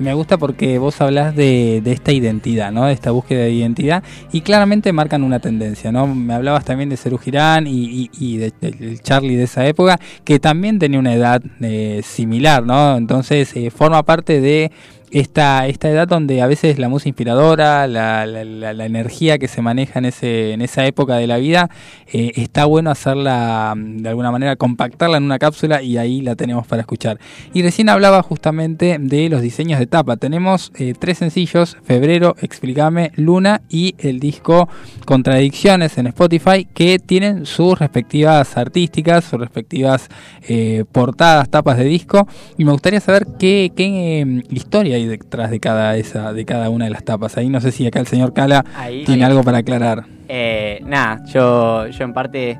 [0.00, 2.86] Me gusta porque vos hablas de, de esta identidad, ¿no?
[2.86, 4.02] De esta búsqueda de identidad
[4.32, 6.06] y claramente marcan una tendencia, ¿no?
[6.06, 9.98] Me hablabas también de Serú Girán y, y- y de- del Charlie de esa época,
[10.24, 12.96] que también tenía una edad eh, similar, ¿no?
[12.96, 14.72] Entonces eh, forma parte de
[15.10, 19.98] esta, esta edad donde a veces la música inspiradora, la, la- energía que se maneja
[19.98, 21.70] en, ese, en esa época de la vida,
[22.12, 26.34] eh, está bueno hacerla mm, de alguna manera, compactarla en una cápsula y ahí la
[26.34, 27.18] tenemos para escuchar.
[27.52, 30.16] Y recién hablaba justamente de los diseños de tapa.
[30.16, 34.68] Tenemos eh, tres sencillos, Febrero, Explícame, Luna y el disco
[35.04, 40.08] Contradicciones en Spotify que tienen sus respectivas artísticas, sus respectivas
[40.48, 42.28] eh, portadas, tapas de disco.
[42.56, 46.70] Y me gustaría saber qué, qué eh, historia hay detrás de cada, esa, de cada
[46.70, 47.36] una de las tapas.
[47.36, 49.30] Ahí no sé si acá el señor Cala Ahí- tiene ahí.
[49.30, 50.04] algo para aclarar.
[50.28, 52.58] Eh, nada, yo, yo en parte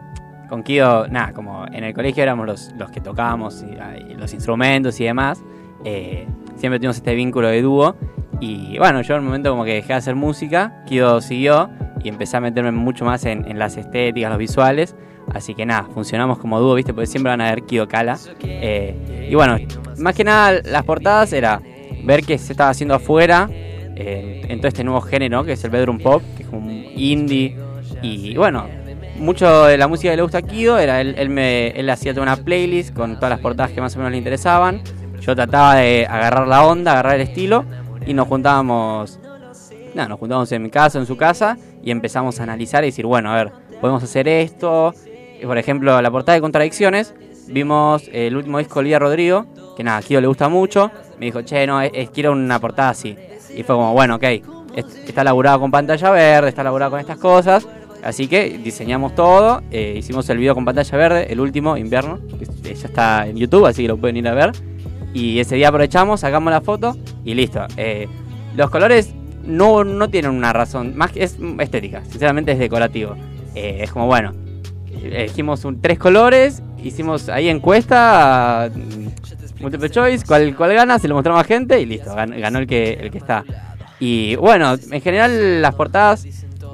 [0.48, 4.32] con Kido, nada, como en el colegio éramos los, los que tocábamos y, y los
[4.34, 5.40] instrumentos y demás,
[5.84, 6.26] eh,
[6.56, 7.94] siempre tuvimos este vínculo de dúo.
[8.40, 11.70] Y bueno, yo en un momento como que dejé de hacer música, Kido siguió
[12.02, 14.96] y empecé a meterme mucho más en, en las estéticas, los visuales.
[15.32, 16.92] Así que nada, funcionamos como dúo, ¿viste?
[16.92, 18.18] Porque siempre van a ver Kido Kala.
[18.42, 19.56] Eh, y bueno,
[19.98, 21.60] más que nada las portadas era
[22.04, 25.98] ver qué se estaba haciendo afuera en todo este nuevo género que es el bedroom
[25.98, 27.56] pop, que es un indie.
[28.02, 28.66] Y bueno,
[29.18, 32.12] mucho de la música que le gusta a Kido era él, él, me, él hacía
[32.12, 34.82] toda una playlist con todas las portadas que más o menos le interesaban.
[35.20, 37.64] Yo trataba de agarrar la onda, agarrar el estilo
[38.06, 39.20] y nos juntábamos,
[39.94, 43.04] nada, nos juntábamos en mi casa, en su casa y empezamos a analizar y decir,
[43.04, 44.94] bueno, a ver, podemos hacer esto.
[45.42, 47.14] Por ejemplo, la portada de Contradicciones,
[47.48, 49.46] vimos el último disco de Olivia Rodrigo,
[49.80, 50.90] que nada, a Kido le gusta mucho.
[51.18, 51.80] Me dijo, che, no,
[52.12, 53.16] quiero una portada así.
[53.56, 54.44] Y fue como, bueno, ok, es-
[55.06, 57.66] está elaborado con pantalla verde, está elaborado con estas cosas.
[58.02, 62.18] Así que diseñamos todo, eh, hicimos el video con pantalla verde, el último, invierno,
[62.62, 64.52] que ya está en YouTube, así que lo pueden ir a ver.
[65.14, 67.64] Y ese día aprovechamos, sacamos la foto y listo.
[67.78, 68.06] Eh,
[68.54, 73.16] los colores no, no tienen una razón, más que es estética, sinceramente es decorativo.
[73.54, 74.32] Eh, es como, bueno,
[75.02, 78.70] elegimos tres colores, hicimos ahí encuesta,
[79.60, 82.66] multiple choice, cuál, cuál gana, se lo mostramos a gente y listo, ganó, ganó el,
[82.66, 83.44] que, el que está.
[83.98, 86.26] Y bueno, en general las portadas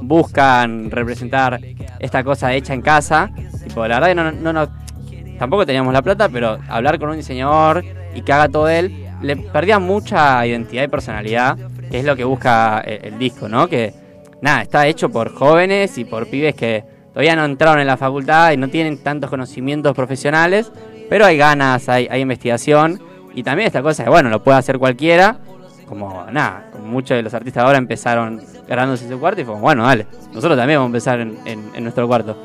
[0.03, 1.61] buscan representar
[1.99, 3.31] esta cosa hecha en casa.
[3.67, 4.69] Tipo, la verdad que no, no, no-
[5.39, 7.85] tampoco teníamos la plata, pero hablar con un diseñador
[8.15, 11.57] y que haga todo él le perdía mucha identidad y personalidad,
[11.91, 13.67] que es lo que busca el, el disco, ¿no?
[13.69, 13.93] Que
[14.43, 18.53] nada, está hecho por jóvenes y por pibes que todavía no entraron en la facultad
[18.53, 20.71] y no tienen tantos conocimientos profesionales,
[21.09, 23.01] pero hay ganas, hay, hay investigación
[23.35, 25.39] y también esta cosa que, bueno, lo puede hacer cualquiera,
[25.87, 30.07] como nada, muchos de los artistas ahora empezaron grabándose su cuarto y fue bueno, dale,
[30.35, 32.37] nosotros también vamos a empezar en, en- en nuestro cuarto.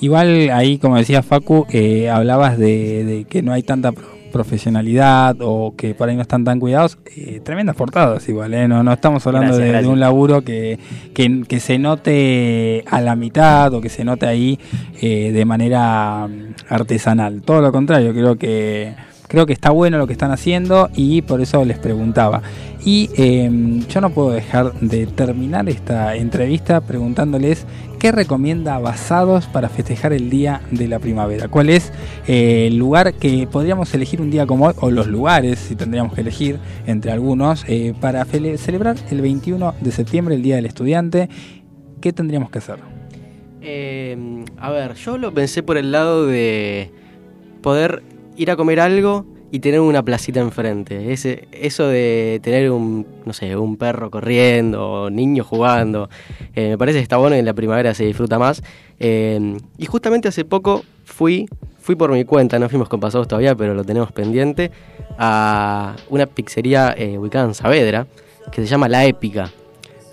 [0.00, 3.92] Igual ahí, como decía Facu, eh, hablabas de, de que no hay tanta
[4.32, 6.98] profesionalidad o que por ahí no están tan cuidados.
[7.16, 8.66] Eh, tremendas portadas igual, ¿eh?
[8.66, 10.78] no, no estamos hablando Gracias, de, un laburo que,
[11.14, 14.58] que, que se note a la mitad o que se note ahí
[15.00, 17.42] eh, de manera mm, artesanal.
[17.42, 18.94] Todo lo contrario, creo que
[19.32, 22.42] creo que está bueno lo que están haciendo y por eso les preguntaba.
[22.84, 23.50] Y eh,
[23.88, 27.66] yo no puedo dejar de terminar esta entrevista preguntándoles
[27.98, 31.48] qué recomienda Basados para festejar el Día de la Primavera.
[31.48, 31.94] ¿Cuál es
[32.26, 36.12] eh, el lugar que podríamos elegir un día como hoy, o los lugares, si tendríamos
[36.12, 41.30] que elegir entre algunos, eh, para celebrar el 21 de septiembre, el Día del Estudiante?
[42.02, 42.80] ¿Qué tendríamos que hacer?
[43.62, 46.90] Eh, a ver, yo lo pensé por el lado de
[47.62, 48.02] poder
[48.36, 51.12] ir a comer algo y tener una placita enfrente.
[51.12, 56.08] Ese, eso de tener un, no sé, un perro corriendo, o niños jugando,
[56.54, 58.62] eh, me parece que está bueno y en la primavera se disfruta más.
[58.98, 61.46] Eh, y justamente hace poco fui,
[61.78, 64.70] fui por mi cuenta, no fuimos con pasados todavía, pero lo tenemos pendiente,
[65.18, 68.06] a una pizzería eh, ubicada en Saavedra,
[68.50, 69.50] que se llama La Épica,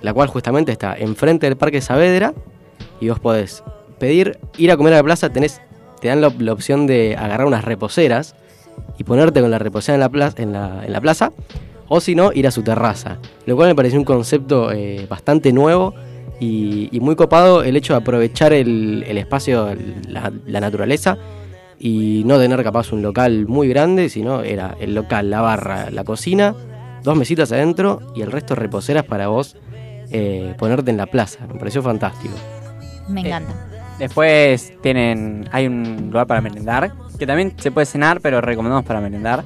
[0.02, 2.34] la cual justamente está enfrente del Parque Saavedra
[3.00, 3.64] y vos podés
[4.00, 5.62] pedir, ir a comer a la plaza, tenés,
[6.02, 8.36] te dan la, opción de agarrar unas reposeras
[8.98, 11.32] y ponerte con la reposera en la, plaza, en la, plaza,
[11.88, 13.18] o si no, ir a su terraza.
[13.46, 15.94] Lo cual me pareció un concepto eh, bastante nuevo
[16.40, 19.76] y, y muy copado el hecho de aprovechar el, espacio,
[20.08, 21.18] la, la naturaleza
[21.80, 26.04] y no tener capaz un local muy grande, sino era el local, la barra, la
[26.04, 26.54] cocina,
[27.04, 29.56] dos mesitas adentro y el resto reposeras para vos
[30.12, 31.48] eh, ponerte en la plaza.
[31.48, 32.36] Me pareció fantástico.
[33.08, 33.69] Me encanta.
[34.00, 39.02] Después tienen, hay un lugar para merendar, que también se puede cenar, pero recomendamos para
[39.02, 39.44] merendar,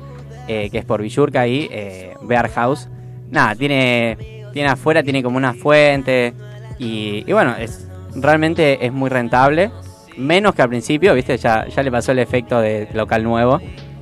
[0.48, 2.88] eh, que es por Villurca ahí, eh, Bear House.
[3.32, 6.34] Nada, tiene, tiene afuera, tiene como una fuente
[6.78, 9.72] y, y bueno, es realmente es muy rentable,
[10.18, 13.60] menos que al principio, viste, ya, ya le pasó el efecto de local nuevo,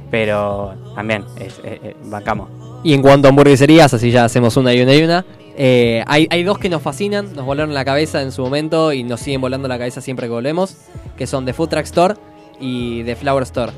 [0.10, 2.61] pero también es, eh, eh, bancamos.
[2.84, 5.26] Y en cuanto a hamburgueserías, así ya hacemos una y una y una.
[5.56, 9.04] eh, hay, hay dos que nos fascinan, nos volaron la cabeza en su momento y
[9.04, 10.78] nos siguen volando la cabeza siempre que volvemos,
[11.18, 12.16] que son The Food Truck Store
[12.60, 13.72] y The Flower Store.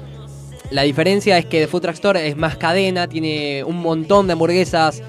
[0.71, 4.34] La diferencia es que The Food Truck Store es más cadena, tiene un montón de
[4.34, 5.01] hamburguesas,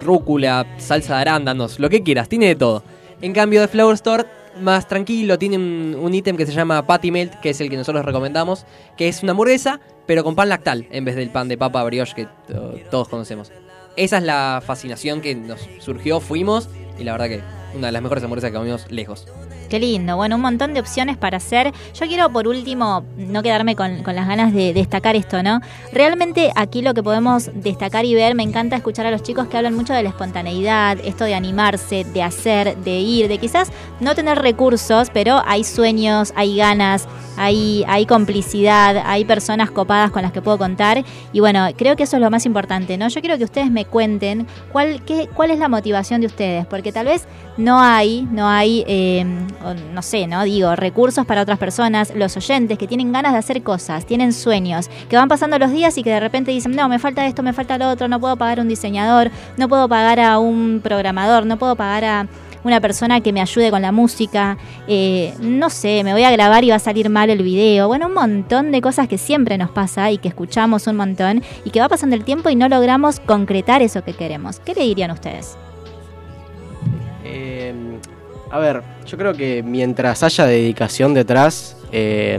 [0.00, 2.82] rúcula, salsa de arándanos, lo que quieras, tiene de todo.
[3.20, 4.24] En cambio, The Flower Store,
[4.60, 8.04] más tranquilo, tiene un, ítem que se llama Patty Melt, que es el que nosotros
[8.04, 8.64] recomendamos,
[8.96, 12.14] que es una hamburguesa, pero con pan lactal, en vez del pan de papa brioche
[12.14, 13.52] que to- todos conocemos.
[13.96, 16.68] Esa es la fascinación que nos surgió, fuimos,
[16.98, 17.40] y la verdad que
[17.76, 19.26] una de las mejores hamburguesas que comimos lejos.
[19.68, 21.72] Qué lindo, bueno, un montón de opciones para hacer.
[21.94, 25.60] Yo quiero por último no quedarme con, con las ganas de destacar esto, ¿no?
[25.92, 29.56] Realmente aquí lo que podemos destacar y ver, me encanta escuchar a los chicos que
[29.56, 33.70] hablan mucho de la espontaneidad, esto de animarse, de hacer, de ir, de quizás
[34.00, 40.22] no tener recursos, pero hay sueños, hay ganas, hay, hay complicidad, hay personas copadas con
[40.22, 41.04] las que puedo contar.
[41.32, 43.08] Y bueno, creo que eso es lo más importante, ¿no?
[43.08, 46.92] Yo quiero que ustedes me cuenten cuál, qué, cuál es la motivación de ustedes, porque
[46.92, 47.26] tal vez
[47.56, 49.24] no hay, no hay, eh,
[49.92, 50.44] no sé, ¿no?
[50.44, 54.88] Digo, recursos para otras personas, los oyentes que tienen ganas de hacer cosas, tienen sueños,
[55.08, 57.52] que van pasando los días y que de repente dicen, no, me falta esto, me
[57.52, 61.46] falta lo otro, no puedo pagar a un diseñador, no puedo pagar a un programador,
[61.46, 62.26] no puedo pagar a
[62.64, 64.58] una persona que me ayude con la música,
[64.88, 68.06] eh, no sé, me voy a grabar y va a salir mal el video, bueno,
[68.06, 71.80] un montón de cosas que siempre nos pasa y que escuchamos un montón y que
[71.80, 74.58] va pasando el tiempo y no logramos concretar eso que queremos.
[74.60, 75.56] ¿Qué le dirían ustedes?
[77.24, 77.72] Eh,
[78.50, 82.38] a ver, yo creo que mientras haya dedicación detrás, eh,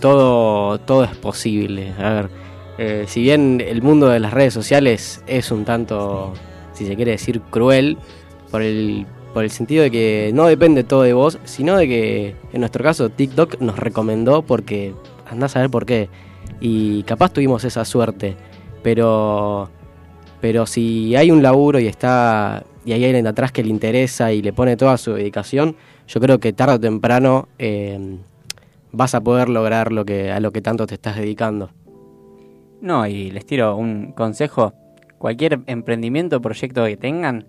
[0.00, 1.92] todo, todo es posible.
[1.98, 2.30] A ver,
[2.78, 6.32] eh, si bien el mundo de las redes sociales es un tanto,
[6.72, 7.98] si se quiere decir, cruel,
[8.50, 12.36] por el, por el sentido de que no depende todo de vos, sino de que
[12.52, 14.94] en nuestro caso TikTok nos recomendó porque
[15.28, 16.08] andás a ver por qué.
[16.60, 18.36] Y capaz tuvimos esa suerte,
[18.82, 19.70] pero
[20.40, 24.42] pero si hay un laburo y está y hay alguien atrás que le interesa y
[24.42, 28.18] le pone toda su dedicación, yo creo que tarde o temprano eh,
[28.92, 31.70] vas a poder lograr lo que a lo que tanto te estás dedicando.
[32.80, 34.74] No, y les tiro un consejo.
[35.18, 37.46] Cualquier emprendimiento o proyecto que tengan,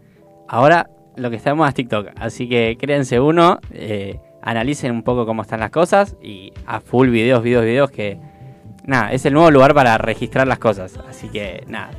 [0.47, 2.07] ahora lo que moda es TikTok.
[2.15, 7.09] Así que créense uno, eh, analicen un poco cómo están las cosas y a full
[7.09, 8.17] videos, videos, videos que...
[8.85, 10.97] Nada, es el nuevo lugar para registrar las cosas.
[11.09, 11.89] Así que nada,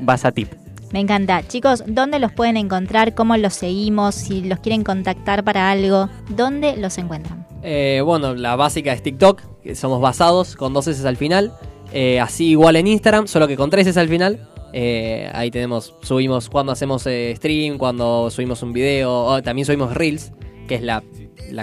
[0.00, 0.67] Basatip.
[0.92, 1.46] Me encanta.
[1.46, 3.14] Chicos, ¿dónde los pueden encontrar?
[3.14, 4.14] ¿Cómo los seguimos?
[4.14, 7.46] Si los quieren contactar para algo, ¿dónde los encuentran?
[7.62, 11.52] Eh, bueno, la básica es TikTok, que somos basados con dos S al final.
[11.92, 14.48] Eh, así igual en Instagram, solo que con tres S al final.
[14.72, 20.32] Eh, ahí tenemos, subimos cuando hacemos stream, cuando subimos un video, también subimos Reels,
[20.66, 21.02] que es la,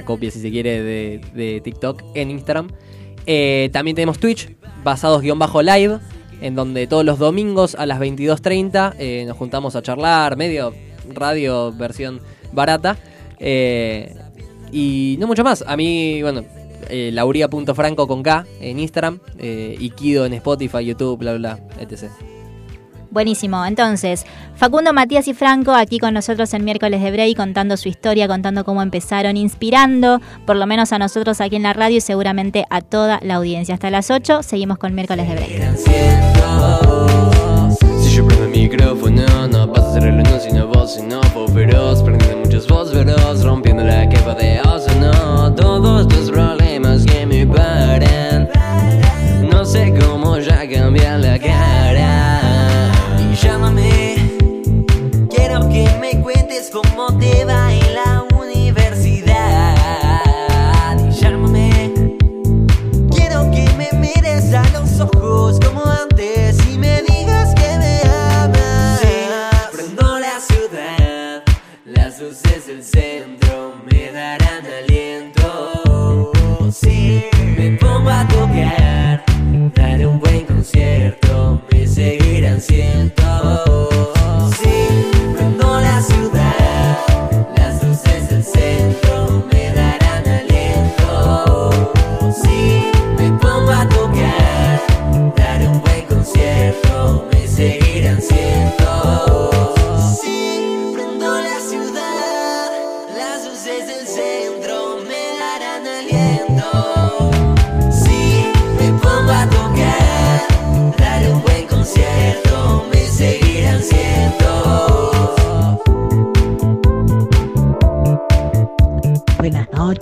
[0.06, 2.68] copia, si se quiere, de, de TikTok en Instagram.
[3.72, 6.00] También tenemos Twitch, basados-live,
[6.46, 10.74] en donde todos los domingos a las 22.30 eh, nos juntamos a charlar, medio
[11.12, 12.98] radio versión barata.
[13.40, 14.16] Eh,
[14.72, 15.64] y no mucho más.
[15.66, 16.44] A mí, bueno,
[16.90, 21.82] eh, lauria.franco con K en Instagram, eh, y Kido en Spotify, YouTube, bla, bla, bla,
[21.82, 22.12] etc.
[23.16, 23.66] Buenísimo.
[23.66, 24.26] Entonces,
[24.56, 28.66] Facundo, Matías y Franco aquí con nosotros en miércoles de Break contando su historia, contando
[28.66, 32.82] cómo empezaron, inspirando, por lo menos a nosotros aquí en la radio y seguramente a
[32.82, 33.76] toda la audiencia.
[33.76, 35.78] Hasta las 8 seguimos con miércoles de Break.
[38.02, 41.22] Si yo prendo el micrófono, no pasa ser el sino voz, sino
[41.54, 44.55] feroz Prende muchos fósforos, rompiendo la capa de
[79.96, 83.88] daré un buen concierto, me seguirán siendo.
[84.62, 84.75] Si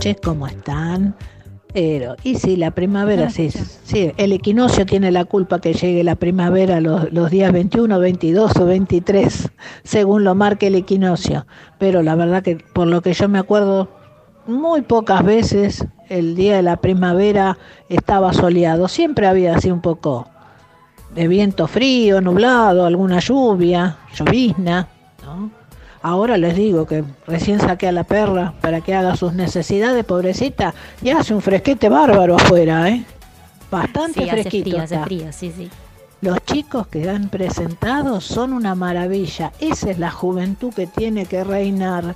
[0.03, 1.15] noches, ¿cómo están?
[1.73, 6.15] Pero, y sí, la primavera, sí, sí, el equinoccio tiene la culpa que llegue la
[6.15, 9.49] primavera los, los días 21, 22 o 23,
[9.83, 11.47] según lo marque el equinoccio.
[11.79, 13.89] Pero la verdad que por lo que yo me acuerdo,
[14.45, 17.57] muy pocas veces el día de la primavera
[17.87, 20.27] estaba soleado, siempre había así un poco
[21.15, 24.89] de viento frío, nublado, alguna lluvia, llovizna,
[25.23, 25.62] ¿no?
[26.03, 30.73] Ahora les digo que recién saqué a la perra para que haga sus necesidades, pobrecita,
[31.01, 33.05] y hace un fresquete bárbaro afuera, ¿eh?
[33.71, 34.69] Bastante Sí, hace fresquito.
[34.71, 35.69] frío, hace frío, sí, sí.
[36.21, 39.51] Los chicos que han presentado son una maravilla.
[39.59, 42.15] Esa es la juventud que tiene que reinar.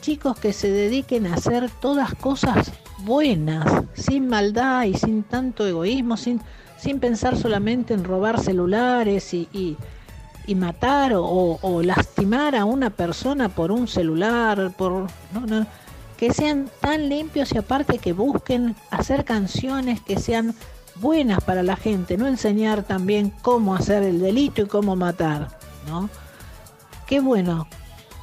[0.00, 6.16] Chicos que se dediquen a hacer todas cosas buenas, sin maldad y sin tanto egoísmo,
[6.16, 6.40] sin,
[6.78, 9.76] sin pensar solamente en robar celulares y, y-
[10.46, 15.66] y matar o, o lastimar a una persona por un celular, por no,
[16.16, 20.54] que sean tan limpios y aparte que busquen hacer canciones que sean
[20.96, 25.58] buenas para la gente, no enseñar también cómo hacer el delito y cómo matar,
[25.88, 26.08] ¿no?
[27.06, 27.66] Qué bueno.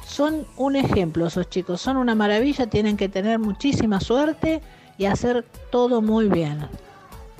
[0.06, 4.60] Son un ejemplo esos chicos, son una maravilla, tienen que tener muchísima suerte
[4.98, 6.68] y hacer todo muy bien.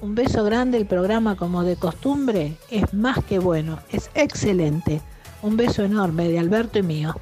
[0.02, 5.00] Un beso grande, el programa como de costumbre es más que bueno, es excelente.
[5.42, 7.14] Un beso enorme de Alberto y mío.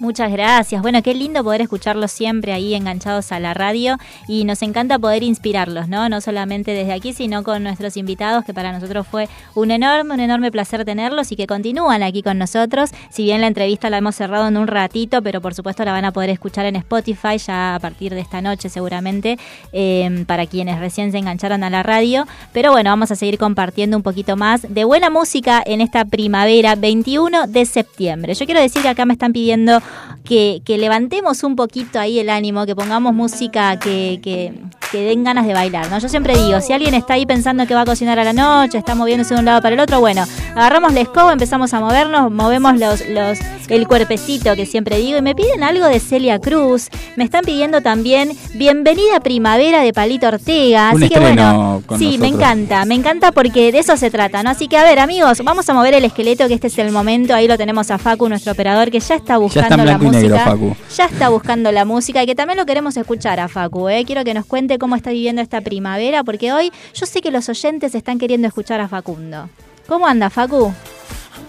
[0.00, 0.80] Muchas gracias.
[0.80, 5.22] Bueno, qué lindo poder escucharlos siempre ahí enganchados a la radio y nos encanta poder
[5.22, 6.08] inspirarlos, ¿no?
[6.08, 10.20] No solamente desde aquí, sino con nuestros invitados, que para nosotros fue un enorme, un
[10.20, 12.92] enorme placer tenerlos y que continúan aquí con nosotros.
[13.10, 16.06] Si bien la entrevista la hemos cerrado en un ratito, pero por supuesto la van
[16.06, 19.38] a poder escuchar en Spotify ya a partir de esta noche seguramente,
[19.74, 22.26] eh, para quienes recién se engancharon a la radio.
[22.54, 26.74] Pero bueno, vamos a seguir compartiendo un poquito más de buena música en esta primavera
[26.74, 28.32] 21 de septiembre.
[28.32, 29.82] Yo quiero decir que acá me están pidiendo
[30.24, 34.52] que, que levantemos un poquito ahí el ánimo, que pongamos música que, que,
[34.90, 35.90] que den ganas de bailar.
[35.90, 35.98] ¿no?
[35.98, 38.78] Yo siempre digo, si alguien está ahí pensando que va a cocinar a la noche,
[38.78, 42.30] está moviéndose de un lado para el otro, bueno, agarramos la escoba, empezamos a movernos,
[42.30, 43.38] movemos los, los,
[43.68, 47.80] el cuerpecito que siempre digo, y me piden algo de Celia Cruz, me están pidiendo
[47.80, 50.90] también Bienvenida Primavera de Palito Ortega.
[50.92, 54.50] Un Así que bueno, sí, me encanta, me encanta porque de eso se trata, ¿no?
[54.50, 57.34] Así que a ver, amigos, vamos a mover el esqueleto, que este es el momento,
[57.34, 60.54] ahí lo tenemos a Facu, nuestro operador, que ya está Ya buscando está la música.
[60.54, 60.76] negro.
[60.96, 64.04] Ya está buscando la música y que también lo queremos escuchar a Facu, ¿eh?
[64.04, 67.48] Quiero que nos cuente cómo está viviendo esta primavera, porque hoy yo sé que los
[67.48, 69.48] oyentes están queriendo escuchar a Facundo.
[69.86, 70.72] ¿Cómo anda, Facu?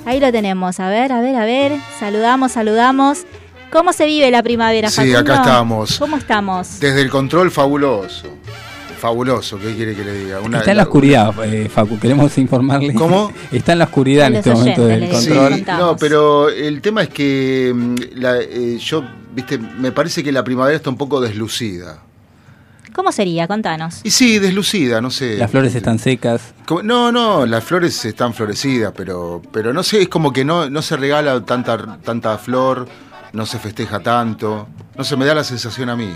[0.05, 0.79] Ahí lo tenemos.
[0.79, 1.71] A ver, a ver, a ver.
[1.99, 3.19] Saludamos, saludamos.
[3.71, 5.19] ¿Cómo se vive la primavera, Sí, Facundo?
[5.19, 5.97] acá estamos.
[5.97, 6.79] ¿Cómo estamos?
[6.79, 8.27] Desde el control fabuloso.
[8.99, 10.41] Fabuloso, ¿qué quiere que le diga?
[10.41, 12.93] Una- Está en la oscuridad, eh, Facu, queremos informarle.
[12.93, 13.31] ¿Cómo?
[13.51, 15.55] Está en la oscuridad en este momento del control.
[15.55, 19.03] Sí, no, pero el tema es que mm, la- eh, yo,
[19.33, 22.03] viste, me parece que la primavera está un poco deslucida.
[22.93, 23.47] ¿Cómo sería?
[23.47, 24.01] Contanos.
[24.03, 25.37] Y sí, deslucida, no sé.
[25.37, 26.53] Las flores están secas.
[26.65, 30.69] Como- No, no, las flores están florecidas, pero, pero no sé, es como que no,
[30.69, 32.87] no se regala tanta, tanta flor,
[33.33, 34.67] no se festeja tanto.
[34.97, 36.13] No sé, me da la sensación a mí.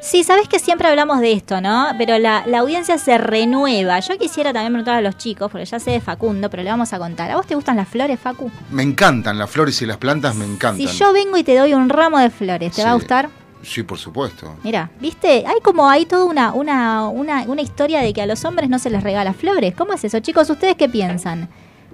[0.00, 1.88] Sí, sabes que siempre hablamos de esto, ¿no?
[1.98, 3.98] Pero la, la audiencia se renueva.
[3.98, 6.92] Yo quisiera también preguntar a los chicos, porque ya sé de Facundo, pero le vamos
[6.92, 7.30] a contar.
[7.32, 8.50] ¿A vos te gustan las flores, Facu?
[8.70, 10.86] Me encantan las flores y las plantas, me encantan.
[10.88, 13.28] Si yo vengo y te doy un ramo de flores, ¿te va a gustar?
[13.68, 14.54] Sí, por supuesto.
[14.64, 15.44] Mira, ¿viste?
[15.46, 18.78] Hay como hay toda una, una, una, una historia de que a los hombres no
[18.78, 19.74] se les regala flores.
[19.74, 20.18] ¿Cómo es eso?
[20.20, 21.48] Chicos, ¿ustedes qué piensan?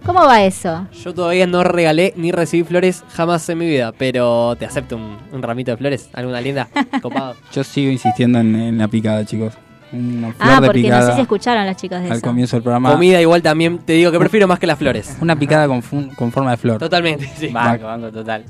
[0.07, 0.87] ¿Cómo va eso?
[1.03, 5.17] Yo todavía no regalé ni recibí flores jamás en mi vida, pero te acepto un,
[5.33, 6.69] un ramito de flores, alguna linda,
[7.03, 7.35] copado.
[7.53, 9.55] Yo sigo insistiendo en, en la picada, chicos.
[9.93, 12.21] Una flor Ah, de porque no sé si escucharon los chicos de al eso.
[12.23, 12.93] comienzo del programa.
[12.93, 15.17] Comida igual también te digo que prefiero más que las flores.
[15.21, 16.79] Una picada con, fun- con forma de flor.
[16.79, 17.49] Totalmente, sí.
[17.49, 18.45] Banco, banco, total.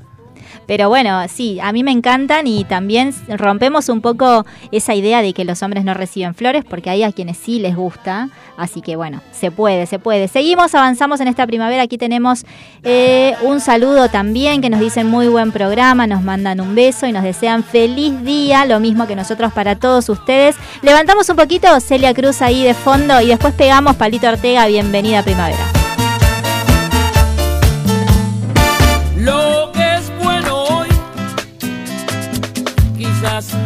[0.67, 5.33] Pero bueno, sí, a mí me encantan y también rompemos un poco esa idea de
[5.33, 8.29] que los hombres no reciben flores porque hay a quienes sí les gusta.
[8.57, 10.27] Así que bueno, se puede, se puede.
[10.27, 11.83] Seguimos, avanzamos en esta primavera.
[11.83, 12.45] Aquí tenemos
[12.83, 17.11] eh, un saludo también que nos dicen muy buen programa, nos mandan un beso y
[17.11, 20.55] nos desean feliz día, lo mismo que nosotros para todos ustedes.
[20.81, 25.84] Levantamos un poquito Celia Cruz ahí de fondo y después pegamos Palito Ortega, bienvenida primavera.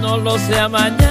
[0.09, 1.08] No lo sea mañana.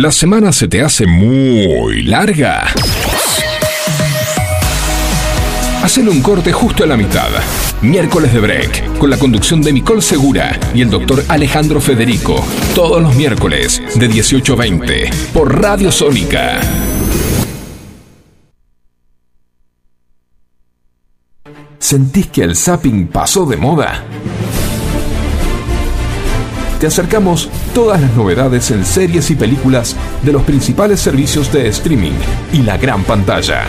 [0.00, 2.64] ¿La semana se te hace muy larga?
[5.82, 7.28] Hacele un corte justo a la mitad.
[7.82, 12.42] Miércoles de Break, con la conducción de Nicole Segura y el doctor Alejandro Federico.
[12.74, 16.62] Todos los miércoles, de 18 a 20, por Radio Sónica.
[21.78, 24.02] ¿Sentís que el zapping pasó de moda?
[26.80, 32.14] Te acercamos todas las novedades en series y películas de los principales servicios de streaming
[32.54, 33.64] y la gran pantalla.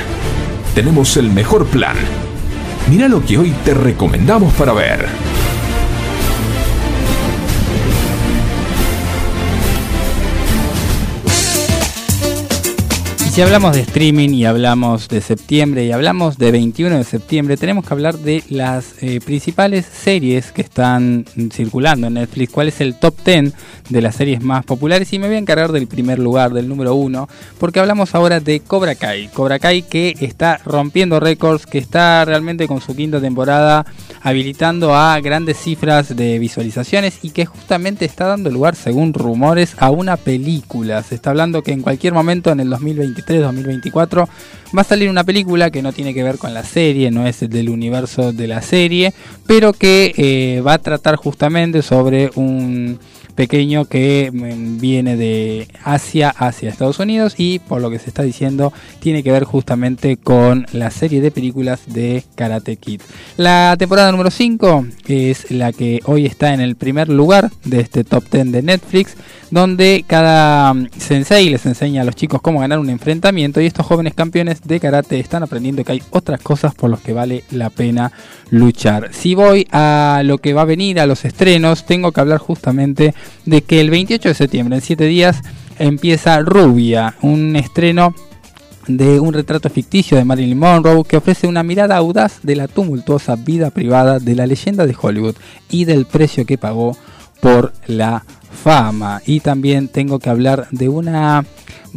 [0.73, 1.97] Tenemos el mejor plan.
[2.89, 5.40] Mira lo que hoy te recomendamos para ver.
[13.31, 17.87] Si hablamos de streaming y hablamos de septiembre y hablamos de 21 de septiembre, tenemos
[17.87, 22.51] que hablar de las eh, principales series que están circulando en Netflix.
[22.51, 23.53] ¿Cuál es el top 10
[23.87, 25.13] de las series más populares?
[25.13, 28.59] Y me voy a encargar del primer lugar, del número 1, porque hablamos ahora de
[28.59, 29.29] Cobra Kai.
[29.29, 33.85] Cobra Kai que está rompiendo récords, que está realmente con su quinta temporada
[34.23, 39.89] habilitando a grandes cifras de visualizaciones y que justamente está dando lugar, según rumores, a
[39.89, 41.01] una película.
[41.01, 42.69] Se está hablando que en cualquier momento en el
[43.39, 44.27] 2023-2024
[44.75, 47.39] va a salir una película que no tiene que ver con la serie, no es
[47.49, 49.13] del universo de la serie,
[49.45, 52.99] pero que eh, va a tratar justamente sobre un
[53.31, 58.23] pequeño que mm, viene de Asia hacia Estados Unidos y por lo que se está
[58.23, 63.01] diciendo tiene que ver justamente con la serie de películas de Karate Kid.
[63.37, 68.03] La temporada número 5 es la que hoy está en el primer lugar de este
[68.03, 69.15] top 10 de Netflix
[69.51, 73.85] donde cada mm, sensei les enseña a los chicos cómo ganar un enfrentamiento y estos
[73.85, 77.69] jóvenes campeones de karate están aprendiendo que hay otras cosas por las que vale la
[77.69, 78.11] pena
[78.49, 79.09] luchar.
[79.13, 83.13] Si voy a lo que va a venir, a los estrenos, tengo que hablar justamente
[83.45, 85.41] de que el 28 de septiembre, en 7 días,
[85.79, 88.13] empieza Rubia, un estreno
[88.87, 93.35] de un retrato ficticio de Marilyn Monroe que ofrece una mirada audaz de la tumultuosa
[93.35, 95.35] vida privada de la leyenda de Hollywood
[95.69, 96.97] y del precio que pagó
[97.41, 98.23] por la
[98.63, 99.21] fama.
[99.25, 101.45] Y también tengo que hablar de una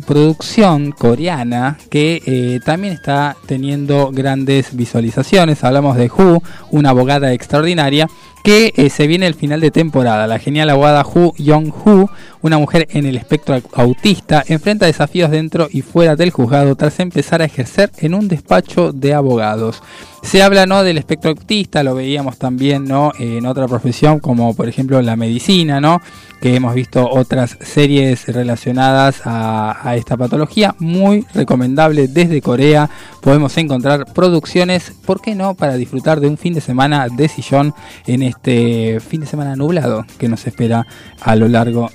[0.06, 5.62] producción coreana que eh, también está teniendo grandes visualizaciones.
[5.62, 8.08] Hablamos de Who, una abogada extraordinaria
[8.44, 10.26] que eh, se viene el final de temporada.
[10.26, 12.10] La genial abogada Hu Young-Hu,
[12.44, 17.40] una mujer en el espectro autista, enfrenta desafíos dentro y fuera del juzgado tras empezar
[17.40, 19.82] a ejercer en un despacho de abogados.
[20.22, 24.68] Se habla no del espectro autista, lo veíamos también no en otra profesión como por
[24.68, 26.02] ejemplo la medicina, no
[26.40, 32.90] que hemos visto otras series relacionadas a, a esta patología, muy recomendable desde Corea.
[33.22, 35.54] Podemos encontrar producciones, ¿por qué no?
[35.54, 37.72] Para disfrutar de un fin de semana de sillón
[38.06, 40.86] en este fin de semana nublado que nos espera
[41.22, 41.90] a lo largo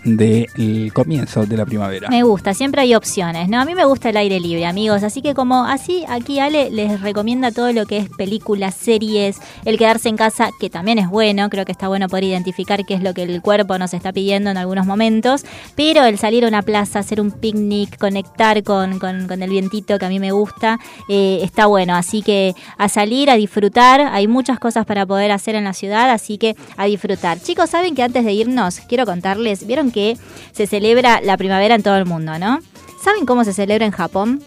[0.55, 2.09] del comienzo de la primavera.
[2.09, 3.59] Me gusta, siempre hay opciones, ¿no?
[3.59, 7.01] A mí me gusta el aire libre, amigos, así que como así aquí Ale les
[7.01, 11.49] recomienda todo lo que es películas, series, el quedarse en casa, que también es bueno,
[11.49, 14.49] creo que está bueno poder identificar qué es lo que el cuerpo nos está pidiendo
[14.49, 15.43] en algunos momentos,
[15.75, 20.05] pero el salir a una plaza, hacer un picnic, conectar con, con- el vientito que
[20.05, 24.59] a mí me gusta, eh, está bueno, así que a salir, a disfrutar, hay muchas
[24.59, 27.39] cosas para poder hacer en la ciudad, así que a disfrutar.
[27.39, 30.17] Chicos, saben que antes de irnos, quiero contarles, vieron que
[30.51, 32.59] se celebra la primavera en todo el mundo, ¿no?
[33.03, 34.41] ¿Saben cómo se celebra en Japón?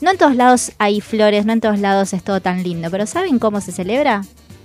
[0.00, 3.06] No en todos lados hay flores, no en todos lados es todo tan lindo, pero
[3.06, 4.22] ¿saben cómo se celebra?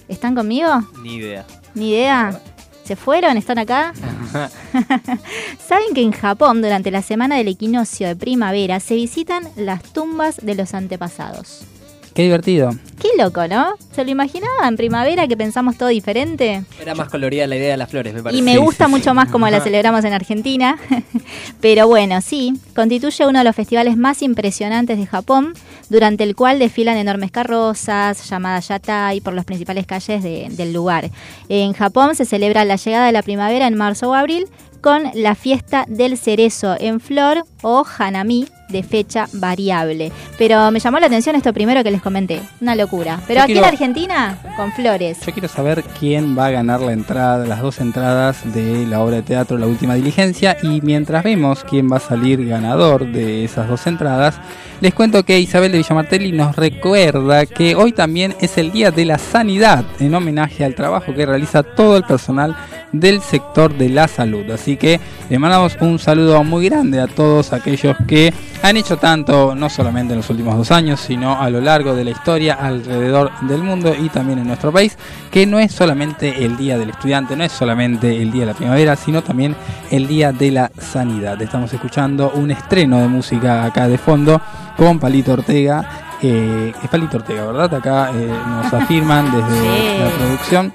[0.08, 0.84] ¿Están conmigo?
[1.04, 1.46] Ni idea.
[1.76, 2.42] Ni idea.
[2.84, 3.38] ¿Se fueron?
[3.38, 3.94] ¿Están acá?
[5.68, 10.38] ¿Saben que en Japón, durante la semana del equinoccio de primavera, se visitan las tumbas
[10.42, 11.66] de los antepasados?
[12.18, 12.72] Qué divertido.
[13.00, 13.76] Qué loco, ¿no?
[13.92, 16.64] ¿Se lo imaginaba en primavera que pensamos todo diferente?
[16.82, 18.40] Era más colorida la idea de las flores, me parece.
[18.40, 20.80] Y me gusta mucho más como la celebramos en Argentina.
[21.62, 25.54] Pero bueno, sí, constituye uno de los festivales más impresionantes de Japón,
[25.90, 31.12] durante el cual desfilan enormes carrozas llamadas yatai por las principales calles de- del lugar.
[31.50, 34.48] En Japón se celebra la llegada de la primavera en marzo o abril
[34.82, 40.12] con la fiesta del cerezo en flor o hanami de fecha variable.
[40.38, 43.20] Pero me llamó la atención esto primero que les comenté, una locura.
[43.28, 45.20] Pero Yo aquí en Argentina, con flores.
[45.26, 49.18] Yo quiero saber quién va a ganar la entrada, las dos entradas de la obra
[49.18, 53.68] de teatro La Última Diligencia y mientras vemos quién va a salir ganador de esas
[53.68, 54.40] dos entradas,
[54.80, 59.06] les cuento que Isabel de Villamartelli nos recuerda que hoy también es el Día de
[59.06, 62.56] la Sanidad en homenaje al trabajo que realiza todo el personal
[62.92, 64.50] del sector de la salud.
[64.52, 65.00] Así que
[65.30, 70.14] le mandamos un saludo muy grande a todos aquellos que han hecho tanto, no solamente
[70.14, 73.94] en los últimos dos años, sino a lo largo de la historia alrededor del mundo
[73.98, 74.98] y también en nuestro país,
[75.32, 78.54] que no es solamente el Día del Estudiante, no es solamente el Día de la
[78.54, 79.56] Primavera, sino también
[79.92, 81.42] el Día de la Sanidad.
[81.42, 84.42] Estamos escuchando un estreno de música acá de fondo
[84.76, 86.07] con Palito Ortega.
[86.22, 87.76] Eh, es Palito Ortega, ¿verdad?
[87.76, 89.98] Acá eh, nos afirman desde Sí.
[90.00, 90.74] la producción.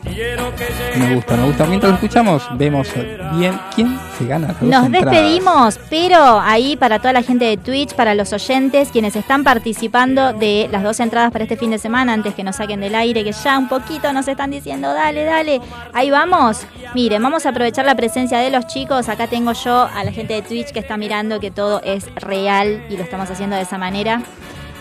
[0.97, 1.67] Me gusta, me gusta.
[1.67, 2.89] Mientras lo escuchamos, vemos
[3.35, 5.11] bien quién se gana las Nos entradas.
[5.11, 10.33] despedimos, pero ahí para toda la gente de Twitch, para los oyentes, quienes están participando
[10.33, 13.25] de las dos entradas para este fin de semana, antes que nos saquen del aire,
[13.25, 15.61] que ya un poquito nos están diciendo, dale, dale,
[15.93, 16.67] ahí vamos.
[16.95, 19.09] Miren, vamos a aprovechar la presencia de los chicos.
[19.09, 22.85] Acá tengo yo a la gente de Twitch que está mirando que todo es real
[22.91, 24.23] y lo estamos haciendo de esa manera.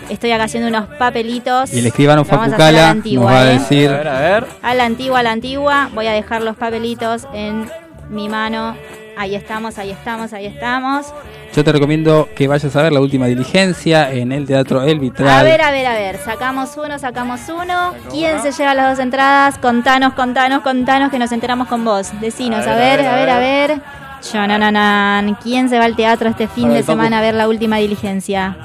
[0.08, 1.72] Estoy acá haciendo unos papelitos.
[1.72, 3.50] Y el escribano Lo vamos Facu a hacer a la Cala antigua, nos va a
[3.50, 3.58] ¿eh?
[3.58, 3.90] decir.
[3.90, 4.46] A ver, a ver.
[4.62, 5.90] A la antigua, a la antigua.
[5.94, 7.70] Voy a dejar los papelitos en
[8.10, 8.76] mi mano.
[9.16, 11.12] Ahí estamos, ahí estamos, ahí estamos.
[11.54, 15.28] Yo te recomiendo que vayas a ver la última diligencia en el Teatro El Vitral.
[15.28, 16.18] A ver, a ver, a ver.
[16.18, 17.92] Sacamos uno, sacamos uno.
[18.10, 19.58] ¿Quién se lleva las dos entradas?
[19.58, 22.10] Contanos, contanos, contanos que nos enteramos con vos.
[22.22, 23.80] Decinos, a ver, a ver, a ver.
[24.22, 25.34] Chononanan.
[25.42, 28.56] ¿Quién se va al teatro este fin de semana a ver la última diligencia?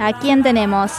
[0.00, 0.90] ¿A quién tenemos?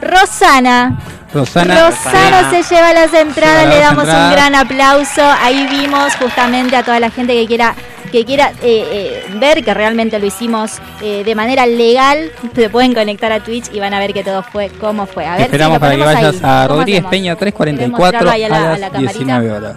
[0.00, 0.96] Rosana.
[1.32, 1.88] Rosana.
[1.88, 4.26] Rosana se lleva las entradas, Lleva le damos entradas.
[4.28, 5.22] un gran aplauso.
[5.42, 7.74] Ahí vimos justamente a toda la gente que quiera
[8.12, 12.94] que quiera eh, eh, ver que realmente lo hicimos eh, de manera legal, se pueden
[12.94, 15.26] conectar a Twitch y van a ver que todo fue como fue.
[15.26, 16.40] A ver, Esperamos para que vayas ahí.
[16.44, 17.04] a ¿Cómo Rodríguez?
[17.10, 19.12] Peña ¿Querés 344 mostrarlo ahí a la- a a las la camarita?
[19.40, 19.76] 19 horas.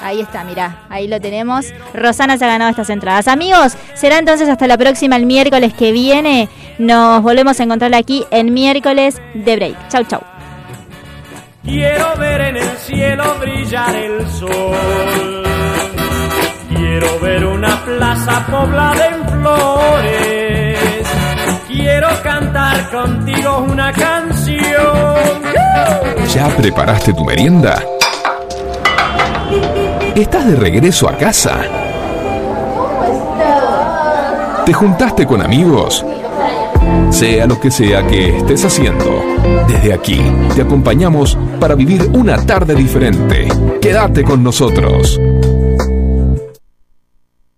[0.00, 1.66] Ahí está, mirá, ahí lo tenemos.
[1.92, 3.28] Rosana se ha ganado estas entradas.
[3.28, 6.48] Amigos, será entonces hasta la próxima, el miércoles que viene.
[6.78, 9.88] Nos volvemos a encontrar aquí en miércoles de break.
[9.88, 10.20] Chau, chau.
[11.64, 15.44] Quiero ver en el cielo brillar el sol.
[16.68, 20.78] Quiero ver una plaza poblada en flores.
[21.66, 25.42] Quiero cantar contigo una canción.
[26.32, 27.82] ¿Ya preparaste tu merienda?
[30.18, 31.62] ¿Estás de regreso a casa?
[34.66, 36.04] ¿Te juntaste con amigos?
[37.10, 39.22] Sea lo que sea que estés haciendo,
[39.68, 40.20] desde aquí
[40.56, 43.46] te acompañamos para vivir una tarde diferente.
[43.80, 45.20] Quédate con nosotros.